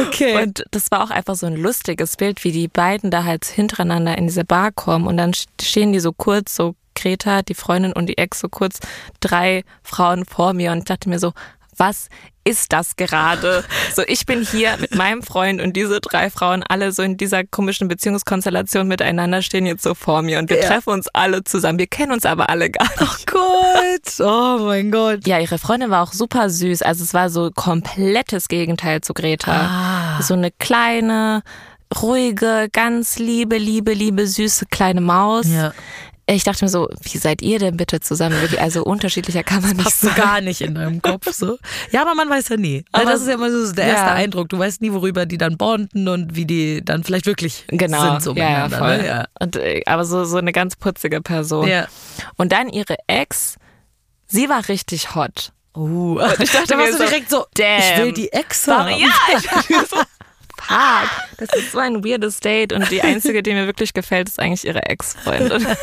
Okay. 0.00 0.42
Und 0.42 0.64
das 0.70 0.90
war 0.90 1.02
auch 1.02 1.10
einfach 1.10 1.34
so 1.34 1.46
ein 1.46 1.56
lustiges 1.56 2.16
Bild, 2.16 2.44
wie 2.44 2.52
die 2.52 2.68
beiden 2.68 3.10
da 3.10 3.24
halt 3.24 3.44
hintereinander 3.44 4.16
in 4.16 4.26
diese 4.26 4.44
Bar 4.44 4.72
kommen 4.72 5.06
und 5.06 5.16
dann 5.16 5.32
stehen 5.60 5.92
die 5.92 6.00
so 6.00 6.12
kurz, 6.12 6.54
so 6.54 6.74
Greta, 6.94 7.42
die 7.42 7.54
Freundin 7.54 7.92
und 7.92 8.06
die 8.06 8.18
Ex, 8.18 8.40
so 8.40 8.48
kurz 8.48 8.80
drei 9.20 9.62
Frauen 9.82 10.24
vor 10.24 10.52
mir 10.52 10.72
und 10.72 10.78
ich 10.78 10.84
dachte 10.84 11.08
mir 11.08 11.18
so, 11.18 11.32
was 11.78 12.08
ist 12.44 12.72
das 12.72 12.96
gerade? 12.96 13.64
So, 13.94 14.02
ich 14.06 14.26
bin 14.26 14.42
hier 14.42 14.76
mit 14.76 14.94
meinem 14.94 15.22
Freund 15.22 15.60
und 15.60 15.74
diese 15.74 16.00
drei 16.00 16.30
Frauen 16.30 16.62
alle 16.62 16.92
so 16.92 17.02
in 17.02 17.16
dieser 17.16 17.42
komischen 17.42 17.88
Beziehungskonstellation 17.88 18.86
miteinander 18.86 19.42
stehen 19.42 19.66
jetzt 19.66 19.82
so 19.82 19.94
vor 19.94 20.22
mir 20.22 20.38
und 20.38 20.50
wir 20.50 20.60
treffen 20.60 20.90
uns 20.90 21.08
alle 21.08 21.42
zusammen. 21.42 21.78
Wir 21.78 21.88
kennen 21.88 22.12
uns 22.12 22.24
aber 22.24 22.48
alle 22.48 22.70
gar 22.70 22.88
nicht. 23.00 23.26
Gott, 23.26 24.20
oh 24.20 24.58
mein 24.60 24.92
Gott. 24.92 25.26
Ja, 25.26 25.40
ihre 25.40 25.58
Freundin 25.58 25.90
war 25.90 26.02
auch 26.04 26.12
super 26.12 26.48
süß. 26.48 26.82
Also 26.82 27.02
es 27.02 27.12
war 27.12 27.28
so 27.30 27.50
komplettes 27.50 28.46
Gegenteil 28.46 29.00
zu 29.00 29.14
Greta. 29.14 30.20
So 30.22 30.34
eine 30.34 30.50
kleine, 30.52 31.42
ruhige, 32.00 32.68
ganz 32.72 33.18
liebe, 33.18 33.56
liebe, 33.58 33.92
liebe, 33.94 34.26
süße 34.26 34.66
kleine 34.70 35.00
Maus. 35.00 35.46
Ja. 35.48 35.72
Ich 36.30 36.44
dachte 36.44 36.64
mir 36.64 36.68
so, 36.68 36.88
wie 37.00 37.16
seid 37.16 37.40
ihr 37.40 37.58
denn 37.58 37.78
bitte 37.78 38.00
zusammen? 38.00 38.36
Also 38.60 38.84
unterschiedlicher 38.84 39.42
kann 39.42 39.62
man 39.62 39.72
nicht 39.76 39.84
Passt 39.84 40.00
sein. 40.02 40.14
gar 40.14 40.40
nicht 40.42 40.60
in 40.60 40.74
deinem 40.74 41.00
Kopf 41.00 41.32
so. 41.32 41.58
Ja, 41.90 42.02
aber 42.02 42.14
man 42.14 42.28
weiß 42.28 42.50
ja 42.50 42.56
nie. 42.58 42.84
Aber 42.92 43.02
Aber 43.02 43.12
das 43.12 43.22
ist 43.22 43.28
ja 43.28 43.34
immer 43.34 43.50
so 43.50 43.72
der 43.72 43.86
ja. 43.86 43.94
erste 43.94 44.10
Eindruck. 44.10 44.50
Du 44.50 44.58
weißt 44.58 44.82
nie, 44.82 44.92
worüber 44.92 45.24
die 45.24 45.38
dann 45.38 45.56
bonden 45.56 46.06
und 46.06 46.36
wie 46.36 46.44
die 46.44 46.84
dann 46.84 47.02
vielleicht 47.02 47.24
wirklich 47.24 47.64
Genau, 47.68 48.02
sind 48.02 48.22
so 48.22 48.34
ja, 48.34 48.68
ja, 48.68 48.68
voll. 48.68 48.98
Ne? 48.98 49.06
Ja. 49.06 49.24
Und, 49.40 49.56
äh, 49.56 49.82
aber 49.86 50.04
so, 50.04 50.24
so 50.24 50.36
eine 50.36 50.52
ganz 50.52 50.76
putzige 50.76 51.22
Person. 51.22 51.66
Ja. 51.66 51.86
Und 52.36 52.52
dann 52.52 52.68
ihre 52.68 52.96
Ex, 53.06 53.56
sie 54.26 54.50
war 54.50 54.68
richtig 54.68 55.14
hot. 55.14 55.52
Uh, 55.74 56.20
ich 56.40 56.50
dachte 56.50 56.66
da 56.68 56.76
mir 56.76 56.82
warst 56.82 56.94
du 56.94 56.98
so, 56.98 57.04
direkt 57.04 57.30
so, 57.30 57.46
damn. 57.54 57.78
ich 57.78 57.98
will 57.98 58.12
die 58.12 58.32
Ex 58.32 58.66
haben. 58.66 58.90
ja, 58.98 59.08
ich 59.38 59.44
dachte 59.44 59.72
mir 59.72 59.86
so, 59.86 59.96
fuck, 60.68 61.10
das 61.38 61.48
ist 61.58 61.72
so 61.72 61.78
ein 61.78 62.04
weirdes 62.04 62.40
Date 62.40 62.72
und 62.72 62.90
die 62.90 63.02
einzige, 63.02 63.42
die 63.42 63.52
mir 63.52 63.66
wirklich 63.66 63.92
gefällt, 63.94 64.28
ist 64.28 64.38
eigentlich 64.38 64.64
ihre 64.66 64.82
Ex-Freundin. 64.84 65.66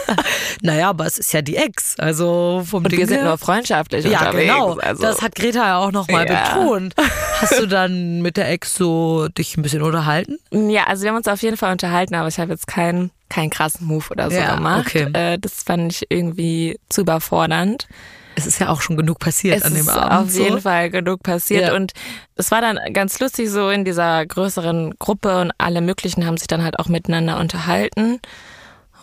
Naja, 0.61 0.89
aber 0.89 1.05
es 1.05 1.17
ist 1.17 1.33
ja 1.33 1.41
die 1.41 1.57
Ex. 1.57 1.95
Also 1.99 2.63
vom 2.65 2.83
Und 2.83 2.91
Ding 2.91 2.99
wir 2.99 3.07
sind 3.07 3.17
her- 3.17 3.25
nur 3.25 3.37
freundschaftlich 3.37 4.05
Ja, 4.05 4.19
unterwegs. 4.19 4.41
genau. 4.53 4.73
Also, 4.77 5.01
Das 5.03 5.21
hat 5.21 5.35
Greta 5.35 5.59
ja 5.65 5.77
auch 5.77 5.91
nochmal 5.91 6.25
Ja. 6.27 6.55
betont. 6.55 6.93
Hast 7.41 7.59
du 7.59 7.65
dann 7.67 8.21
mit 8.21 8.37
der 8.37 8.49
Ex 8.49 8.73
so 8.75 9.27
dich 9.27 9.57
ein 9.57 9.61
bisschen 9.61 9.81
unterhalten? 9.81 10.37
ja, 10.51 10.85
also 10.85 11.03
wir 11.03 11.09
haben 11.09 11.17
uns 11.17 11.27
auf 11.27 11.41
jeden 11.41 11.57
Fall 11.57 11.71
unterhalten, 11.71 12.15
aber 12.15 12.27
ich 12.29 12.39
habe 12.39 12.51
jetzt 12.51 12.67
keinen 12.67 13.11
keinen 13.29 13.49
krassen 13.49 13.85
Move 13.87 14.05
oder 14.11 14.29
so 14.31 14.37
Ja, 14.37 14.55
gemacht. 14.55 14.85
okay. 14.87 15.07
Äh, 15.13 15.37
das 15.39 15.63
fand 15.63 15.91
ich 15.93 16.05
irgendwie 16.09 16.79
zu 16.89 17.01
überfordernd. 17.01 17.87
Es 18.35 18.45
ist 18.45 18.59
ja 18.59 18.69
auch 18.69 18.81
schon 18.81 18.97
genug 18.97 19.19
passiert 19.19 19.57
Es 19.57 19.63
an 19.63 19.73
dem 19.73 19.81
ist 19.81 19.89
Abend. 19.89 20.11
auf 20.27 20.29
so. 20.31 20.43
jeden 20.43 20.61
Fall 20.61 20.89
genug 20.89 21.23
passiert 21.23 21.67
Ja. 21.69 21.75
und 21.75 21.93
es 22.35 22.51
war 22.51 22.61
dann 22.61 22.79
ganz 22.93 23.19
lustig 23.19 23.49
so 23.49 23.69
in 23.69 23.85
dieser 23.85 24.25
größeren 24.25 24.95
Gruppe 24.99 25.39
und 25.41 25.51
alle 25.57 25.81
möglichen 25.81 26.25
haben 26.25 26.37
sich 26.37 26.47
dann 26.47 26.63
halt 26.63 26.79
auch 26.79 26.87
miteinander 26.87 27.39
unterhalten 27.39 28.19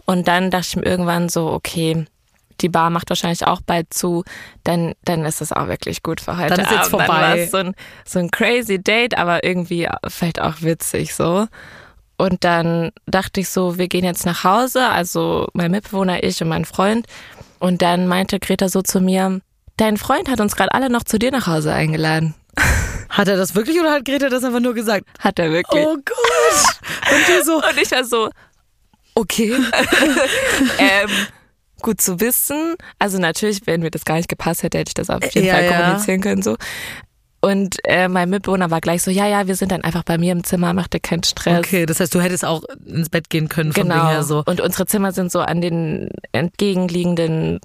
und 0.06 0.28
dann 0.28 0.50
dachte 0.50 0.66
ich 0.68 0.76
mir 0.76 0.84
irgendwann 0.84 1.28
so, 1.28 1.50
okay, 1.50 2.06
die 2.60 2.68
Bar 2.68 2.90
macht 2.90 3.08
wahrscheinlich 3.10 3.46
auch 3.46 3.60
bald 3.60 3.92
zu, 3.92 4.24
dann, 4.64 4.92
dann 5.04 5.24
ist 5.24 5.40
das 5.40 5.52
auch 5.52 5.66
wirklich 5.68 6.02
gut 6.02 6.20
für 6.20 6.36
heute 6.36 6.54
Dann 6.54 6.60
ist 6.64 6.70
jetzt 6.70 6.92
Abend. 6.92 6.92
Dann 6.92 7.06
vorbei. 7.06 7.20
war 7.22 7.36
es 7.36 7.50
so 7.50 7.56
ein, 7.58 7.74
so 8.04 8.18
ein 8.20 8.30
crazy 8.30 8.78
Date, 8.82 9.16
aber 9.18 9.42
irgendwie 9.42 9.88
vielleicht 10.06 10.40
auch 10.40 10.60
witzig 10.60 11.14
so. 11.14 11.46
Und 12.22 12.44
dann 12.44 12.92
dachte 13.06 13.40
ich 13.40 13.48
so, 13.48 13.78
wir 13.78 13.88
gehen 13.88 14.04
jetzt 14.04 14.24
nach 14.26 14.44
Hause, 14.44 14.86
also 14.86 15.48
mein 15.54 15.72
Mitbewohner, 15.72 16.22
ich 16.22 16.40
und 16.40 16.48
mein 16.50 16.64
Freund. 16.64 17.04
Und 17.58 17.82
dann 17.82 18.06
meinte 18.06 18.38
Greta 18.38 18.68
so 18.68 18.80
zu 18.80 19.00
mir, 19.00 19.40
dein 19.76 19.96
Freund 19.96 20.28
hat 20.30 20.38
uns 20.40 20.54
gerade 20.54 20.72
alle 20.72 20.88
noch 20.88 21.02
zu 21.02 21.18
dir 21.18 21.32
nach 21.32 21.48
Hause 21.48 21.72
eingeladen. 21.72 22.34
Hat 23.08 23.26
er 23.26 23.36
das 23.36 23.56
wirklich 23.56 23.78
oder 23.80 23.90
hat 23.92 24.04
Greta 24.04 24.28
das 24.28 24.44
einfach 24.44 24.60
nur 24.60 24.72
gesagt? 24.72 25.04
Hat 25.18 25.38
er 25.40 25.50
wirklich. 25.50 25.84
Oh 25.84 25.96
Gott. 25.96 27.12
Und 27.12 27.28
du 27.28 27.44
so, 27.44 27.56
Und 27.56 27.82
ich 27.82 27.90
war 27.90 28.04
so, 28.04 28.30
okay. 29.16 29.52
ähm, 30.78 31.10
gut 31.82 32.00
zu 32.00 32.20
wissen. 32.20 32.76
Also 33.00 33.18
natürlich, 33.18 33.66
wenn 33.66 33.80
mir 33.80 33.90
das 33.90 34.04
gar 34.06 34.14
nicht 34.14 34.28
gepasst 34.28 34.62
hätte, 34.62 34.78
hätte 34.78 34.90
ich 34.90 34.94
das 34.94 35.10
auf 35.10 35.22
jeden 35.34 35.46
Ja, 35.46 35.54
Fall 35.54 35.64
ja. 35.64 35.80
kommunizieren 35.80 36.20
können. 36.20 36.42
so. 36.42 36.56
Und 37.44 37.76
äh, 37.84 38.06
mein 38.06 38.30
Mitbewohner 38.30 38.70
war 38.70 38.80
gleich 38.80 39.02
so, 39.02 39.10
ja, 39.10 39.26
ja, 39.26 39.48
wir 39.48 39.56
sind 39.56 39.72
dann 39.72 39.82
einfach 39.82 40.04
bei 40.04 40.16
mir 40.16 40.30
im 40.30 40.44
Zimmer, 40.44 40.72
mach 40.74 40.86
dir 40.86 41.00
keinen 41.00 41.24
Stress. 41.24 41.58
okay, 41.58 41.86
das 41.86 41.98
heißt, 41.98 42.14
du 42.14 42.20
hättest 42.20 42.44
auch 42.44 42.62
ins 42.86 43.08
Bett 43.10 43.30
gehen 43.30 43.48
können 43.48 43.72
Ding 43.72 43.88
Genau. 43.88 44.08
her 44.08 44.22
so. 44.22 44.44
Und 44.46 44.60
unsere 44.60 44.86
Zimmer 44.86 45.10
sind 45.10 45.32
so 45.32 45.40
an 45.40 45.60
den 45.60 46.08
entgegenliegenden 46.30 47.58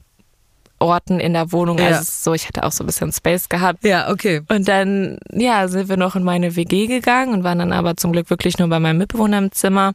Orten 0.79 1.19
in 1.19 1.33
der 1.33 1.51
Wohnung. 1.51 1.77
Ja. 1.79 1.87
Also 1.87 2.03
so, 2.05 2.33
ich 2.33 2.47
hätte 2.47 2.63
auch 2.63 2.71
so 2.71 2.83
ein 2.83 2.87
bisschen 2.87 3.11
Space 3.11 3.49
gehabt. 3.49 3.83
Ja, 3.83 4.09
okay. 4.11 4.41
Und 4.49 4.67
dann, 4.67 5.17
ja, 5.31 5.67
sind 5.67 5.89
wir 5.89 5.97
noch 5.97 6.15
in 6.15 6.23
meine 6.23 6.55
WG 6.55 6.87
gegangen 6.87 7.33
und 7.33 7.43
waren 7.43 7.59
dann 7.59 7.71
aber 7.73 7.97
zum 7.97 8.11
Glück 8.11 8.29
wirklich 8.29 8.59
nur 8.59 8.67
bei 8.69 8.79
meinem 8.79 8.97
Mitbewohner 8.97 9.39
im 9.39 9.51
Zimmer. 9.51 9.93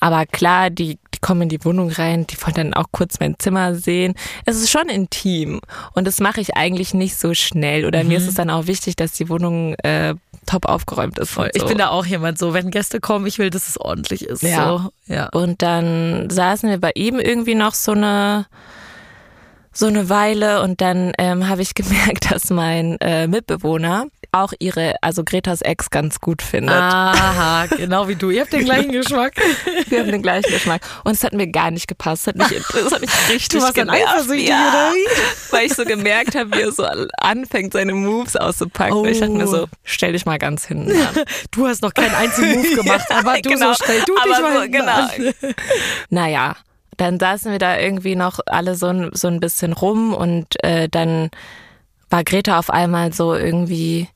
Aber 0.00 0.26
klar, 0.26 0.70
die, 0.70 0.98
die 1.22 1.26
kommen 1.26 1.42
in 1.42 1.48
die 1.48 1.64
Wohnung 1.64 1.90
rein, 1.90 2.26
die 2.26 2.40
wollen 2.42 2.54
dann 2.54 2.74
auch 2.74 2.86
kurz 2.90 3.20
mein 3.20 3.36
Zimmer 3.38 3.74
sehen. 3.74 4.14
Es 4.44 4.56
ist 4.56 4.70
schon 4.70 4.88
intim 4.88 5.60
und 5.94 6.06
das 6.06 6.20
mache 6.20 6.40
ich 6.40 6.56
eigentlich 6.56 6.94
nicht 6.94 7.16
so 7.16 7.34
schnell. 7.34 7.84
Oder 7.84 8.04
mir 8.04 8.18
ist 8.18 8.28
es 8.28 8.34
dann 8.34 8.50
auch 8.50 8.66
wichtig, 8.66 8.96
dass 8.96 9.12
die 9.12 9.28
Wohnung 9.28 9.74
äh, 9.82 10.14
top 10.46 10.66
aufgeräumt 10.66 11.18
ist. 11.18 11.30
Voll. 11.30 11.46
und 11.46 11.56
Ich 11.56 11.62
so. 11.62 11.68
bin 11.68 11.78
da 11.78 11.88
auch 11.88 12.06
jemand 12.06 12.38
so, 12.38 12.54
wenn 12.54 12.70
Gäste 12.70 13.00
kommen, 13.00 13.26
ich 13.26 13.38
will, 13.38 13.50
dass 13.50 13.68
es 13.68 13.80
ordentlich 13.80 14.24
ist. 14.24 14.42
Ja. 14.42 14.66
So. 14.66 15.12
ja. 15.12 15.28
Und 15.28 15.62
dann 15.62 16.28
saßen 16.30 16.68
wir 16.68 16.80
bei 16.80 16.92
ihm 16.94 17.18
irgendwie 17.18 17.54
noch 17.54 17.74
so 17.74 17.92
eine 17.92 18.46
so 19.74 19.86
eine 19.86 20.10
Weile 20.10 20.60
und 20.62 20.82
dann 20.82 21.12
ähm, 21.18 21.48
habe 21.48 21.62
ich 21.62 21.74
gemerkt, 21.76 22.30
dass 22.30 22.50
mein 22.50 23.00
äh, 23.00 23.26
Mitbewohner 23.26 24.06
auch 24.32 24.52
ihre, 24.58 24.96
also 25.02 25.24
Gretas 25.24 25.60
Ex 25.60 25.90
ganz 25.90 26.20
gut 26.20 26.40
findet. 26.40 26.74
Aha, 26.74 27.66
genau 27.66 28.08
wie 28.08 28.14
du. 28.16 28.30
Ihr 28.30 28.40
habt 28.40 28.52
den 28.52 28.64
gleichen 28.64 28.90
Geschmack. 28.92 29.34
Wir 29.88 30.00
haben 30.00 30.10
den 30.10 30.22
gleichen 30.22 30.50
Geschmack. 30.50 30.80
Und 31.04 31.12
es 31.12 31.22
hat 31.22 31.34
mir 31.34 31.46
gar 31.48 31.70
nicht 31.70 31.86
gepasst. 31.86 32.22
Es 32.22 32.26
hat 32.28 32.36
mich, 32.36 32.48
das 32.72 32.92
hat 32.92 33.00
mich 33.02 33.10
richtig 33.28 33.48
Du 33.50 33.60
warst 33.60 33.74
genervt. 33.74 34.00
eifersüchtig, 34.08 34.48
ja, 34.48 34.68
oder 34.70 34.92
wie? 34.94 35.52
Weil 35.52 35.66
ich 35.66 35.74
so 35.74 35.84
gemerkt 35.84 36.34
habe, 36.34 36.50
wie 36.56 36.62
er 36.62 36.72
so 36.72 36.86
anfängt, 37.18 37.74
seine 37.74 37.92
Moves 37.92 38.34
auszupacken. 38.36 38.96
Und 38.96 39.08
ich 39.08 39.20
dachte 39.20 39.32
mir 39.32 39.44
Oh. 39.44 39.50
so, 39.50 39.66
stell 39.84 40.12
dich 40.12 40.24
mal 40.24 40.38
ganz 40.38 40.64
hinten 40.66 40.92
an. 40.92 41.24
Du 41.50 41.66
hast 41.66 41.82
noch 41.82 41.92
keinen 41.92 42.14
einzigen 42.14 42.54
Move 42.54 42.74
gemacht, 42.82 43.06
aber 43.10 43.34
du 43.40 43.50
genau. 43.50 43.74
so 43.74 43.84
stell 43.84 44.00
du 44.06 44.14
dich 44.14 44.40
mal 44.40 44.62
so, 44.64 44.70
genau. 44.70 44.92
an. 44.92 45.54
Naja, 46.10 46.56
dann 46.96 47.18
saßen 47.20 47.52
wir 47.52 47.58
da 47.58 47.78
irgendwie 47.78 48.16
noch 48.16 48.40
alle 48.46 48.76
so 48.76 48.86
ein, 48.86 49.10
so 49.12 49.28
ein 49.28 49.40
bisschen 49.40 49.72
rum 49.74 50.14
und 50.14 50.62
äh, 50.64 50.88
dann 50.88 51.30
war 52.10 52.24
Greta 52.24 52.58
auf 52.58 52.70
einmal 52.70 53.12
so 53.12 53.34
irgendwie, 53.34 54.08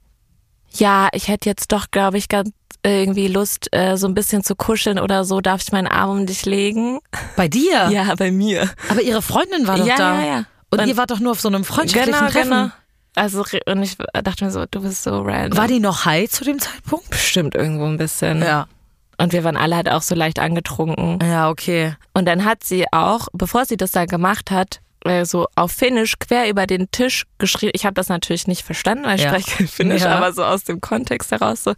ja, 0.78 1.08
ich 1.12 1.28
hätte 1.28 1.48
jetzt 1.48 1.72
doch, 1.72 1.90
glaube 1.90 2.18
ich, 2.18 2.28
ganz 2.28 2.50
irgendwie 2.84 3.26
Lust, 3.28 3.68
äh, 3.74 3.96
so 3.96 4.06
ein 4.06 4.14
bisschen 4.14 4.44
zu 4.44 4.54
kuscheln 4.54 4.98
oder 4.98 5.24
so. 5.24 5.40
Darf 5.40 5.60
ich 5.62 5.72
meinen 5.72 5.88
Arm 5.88 6.10
um 6.10 6.26
dich 6.26 6.46
legen? 6.46 7.00
Bei 7.36 7.48
dir? 7.48 7.88
Ja, 7.90 8.14
bei 8.16 8.30
mir. 8.30 8.70
Aber 8.88 9.02
ihre 9.02 9.22
Freundin 9.22 9.66
war 9.66 9.76
doch 9.78 9.86
Ja, 9.86 9.96
da. 9.96 10.20
ja, 10.20 10.26
ja. 10.26 10.44
Und, 10.70 10.80
Und- 10.82 10.88
ihr 10.88 10.96
wart 10.96 11.10
doch 11.10 11.18
nur 11.20 11.32
auf 11.32 11.40
so 11.40 11.48
einem 11.48 11.64
freundschaftlichen 11.64 12.18
Genau, 12.18 12.30
Treffen. 12.30 12.50
genau. 12.50 12.70
Also, 13.16 13.44
und 13.66 13.82
ich 13.82 13.96
dachte 14.12 14.44
mir 14.44 14.50
so, 14.50 14.64
du 14.70 14.82
bist 14.82 15.02
so 15.02 15.22
random. 15.22 15.56
War 15.58 15.66
die 15.68 15.80
noch 15.80 16.04
high 16.04 16.28
zu 16.30 16.44
dem 16.44 16.58
Zeitpunkt? 16.58 17.08
bestimmt 17.10 17.54
irgendwo 17.54 17.86
ein 17.86 17.96
bisschen. 17.96 18.42
Ja. 18.42 18.66
Und 19.18 19.32
wir 19.32 19.42
waren 19.42 19.56
alle 19.56 19.74
halt 19.76 19.88
auch 19.90 20.02
so 20.02 20.14
leicht 20.14 20.38
angetrunken. 20.38 21.18
Ja, 21.26 21.48
okay. 21.48 21.94
Und 22.12 22.26
dann 22.26 22.44
hat 22.44 22.62
sie 22.62 22.84
auch, 22.92 23.28
bevor 23.32 23.64
sie 23.64 23.78
das 23.78 23.92
da 23.92 24.04
gemacht 24.04 24.50
hat, 24.50 24.80
äh, 25.08 25.24
so 25.24 25.46
auf 25.54 25.72
Finnisch 25.72 26.18
quer 26.18 26.48
über 26.48 26.66
den 26.66 26.90
Tisch 26.90 27.24
geschrieben. 27.38 27.72
Ich 27.74 27.84
habe 27.86 27.94
das 27.94 28.08
natürlich 28.08 28.46
nicht 28.46 28.62
verstanden, 28.62 29.04
weil 29.04 29.16
ich 29.16 29.22
Ja. 29.24 29.28
spreche 29.30 29.50
kein 29.56 29.68
Finnisch, 29.68 30.02
Ja. 30.02 30.16
aber 30.16 30.32
so 30.32 30.44
aus 30.44 30.64
dem 30.64 30.80
Kontext 30.80 31.30
heraus 31.30 31.64
so, 31.64 31.74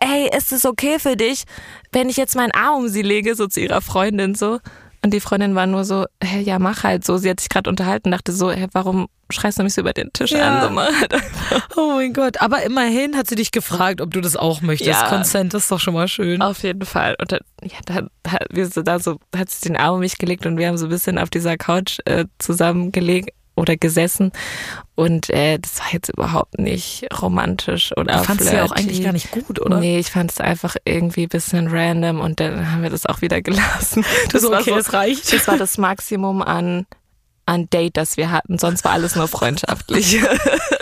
ey, 0.00 0.28
ist 0.36 0.52
es 0.52 0.64
okay 0.66 0.98
für 0.98 1.16
dich, 1.16 1.44
wenn 1.92 2.08
ich 2.08 2.16
jetzt 2.16 2.36
meinen 2.36 2.52
Arm 2.52 2.84
um 2.84 2.88
sie 2.88 3.02
lege, 3.02 3.34
so 3.34 3.46
zu 3.46 3.60
ihrer 3.60 3.80
Freundin 3.80 4.34
so. 4.34 4.58
Und 5.04 5.12
die 5.12 5.20
Freundin 5.20 5.54
war 5.54 5.66
nur 5.66 5.84
so, 5.84 6.06
hä, 6.22 6.40
ja, 6.40 6.58
mach 6.58 6.82
halt 6.82 7.04
so. 7.04 7.18
Sie 7.18 7.28
hat 7.28 7.38
sich 7.38 7.50
gerade 7.50 7.68
unterhalten, 7.68 8.10
dachte 8.10 8.32
so, 8.32 8.50
hä, 8.50 8.66
warum 8.72 9.06
schreist 9.30 9.58
du 9.58 9.62
mich 9.62 9.74
so 9.74 9.82
über 9.82 9.92
den 9.92 10.10
Tisch 10.14 10.30
Ja. 10.32 10.60
an? 10.60 10.62
So, 10.62 10.70
mach 10.70 10.88
halt. 10.98 11.14
Oh 11.76 11.92
mein 11.96 12.14
Gott. 12.14 12.40
Aber 12.40 12.62
immerhin 12.62 13.14
hat 13.14 13.28
sie 13.28 13.34
dich 13.34 13.52
gefragt, 13.52 14.00
ob 14.00 14.10
du 14.12 14.22
das 14.22 14.34
auch 14.34 14.62
möchtest. 14.62 14.88
Ja. 15.02 15.08
Consent 15.08 15.52
ist 15.52 15.70
doch 15.70 15.78
schon 15.78 15.92
mal 15.92 16.08
schön. 16.08 16.40
Auf 16.40 16.62
jeden 16.62 16.86
Fall. 16.86 17.16
Und 17.20 17.32
dann, 17.32 17.40
ja, 17.62 17.76
dann 17.84 18.08
hat, 18.26 18.46
wir 18.50 18.66
so 18.66 18.80
da 18.80 18.98
so, 18.98 19.18
hat 19.36 19.50
sie 19.50 19.68
den 19.68 19.76
Arm 19.76 19.94
um 19.96 20.00
mich 20.00 20.16
gelegt 20.16 20.46
und 20.46 20.56
wir 20.56 20.68
haben 20.68 20.78
so 20.78 20.86
ein 20.86 20.90
bisschen 20.90 21.18
auf 21.18 21.28
dieser 21.28 21.58
Couch 21.58 21.98
äh, 22.06 22.24
zusammengelegt 22.38 23.28
oder 23.56 23.76
gesessen. 23.76 24.32
Und 24.94 25.30
äh, 25.30 25.58
das 25.58 25.80
war 25.80 25.86
jetzt 25.92 26.08
überhaupt 26.08 26.58
nicht 26.58 27.06
romantisch 27.20 27.96
oder 27.96 28.18
Du 28.18 28.24
fandst 28.24 28.52
ja 28.52 28.64
auch 28.64 28.72
eigentlich 28.72 29.02
gar 29.02 29.12
nicht 29.12 29.30
gut, 29.30 29.60
oder? 29.60 29.80
Nee, 29.80 29.98
ich 29.98 30.10
fand 30.10 30.30
es 30.30 30.40
einfach 30.40 30.76
irgendwie 30.84 31.24
ein 31.24 31.28
bisschen 31.28 31.68
random 31.68 32.20
und 32.20 32.40
dann 32.40 32.70
haben 32.70 32.82
wir 32.82 32.90
das 32.90 33.06
auch 33.06 33.20
wieder 33.20 33.42
gelassen. 33.42 34.04
Das 34.30 34.42
so, 34.42 34.50
war 34.50 34.60
okay, 34.60 34.70
so, 34.70 34.76
es 34.76 34.92
reicht. 34.92 35.32
Das 35.32 35.48
war 35.48 35.58
das 35.58 35.78
Maximum 35.78 36.42
an, 36.42 36.86
an 37.46 37.68
Date, 37.70 37.96
das 37.96 38.16
wir 38.16 38.30
hatten. 38.30 38.58
Sonst 38.58 38.84
war 38.84 38.92
alles 38.92 39.16
nur 39.16 39.28
freundschaftlich. 39.28 40.20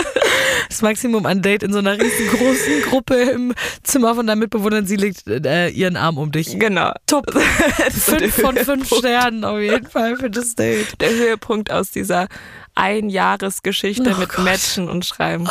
Das 0.73 0.81
Maximum 0.81 1.27
an 1.27 1.43
Date 1.43 1.63
in 1.63 1.71
so 1.71 1.81
einer 1.81 2.01
riesengroßen 2.01 2.81
Gruppe 2.89 3.15
im 3.17 3.53
Zimmer 3.83 4.15
von 4.15 4.27
deinem 4.27 4.39
Mitbewohner 4.39 4.79
und 4.79 4.87
sie 4.87 4.97
legt 4.97 5.27
äh, 5.29 5.69
ihren 5.69 5.97
Arm 5.99 6.17
um 6.17 6.33
dich. 6.33 6.59
genau. 6.59 6.93
Top. 7.07 7.31
Fünf 7.91 8.35
von 8.41 8.57
fünf. 8.57 8.89
Sternen 8.89 9.45
auf 9.45 9.59
jeden 9.61 9.87
Fall 9.87 10.17
für 10.17 10.31
das 10.31 10.55
Date. 10.55 10.99
der 11.03 11.11
Höhepunkt 11.11 11.71
aus 11.71 11.91
dieser 11.91 12.27
Einjahresgeschichte 12.75 14.15
Oh 14.17 14.19
mit 14.19 14.31
Gott. 14.31 14.45
Matchen 14.47 14.89
und 14.89 15.05
Schreiben. 15.05 15.47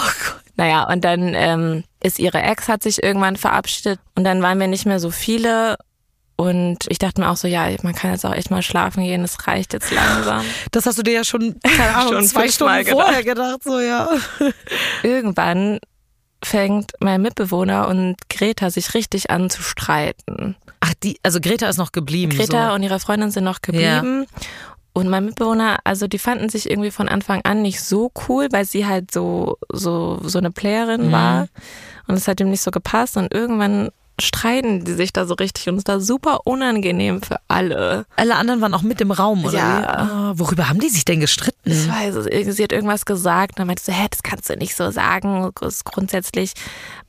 Naja, 0.57 0.91
und 0.91 1.03
dann 1.05 1.33
ähm, 1.35 1.83
ist 2.01 2.17
ihre 2.17 2.41
Ex, 2.41 2.67
hat 2.67 2.81
sich 2.81 3.03
irgendwann 3.03 3.35
verabschiedet 3.35 3.99
und 4.15 4.23
dann 4.23 4.41
waren 4.41 4.59
wir 4.59 4.67
nicht 4.67 4.87
mehr 4.87 4.99
so 4.99 5.11
viele 5.11 5.77
Und 6.41 6.79
ich 6.89 6.97
dachte 6.97 7.21
mir 7.21 7.29
auch 7.29 7.37
so, 7.37 7.47
ja, 7.47 7.67
man 7.83 7.93
kann 7.93 8.11
jetzt 8.13 8.25
auch 8.25 8.33
echt 8.33 8.49
mal 8.49 8.63
schlafen 8.63 9.03
gehen, 9.03 9.23
es 9.23 9.45
reicht 9.45 9.73
jetzt 9.73 9.91
langsam. 9.91 10.43
Das 10.71 10.87
hast 10.87 10.97
du 10.97 11.03
dir 11.03 11.13
ja 11.13 11.23
schon, 11.23 11.59
keine 11.61 11.95
Ahnung, 11.95 12.13
Schon 12.13 12.25
zwei 12.25 12.47
Stunden 12.49 12.83
vorher 12.87 13.23
gedacht, 13.23 13.63
so 13.63 13.79
ja. 13.79 14.09
Irgendwann 15.03 15.77
fängt 16.43 16.93
mein 16.99 17.21
Mitbewohner 17.21 17.87
und 17.87 18.15
Greta 18.27 18.71
sich 18.71 18.95
richtig 18.95 19.29
an 19.29 19.51
zu 19.51 19.61
streiten. 19.61 20.55
Ach, 20.79 20.95
die, 21.03 21.19
also 21.21 21.39
Greta 21.39 21.69
ist 21.69 21.77
noch 21.77 21.91
geblieben. 21.91 22.35
Greta 22.35 22.69
so. 22.69 22.73
und 22.73 22.81
ihre 22.81 22.99
Freundin 22.99 23.29
sind 23.29 23.43
noch 23.43 23.61
geblieben. 23.61 24.25
Und 24.93 25.09
mein 25.09 25.25
Mitbewohner, 25.25 25.77
also 25.83 26.07
die 26.07 26.17
fanden 26.17 26.49
sich 26.49 26.67
irgendwie 26.71 26.89
von 26.89 27.07
Anfang 27.07 27.41
an 27.43 27.61
nicht 27.61 27.81
so 27.83 28.11
cool, 28.27 28.47
weil 28.51 28.65
sie 28.65 28.87
halt 28.87 29.11
so, 29.11 29.59
so, 29.71 30.19
so 30.23 30.39
eine 30.39 30.49
Playerin 30.49 31.09
Mhm. 31.09 31.11
war. 31.11 31.47
Und 32.07 32.15
es 32.15 32.27
hat 32.27 32.39
ihm 32.39 32.49
nicht 32.49 32.63
so 32.63 32.71
gepasst. 32.71 33.15
Und 33.15 33.31
irgendwann 33.31 33.89
streiten 34.19 34.83
die 34.85 34.93
sich 34.93 35.13
da 35.13 35.25
so 35.25 35.33
richtig 35.35 35.67
und 35.69 35.77
es 35.77 35.83
war 35.87 35.99
super 35.99 36.41
unangenehm 36.45 37.21
für 37.21 37.37
alle. 37.47 38.05
Alle 38.15 38.35
anderen 38.35 38.61
waren 38.61 38.73
auch 38.73 38.81
mit 38.81 39.01
im 39.01 39.11
Raum, 39.11 39.45
oder? 39.45 39.57
Ja. 39.57 39.79
wie? 39.81 39.85
Ah, 39.85 40.33
worüber 40.35 40.69
haben 40.69 40.79
die 40.79 40.89
sich 40.89 41.05
denn 41.05 41.19
gestritten? 41.19 41.71
Ich 41.71 41.89
weiß 41.89 42.15
es, 42.15 42.55
sie 42.55 42.63
hat 42.63 42.71
irgendwas 42.71 43.05
gesagt, 43.05 43.59
dann 43.59 43.67
meinte 43.67 43.83
sie 43.83 43.91
so, 43.91 43.97
hä, 43.97 44.07
das 44.09 44.23
kannst 44.23 44.49
du 44.49 44.55
nicht 44.57 44.75
so 44.75 44.91
sagen, 44.91 45.49
das 45.59 45.75
ist 45.75 45.85
grundsätzlich, 45.85 46.53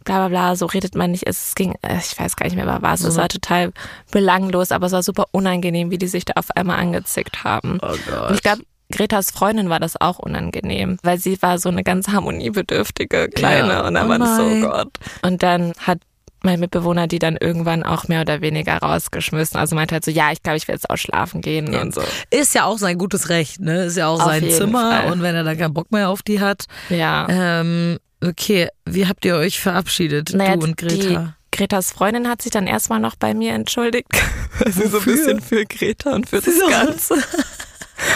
bla 0.05 0.16
bla 0.16 0.28
bla, 0.28 0.57
so 0.57 0.66
redet 0.66 0.94
man 0.94 1.11
nicht. 1.11 1.26
Es 1.26 1.55
ging, 1.55 1.74
äh, 1.82 1.98
ich 1.98 2.18
weiß 2.18 2.36
gar 2.36 2.46
nicht 2.46 2.57
mehr, 2.57 2.78
was, 2.80 3.03
es 3.03 3.16
war 3.16 3.28
total 3.28 3.72
belanglos, 4.11 4.72
aber 4.72 4.86
es 4.86 4.92
war 4.92 5.03
super 5.03 5.26
unangenehm, 5.32 5.90
wie 5.90 5.98
die 5.98 6.09
sich 6.09 6.24
da 6.24 6.34
auf 6.36 6.50
einmal 6.57 6.78
angezickt 6.78 7.44
haben. 7.44 7.78
Oh 7.82 7.94
Gott. 8.09 8.28
Und 8.30 8.34
ich 8.34 8.42
glaube, 8.42 8.62
Gretas 8.90 9.30
Freundin 9.30 9.70
war 9.70 9.80
das 9.80 9.98
auch 9.98 10.18
unangenehm, 10.18 10.98
weil 11.03 11.18
sie 11.18 11.40
war 11.40 11.59
so 11.59 11.70
eine 11.70 11.82
ganz 11.82 12.09
harmoniebedürftige 12.09 13.28
Kleine 13.28 13.68
Ja. 13.72 13.86
und 13.86 13.94
dann 13.94 14.07
Oh 14.07 14.09
war 14.11 14.18
das 14.18 14.36
so, 14.36 14.42
oh 14.42 14.61
Gott. 14.61 14.88
Und 15.22 15.42
dann 15.42 15.72
hat 15.78 15.98
mein 16.45 16.61
Mitbewohner 16.61 17.07
die 17.07 17.18
dann 17.18 17.36
irgendwann 17.36 17.82
auch 17.82 18.09
mehr 18.09 18.20
oder 18.22 18.40
weniger 18.40 18.76
rausgeschmissen. 18.78 19.59
Also 19.59 19.74
meinte 19.74 19.95
halt 19.95 20.05
so, 20.05 20.11
ja, 20.11 20.32
ich 20.32 20.43
glaube, 20.43 20.57
ich 20.57 20.68
will 20.68 20.74
jetzt 20.74 20.88
auch 20.90 20.97
schlafen 20.97 21.40
gehen 21.40 21.74
und 21.74 21.95
so. 21.95 22.03
Ist 22.30 22.55
ja 22.55 22.64
auch 22.64 22.78
sein 22.78 22.99
gutes 22.99 23.28
Recht, 23.28 23.61
ne? 23.61 23.84
Ist 23.84 23.97
ja 23.97 24.09
auch 24.09 24.20
Auf 24.20 24.26
sein 24.26 24.49
Zimmer 24.51 25.03
Fall. 25.03 25.12
und 25.12 25.22
wenn 25.22 25.34
er 25.34 25.45
dann 25.45 25.59
keinen 25.59 25.74
Bock 25.74 25.90
mehr 25.93 26.09
auf 26.09 26.22
die 26.22 26.40
hat. 26.40 26.64
Ja. 26.88 27.26
Ähm, 27.28 27.99
okay, 28.24 28.68
wie 28.84 29.07
habt 29.07 29.24
ihr 29.24 29.36
euch 29.36 29.61
verabschiedet, 29.61 30.32
Naja, 30.34 30.57
du 30.57 30.64
und 30.66 30.76
Greta? 30.76 31.34
Gretas 31.51 31.93
Freundin 31.93 32.28
hat 32.28 32.40
sich 32.40 32.51
dann 32.51 32.66
erstmal 32.66 32.99
noch 32.99 33.14
bei 33.16 33.34
mir 33.34 33.53
entschuldigt. 33.53 34.09
weil 34.59 34.72
sie 34.72 34.86
so 34.88 34.99
ein 34.99 35.05
bisschen 35.05 35.40
für 35.40 35.64
Greta 35.66 36.11
und 36.14 36.28
für 36.28 36.40
das 36.40 36.55
So. 36.59 36.66
Ganze. 36.68 37.14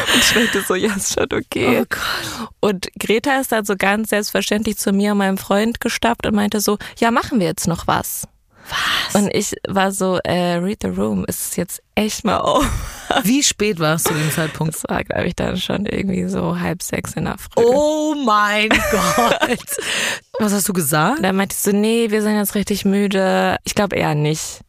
Und 0.14 0.20
ich 0.20 0.34
meinte 0.34 0.62
so, 0.62 0.74
ja, 0.74 0.94
ist 0.94 1.14
schon 1.14 1.32
okay. 1.32 1.80
Oh 1.80 1.86
Gott. 1.88 2.48
Und 2.60 2.88
Greta 2.98 3.40
ist 3.40 3.52
dann 3.52 3.64
so 3.64 3.74
ganz 3.76 4.10
selbstverständlich 4.10 4.78
zu 4.78 4.92
mir 4.92 5.12
und 5.12 5.18
meinem 5.18 5.38
Freund 5.38 5.80
gestappt 5.80 6.26
und 6.26 6.34
meinte 6.34 6.60
so, 6.60 6.78
ja, 6.98 7.10
machen 7.10 7.40
wir 7.40 7.46
jetzt 7.46 7.66
noch 7.66 7.86
was. 7.86 8.26
Was? 8.68 9.14
Und 9.14 9.32
ich 9.32 9.54
war 9.68 9.92
so, 9.92 10.18
äh, 10.24 10.54
read 10.54 10.78
the 10.82 10.88
room, 10.88 11.24
ist 11.26 11.50
es 11.50 11.56
jetzt 11.56 11.82
echt 11.94 12.24
mal 12.24 12.38
auf. 12.40 12.66
Wie 13.22 13.42
spät 13.42 13.78
war 13.78 13.94
es 13.94 14.04
zu 14.04 14.12
dem 14.12 14.30
Zeitpunkt? 14.30 14.74
Das 14.74 14.84
war, 14.88 15.04
glaube 15.04 15.26
ich, 15.26 15.36
dann 15.36 15.56
schon 15.56 15.86
irgendwie 15.86 16.28
so 16.28 16.58
halb 16.58 16.82
sechs 16.82 17.14
in 17.14 17.24
der 17.24 17.38
Früh. 17.38 17.62
Oh 17.64 18.14
mein 18.24 18.68
Gott. 18.90 19.60
Was 20.38 20.52
hast 20.52 20.68
du 20.68 20.72
gesagt? 20.72 21.22
Dann 21.22 21.36
meinte 21.36 21.54
ich 21.54 21.62
so, 21.62 21.70
nee, 21.70 22.10
wir 22.10 22.22
sind 22.22 22.36
jetzt 22.36 22.54
richtig 22.54 22.84
müde. 22.84 23.56
Ich 23.64 23.74
glaube 23.74 23.96
eher 23.96 24.14
nicht. 24.14 24.60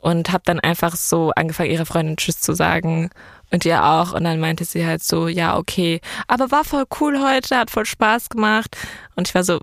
Und 0.00 0.32
habe 0.32 0.42
dann 0.46 0.60
einfach 0.60 0.96
so 0.96 1.30
angefangen, 1.36 1.70
ihrer 1.70 1.86
Freundin 1.86 2.16
Tschüss 2.16 2.40
zu 2.40 2.54
sagen. 2.54 3.10
Und 3.50 3.64
ihr 3.64 3.84
auch. 3.84 4.12
Und 4.12 4.24
dann 4.24 4.40
meinte 4.40 4.64
sie 4.64 4.86
halt 4.86 5.02
so, 5.02 5.28
ja, 5.28 5.56
okay. 5.56 6.00
Aber 6.26 6.50
war 6.50 6.64
voll 6.64 6.84
cool 7.00 7.20
heute, 7.20 7.56
hat 7.56 7.70
voll 7.70 7.86
Spaß 7.86 8.28
gemacht. 8.28 8.76
Und 9.16 9.28
ich 9.28 9.34
war 9.34 9.44
so, 9.44 9.60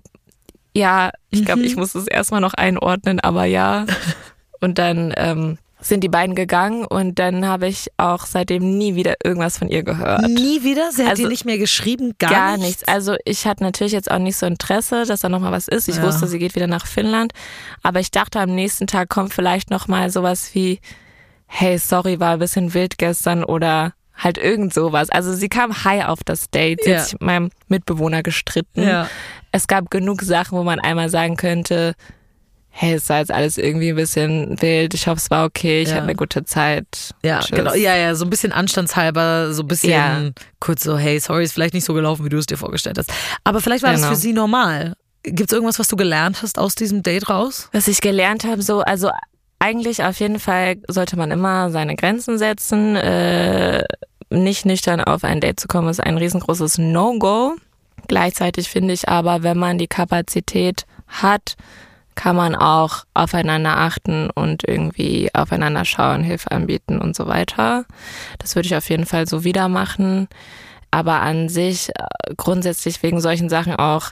ja, 0.74 1.10
ich 1.30 1.44
glaube, 1.44 1.62
ich 1.62 1.76
muss 1.76 1.94
es 1.94 2.06
erstmal 2.06 2.40
noch 2.40 2.54
einordnen, 2.54 3.20
aber 3.20 3.44
ja. 3.44 3.86
Und 4.60 4.78
dann 4.78 5.12
ähm, 5.16 5.58
sind 5.80 6.02
die 6.02 6.08
beiden 6.08 6.34
gegangen 6.34 6.84
und 6.84 7.18
dann 7.20 7.46
habe 7.46 7.68
ich 7.68 7.88
auch 7.98 8.26
seitdem 8.26 8.76
nie 8.78 8.96
wieder 8.96 9.14
irgendwas 9.22 9.58
von 9.58 9.68
ihr 9.68 9.84
gehört. 9.84 10.22
Nie 10.28 10.64
wieder? 10.64 10.90
Sie 10.90 11.02
hat 11.04 11.10
Also, 11.10 11.22
dir 11.22 11.28
nicht 11.28 11.44
mehr 11.44 11.58
geschrieben? 11.58 12.14
Gar, 12.18 12.30
Gar 12.30 12.50
nichts? 12.56 12.66
nichts. 12.66 12.88
Also 12.88 13.14
ich 13.24 13.46
hatte 13.46 13.62
natürlich 13.62 13.92
jetzt 13.92 14.10
auch 14.10 14.18
nicht 14.18 14.36
so 14.36 14.46
Interesse, 14.46 15.04
dass 15.06 15.20
da 15.20 15.28
nochmal 15.28 15.52
was 15.52 15.68
ist. 15.68 15.88
Ich 15.88 15.96
Ja. 15.96 16.02
wusste, 16.02 16.26
sie 16.26 16.38
geht 16.40 16.56
wieder 16.56 16.66
nach 16.66 16.86
Finnland. 16.86 17.32
Aber 17.82 18.00
ich 18.00 18.10
dachte, 18.10 18.40
am 18.40 18.54
nächsten 18.54 18.86
Tag 18.88 19.08
kommt 19.08 19.32
vielleicht 19.32 19.70
nochmal 19.70 20.10
sowas 20.10 20.50
wie, 20.52 20.80
hey, 21.46 21.78
sorry, 21.78 22.18
war 22.18 22.32
ein 22.32 22.38
bisschen 22.40 22.74
wild 22.74 22.98
gestern 22.98 23.44
oder 23.44 23.92
halt 24.16 24.36
irgend 24.36 24.74
sowas. 24.74 25.10
Also 25.10 25.32
sie 25.32 25.48
kam 25.48 25.84
high 25.84 26.06
auf 26.06 26.24
das 26.24 26.50
Date. 26.50 26.80
Sie 26.82 26.90
Ja. 26.90 26.96
hat 26.98 27.04
sich 27.04 27.12
mit 27.14 27.22
meinem 27.22 27.50
Mitbewohner 27.68 28.24
gestritten. 28.24 28.82
Ja. 28.82 29.08
Es 29.52 29.68
gab 29.68 29.90
genug 29.92 30.22
Sachen, 30.22 30.58
wo 30.58 30.64
man 30.64 30.80
einmal 30.80 31.08
sagen 31.08 31.36
könnte, 31.36 31.94
hey, 32.80 32.94
es 32.94 33.08
war 33.08 33.18
jetzt 33.18 33.32
alles 33.32 33.58
irgendwie 33.58 33.88
ein 33.88 33.96
bisschen 33.96 34.60
wild. 34.62 34.94
Ich 34.94 35.08
hoffe, 35.08 35.16
es 35.18 35.30
war 35.32 35.44
okay. 35.44 35.82
Ich 35.82 35.88
Ja. 35.88 35.94
hatte 35.96 36.04
eine 36.04 36.14
gute 36.14 36.44
Zeit. 36.44 36.86
Ja, 37.24 37.40
Tschüss. 37.40 37.56
genau. 37.58 37.74
Ja, 37.74 37.96
ja, 37.96 38.14
so 38.14 38.24
ein 38.24 38.30
bisschen 38.30 38.52
anstandshalber, 38.52 39.52
so 39.52 39.62
ein 39.62 39.66
bisschen 39.68 39.90
Ja. 39.90 40.30
kurz 40.60 40.84
so, 40.84 40.96
hey, 40.96 41.18
sorry, 41.18 41.42
ist 41.42 41.54
vielleicht 41.54 41.74
nicht 41.74 41.84
so 41.84 41.92
gelaufen, 41.92 42.24
wie 42.24 42.28
du 42.28 42.38
es 42.38 42.46
dir 42.46 42.56
vorgestellt 42.56 42.96
hast. 42.98 43.12
Aber 43.42 43.60
vielleicht 43.60 43.82
war 43.82 43.90
das 43.90 44.02
Genau. 44.02 44.12
für 44.12 44.16
sie 44.20 44.32
normal. 44.32 44.94
Gibt 45.24 45.50
es 45.50 45.52
irgendwas, 45.52 45.80
was 45.80 45.88
du 45.88 45.96
gelernt 45.96 46.40
hast 46.42 46.56
aus 46.56 46.76
diesem 46.76 47.02
Date 47.02 47.28
raus? 47.28 47.68
Was 47.72 47.88
ich 47.88 48.00
gelernt 48.00 48.44
habe, 48.44 48.62
so, 48.62 48.80
also 48.82 49.10
eigentlich 49.58 50.04
auf 50.04 50.20
jeden 50.20 50.38
Fall 50.38 50.76
sollte 50.86 51.16
man 51.16 51.32
immer 51.32 51.70
seine 51.70 51.96
Grenzen 51.96 52.38
setzen. 52.38 52.94
Äh, 52.94 53.82
nicht 54.30 54.66
nüchtern 54.66 55.00
auf 55.00 55.24
ein 55.24 55.40
Date 55.40 55.58
zu 55.58 55.66
kommen, 55.66 55.88
ist 55.88 55.98
ein 56.00 56.16
riesengroßes 56.16 56.78
No-Go. 56.78 57.56
Gleichzeitig 58.06 58.68
finde 58.68 58.94
ich 58.94 59.08
aber, 59.08 59.42
wenn 59.42 59.58
man 59.58 59.78
die 59.78 59.88
Kapazität 59.88 60.86
hat, 61.08 61.56
kann 62.18 62.34
man 62.34 62.56
auch 62.56 63.04
aufeinander 63.14 63.76
achten 63.76 64.28
und 64.28 64.66
irgendwie 64.66 65.32
aufeinander 65.34 65.84
schauen, 65.84 66.24
Hilfe 66.24 66.50
anbieten 66.50 66.98
und 67.00 67.14
so 67.14 67.28
weiter. 67.28 67.84
Das 68.40 68.56
würde 68.56 68.66
ich 68.66 68.74
auf 68.74 68.90
jeden 68.90 69.06
Fall 69.06 69.28
so 69.28 69.44
wieder 69.44 69.68
machen. 69.68 70.26
Aber 70.90 71.20
an 71.20 71.48
sich 71.48 71.90
äh, 71.90 72.34
grundsätzlich 72.36 73.00
wegen 73.04 73.20
solchen 73.20 73.48
Sachen 73.48 73.76
auch, 73.76 74.10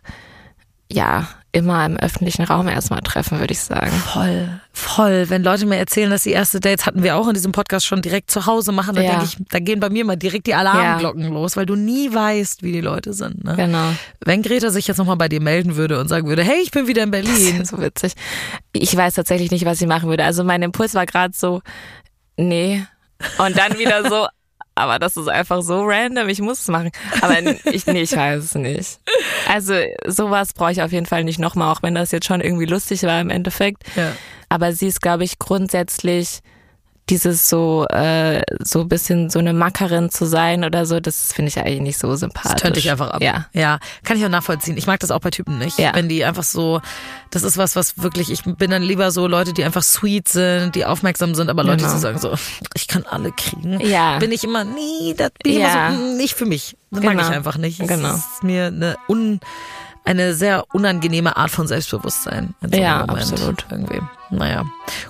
ja, 0.89 1.27
immer 1.57 1.85
im 1.87 1.97
öffentlichen 1.97 2.43
Raum 2.45 2.69
erstmal 2.69 3.01
treffen, 3.01 3.41
würde 3.41 3.53
ich 3.53 3.61
sagen. 3.61 3.91
Voll, 3.91 4.49
voll. 4.73 5.25
Wenn 5.31 5.43
Leute 5.43 5.65
mir 5.67 5.77
erzählen, 5.77 6.11
dass 6.11 6.23
sie 6.23 6.31
erste 6.33 6.61
Dates 6.61 6.85
hatten 6.87 7.03
wir 7.03 7.17
auch 7.17 7.27
in 7.27 7.35
diesem 7.35 7.53
Podcast 7.53 7.87
schon 7.87 8.03
direkt 8.03 8.31
zu 8.31 8.47
Hause 8.47 8.73
machen, 8.73 8.95
dann 8.95 9.05
Ja. 9.05 9.11
denke 9.13 9.25
ich, 9.25 9.37
da 9.49 9.59
gehen 9.59 9.81
bei 9.81 9.89
mir 9.91 10.05
mal 10.05 10.17
direkt 10.17 10.47
die 10.47 10.55
Alarmglocken 10.55 11.27
los, 11.33 11.57
weil 11.57 11.67
du 11.67 11.75
nie 11.75 12.13
weißt, 12.13 12.63
wie 12.63 12.73
die 12.73 12.81
Leute 12.83 13.13
sind. 13.15 13.43
Ne? 13.43 13.55
Genau. 13.57 13.89
Wenn 14.25 14.43
Greta 14.43 14.71
sich 14.71 14.87
jetzt 14.87 14.99
nochmal 14.99 15.17
bei 15.17 15.29
dir 15.29 15.41
melden 15.41 15.77
würde 15.77 15.99
und 15.99 16.09
sagen 16.09 16.29
würde, 16.29 16.45
hey, 16.45 16.61
ich 16.63 16.71
bin 16.71 16.87
wieder 16.87 17.03
in 17.03 17.11
Berlin. 17.11 17.65
so 17.65 17.81
witzig. 17.81 18.13
Ich 18.73 18.95
weiß 18.97 19.15
tatsächlich 19.15 19.51
nicht, 19.51 19.65
was 19.65 19.79
sie 19.79 19.87
machen 19.87 20.09
würde. 20.09 20.25
Also 20.25 20.45
mein 20.45 20.63
Impuls 20.63 20.95
war 20.95 21.07
gerade 21.07 21.33
so, 21.35 21.63
nee. 22.37 22.85
Und 23.39 23.57
dann 23.57 23.79
wieder 23.79 24.09
so, 24.09 24.27
aber 24.77 24.99
das 24.99 25.17
ist 25.17 25.29
einfach 25.29 25.63
so 25.63 25.83
random, 25.85 26.29
ich 26.29 26.41
muss 26.41 26.61
es 26.61 26.69
machen. 26.69 26.91
Aber 27.23 27.39
ich, 27.73 27.87
nee, 27.87 28.03
ich 28.03 28.15
weiß 28.15 28.45
es 28.45 28.55
nicht. 28.55 29.01
Also 29.49 29.75
sowas 30.07 30.53
brauche 30.53 30.73
ich 30.73 30.83
auf 30.83 30.93
jeden 30.93 31.07
Fall 31.07 31.25
nicht 31.25 31.39
nochmal, 31.39 31.73
auch 31.73 31.83
wenn 31.83 31.95
das 31.95 32.13
jetzt 32.13 32.27
schon 32.27 32.43
irgendwie 32.43 32.67
lustig 32.67 33.03
war 33.03 33.21
im 33.21 33.31
Endeffekt. 33.31 33.85
Ja. 33.97 34.13
Aber 34.51 34.73
sie 34.73 34.87
ist, 34.87 35.01
glaube 35.01 35.25
ich, 35.25 35.39
grundsätzlich 35.39 36.41
dieses 37.09 37.49
so, 37.49 37.87
äh, 37.89 38.43
so 38.59 38.81
ein 38.81 38.89
bisschen 38.89 39.31
so 39.31 39.39
eine 39.39 39.53
Mackerin 39.53 40.11
zu 40.11 40.25
sein 40.25 40.65
oder 40.65 40.87
so, 40.87 40.99
das 40.99 41.33
finde 41.33 41.51
ich 41.51 41.59
eigentlich 41.59 41.81
nicht 41.81 41.99
so 41.99 42.15
sympathisch. 42.17 42.53
Das 42.55 42.63
tönt 42.63 42.77
dich 42.77 42.91
einfach 42.91 43.11
ab. 43.11 43.23
Ja. 43.23 43.47
ja, 43.53 43.79
kann 44.05 44.17
ich 44.19 44.25
auch 44.25 44.29
nachvollziehen. 44.29 44.77
Ich 44.77 44.89
mag 44.89 44.99
das 45.01 45.13
auch 45.13 45.21
bei 45.21 45.31
Typen 45.31 45.59
nicht. 45.59 45.79
Ja. 45.79 45.95
Wenn 45.95 46.09
die 46.09 46.25
einfach 46.25 46.43
so, 46.43 46.81
das 47.31 47.45
ist 47.45 47.59
was, 47.59 47.77
was 47.77 47.99
wirklich, 48.03 48.31
ich 48.33 48.43
bin 48.43 48.71
dann 48.73 48.83
lieber 48.83 49.13
so 49.13 49.29
Leute, 49.29 49.53
die 49.53 49.63
einfach 49.63 49.85
sweet 49.85 50.29
sind, 50.29 50.75
die 50.75 50.85
aufmerksam 50.85 51.35
sind, 51.37 51.49
aber 51.49 51.63
Leute, 51.63 51.77
Genau. 51.85 51.89
die 51.91 51.95
so 51.95 52.01
sagen 52.01 52.19
so, 52.19 52.35
ich 52.75 52.89
kann 52.89 53.05
alle 53.09 53.31
kriegen. 53.31 53.79
Ja. 53.81 54.19
Bin 54.19 54.33
ich 54.33 54.43
immer, 54.43 54.65
nee, 54.65 55.15
das 55.17 55.31
bin 55.43 55.53
ich 55.53 55.59
Ja. 55.61 55.89
immer 55.91 55.97
so, 55.99 56.17
nicht 56.17 56.35
für 56.35 56.47
mich. 56.47 56.77
Das 56.91 57.05
mag 57.05 57.13
Genau. 57.17 57.29
ich 57.29 57.35
einfach 57.35 57.57
nicht. 57.57 57.79
Es 57.81 57.87
Genau. 57.89 58.15
ist 58.15 58.43
mir 58.43 58.67
eine 58.67 58.97
un, 59.09 59.39
eine 60.07 60.35
sehr 60.35 60.65
unangenehme 60.73 61.37
Art 61.37 61.51
von 61.51 61.67
Selbstbewusstsein. 61.67 62.55
In 62.63 62.73
so 62.73 62.79
Ja, 62.79 63.05
Moment 63.07 63.33
absolut. 63.33 63.67
Irgendwie. 63.71 64.01
Naja. 64.31 64.65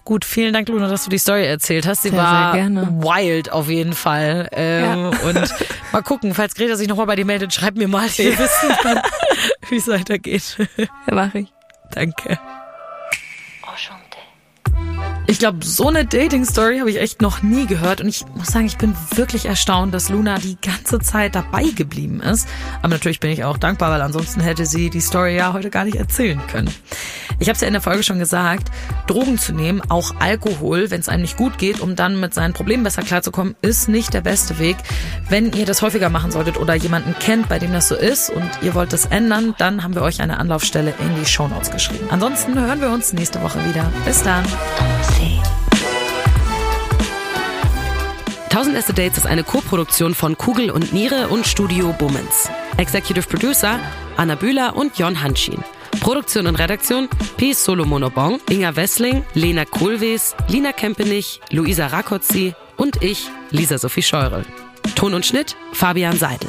Gut, 0.04 0.24
vielen 0.24 0.52
Dank, 0.52 0.68
Luna, 0.68 0.88
dass 0.88 1.04
du 1.04 1.10
die 1.10 1.18
Story 1.18 1.46
erzählt 1.46 1.86
hast. 1.86 2.02
Sie 2.02 2.08
Sehr, 2.10 2.18
war 2.18 2.52
sehr 2.52 2.62
gerne. 2.62 2.88
wild 3.00 3.52
auf 3.52 3.68
jeden 3.68 3.92
Fall. 3.94 4.48
Ähm, 4.52 5.10
Und 5.24 5.54
mal 5.92 6.02
gucken, 6.02 6.34
falls 6.34 6.54
Greta 6.54 6.76
sich 6.76 6.88
nochmal 6.88 7.06
bei 7.06 7.16
dir 7.16 7.24
meldet, 7.26 7.52
schreib 7.54 7.76
mir 7.76 7.88
mal. 7.88 8.08
Wir 8.16 8.38
wissen 8.38 8.70
dann, 8.82 9.00
wie 9.68 9.76
es 9.76 9.86
weitergeht. 9.88 10.56
Ja, 10.76 11.14
mache 11.14 11.40
ich. 11.40 11.52
Danke. 11.90 12.38
Ich 15.28 15.40
glaube, 15.40 15.64
so 15.64 15.88
eine 15.88 16.04
Dating-Story 16.04 16.78
habe 16.78 16.90
ich 16.90 17.00
echt 17.00 17.20
noch 17.20 17.42
nie 17.42 17.66
gehört. 17.66 18.00
Und 18.00 18.08
ich 18.08 18.24
muss 18.36 18.48
sagen, 18.48 18.66
ich 18.66 18.78
bin 18.78 18.94
wirklich 19.16 19.46
erstaunt, 19.46 19.92
dass 19.92 20.08
Luna 20.08 20.38
die 20.38 20.56
ganze 20.60 21.00
Zeit 21.00 21.34
dabei 21.34 21.64
geblieben 21.64 22.20
ist. 22.20 22.48
Aber 22.78 22.88
natürlich 22.90 23.18
bin 23.18 23.32
ich 23.32 23.42
auch 23.42 23.58
dankbar, 23.58 23.90
weil 23.90 24.02
ansonsten 24.02 24.40
hätte 24.40 24.66
sie 24.66 24.88
die 24.88 25.00
Story 25.00 25.36
ja 25.36 25.52
heute 25.52 25.68
gar 25.68 25.84
nicht 25.84 25.96
erzählen 25.96 26.40
können. 26.46 26.72
Ich 27.40 27.48
habe 27.48 27.56
es 27.56 27.60
ja 27.60 27.66
in 27.66 27.72
der 27.72 27.82
Folge 27.82 28.04
schon 28.04 28.20
gesagt, 28.20 28.70
Drogen 29.08 29.36
zu 29.36 29.52
nehmen, 29.52 29.82
auch 29.88 30.14
Alkohol, 30.20 30.90
wenn 30.90 31.00
es 31.00 31.08
einem 31.08 31.22
nicht 31.22 31.36
gut 31.36 31.58
geht, 31.58 31.80
um 31.80 31.96
dann 31.96 32.20
mit 32.20 32.32
seinen 32.32 32.54
Problemen 32.54 32.84
besser 32.84 33.02
klarzukommen, 33.02 33.56
ist 33.62 33.88
nicht 33.88 34.14
der 34.14 34.20
beste 34.20 34.58
Weg. 34.58 34.76
Wenn 35.28 35.52
ihr 35.52 35.66
das 35.66 35.82
häufiger 35.82 36.08
machen 36.08 36.30
solltet 36.30 36.56
oder 36.56 36.74
jemanden 36.74 37.14
kennt, 37.18 37.48
bei 37.48 37.58
dem 37.58 37.72
das 37.72 37.88
so 37.88 37.96
ist 37.96 38.30
und 38.30 38.48
ihr 38.62 38.74
wollt 38.74 38.92
das 38.92 39.06
ändern, 39.06 39.54
dann 39.58 39.82
haben 39.82 39.94
wir 39.94 40.02
euch 40.02 40.22
eine 40.22 40.38
Anlaufstelle 40.38 40.94
in 40.98 41.14
die 41.16 41.26
Shownotes 41.26 41.72
geschrieben. 41.72 42.06
Ansonsten 42.10 42.58
hören 42.58 42.80
wir 42.80 42.90
uns 42.90 43.12
nächste 43.12 43.42
Woche 43.42 43.58
wieder. 43.68 43.92
Bis 44.06 44.22
dann. 44.22 44.44
1000 48.56 48.74
Erste 48.74 48.94
Dates 48.94 49.18
ist 49.18 49.26
eine 49.26 49.44
Co-Produktion 49.44 50.14
von 50.14 50.38
Kugel 50.38 50.70
und 50.70 50.92
Niere 50.94 51.28
und 51.28 51.46
Studio 51.46 51.94
Bummens. 51.98 52.48
Executive 52.78 53.28
Producer 53.28 53.78
Anna 54.16 54.34
Bühler 54.34 54.74
und 54.74 54.98
Jon 54.98 55.22
Hanschin. 55.22 55.62
Produktion 56.00 56.46
und 56.46 56.56
Redaktion 56.56 57.08
P. 57.36 57.52
Solomonobong, 57.52 58.40
Inga 58.48 58.74
Wessling, 58.74 59.24
Lena 59.34 59.66
Kohlwees, 59.66 60.34
Lina 60.48 60.72
Kempenich, 60.72 61.40
Luisa 61.50 61.88
Rakotzi 61.88 62.54
und 62.76 63.02
ich, 63.02 63.28
Lisa 63.50 63.76
Sophie 63.76 64.02
Scheurel. 64.02 64.44
Ton 64.94 65.14
und 65.14 65.26
Schnitt 65.26 65.54
Fabian 65.72 66.16
Seidel. 66.16 66.48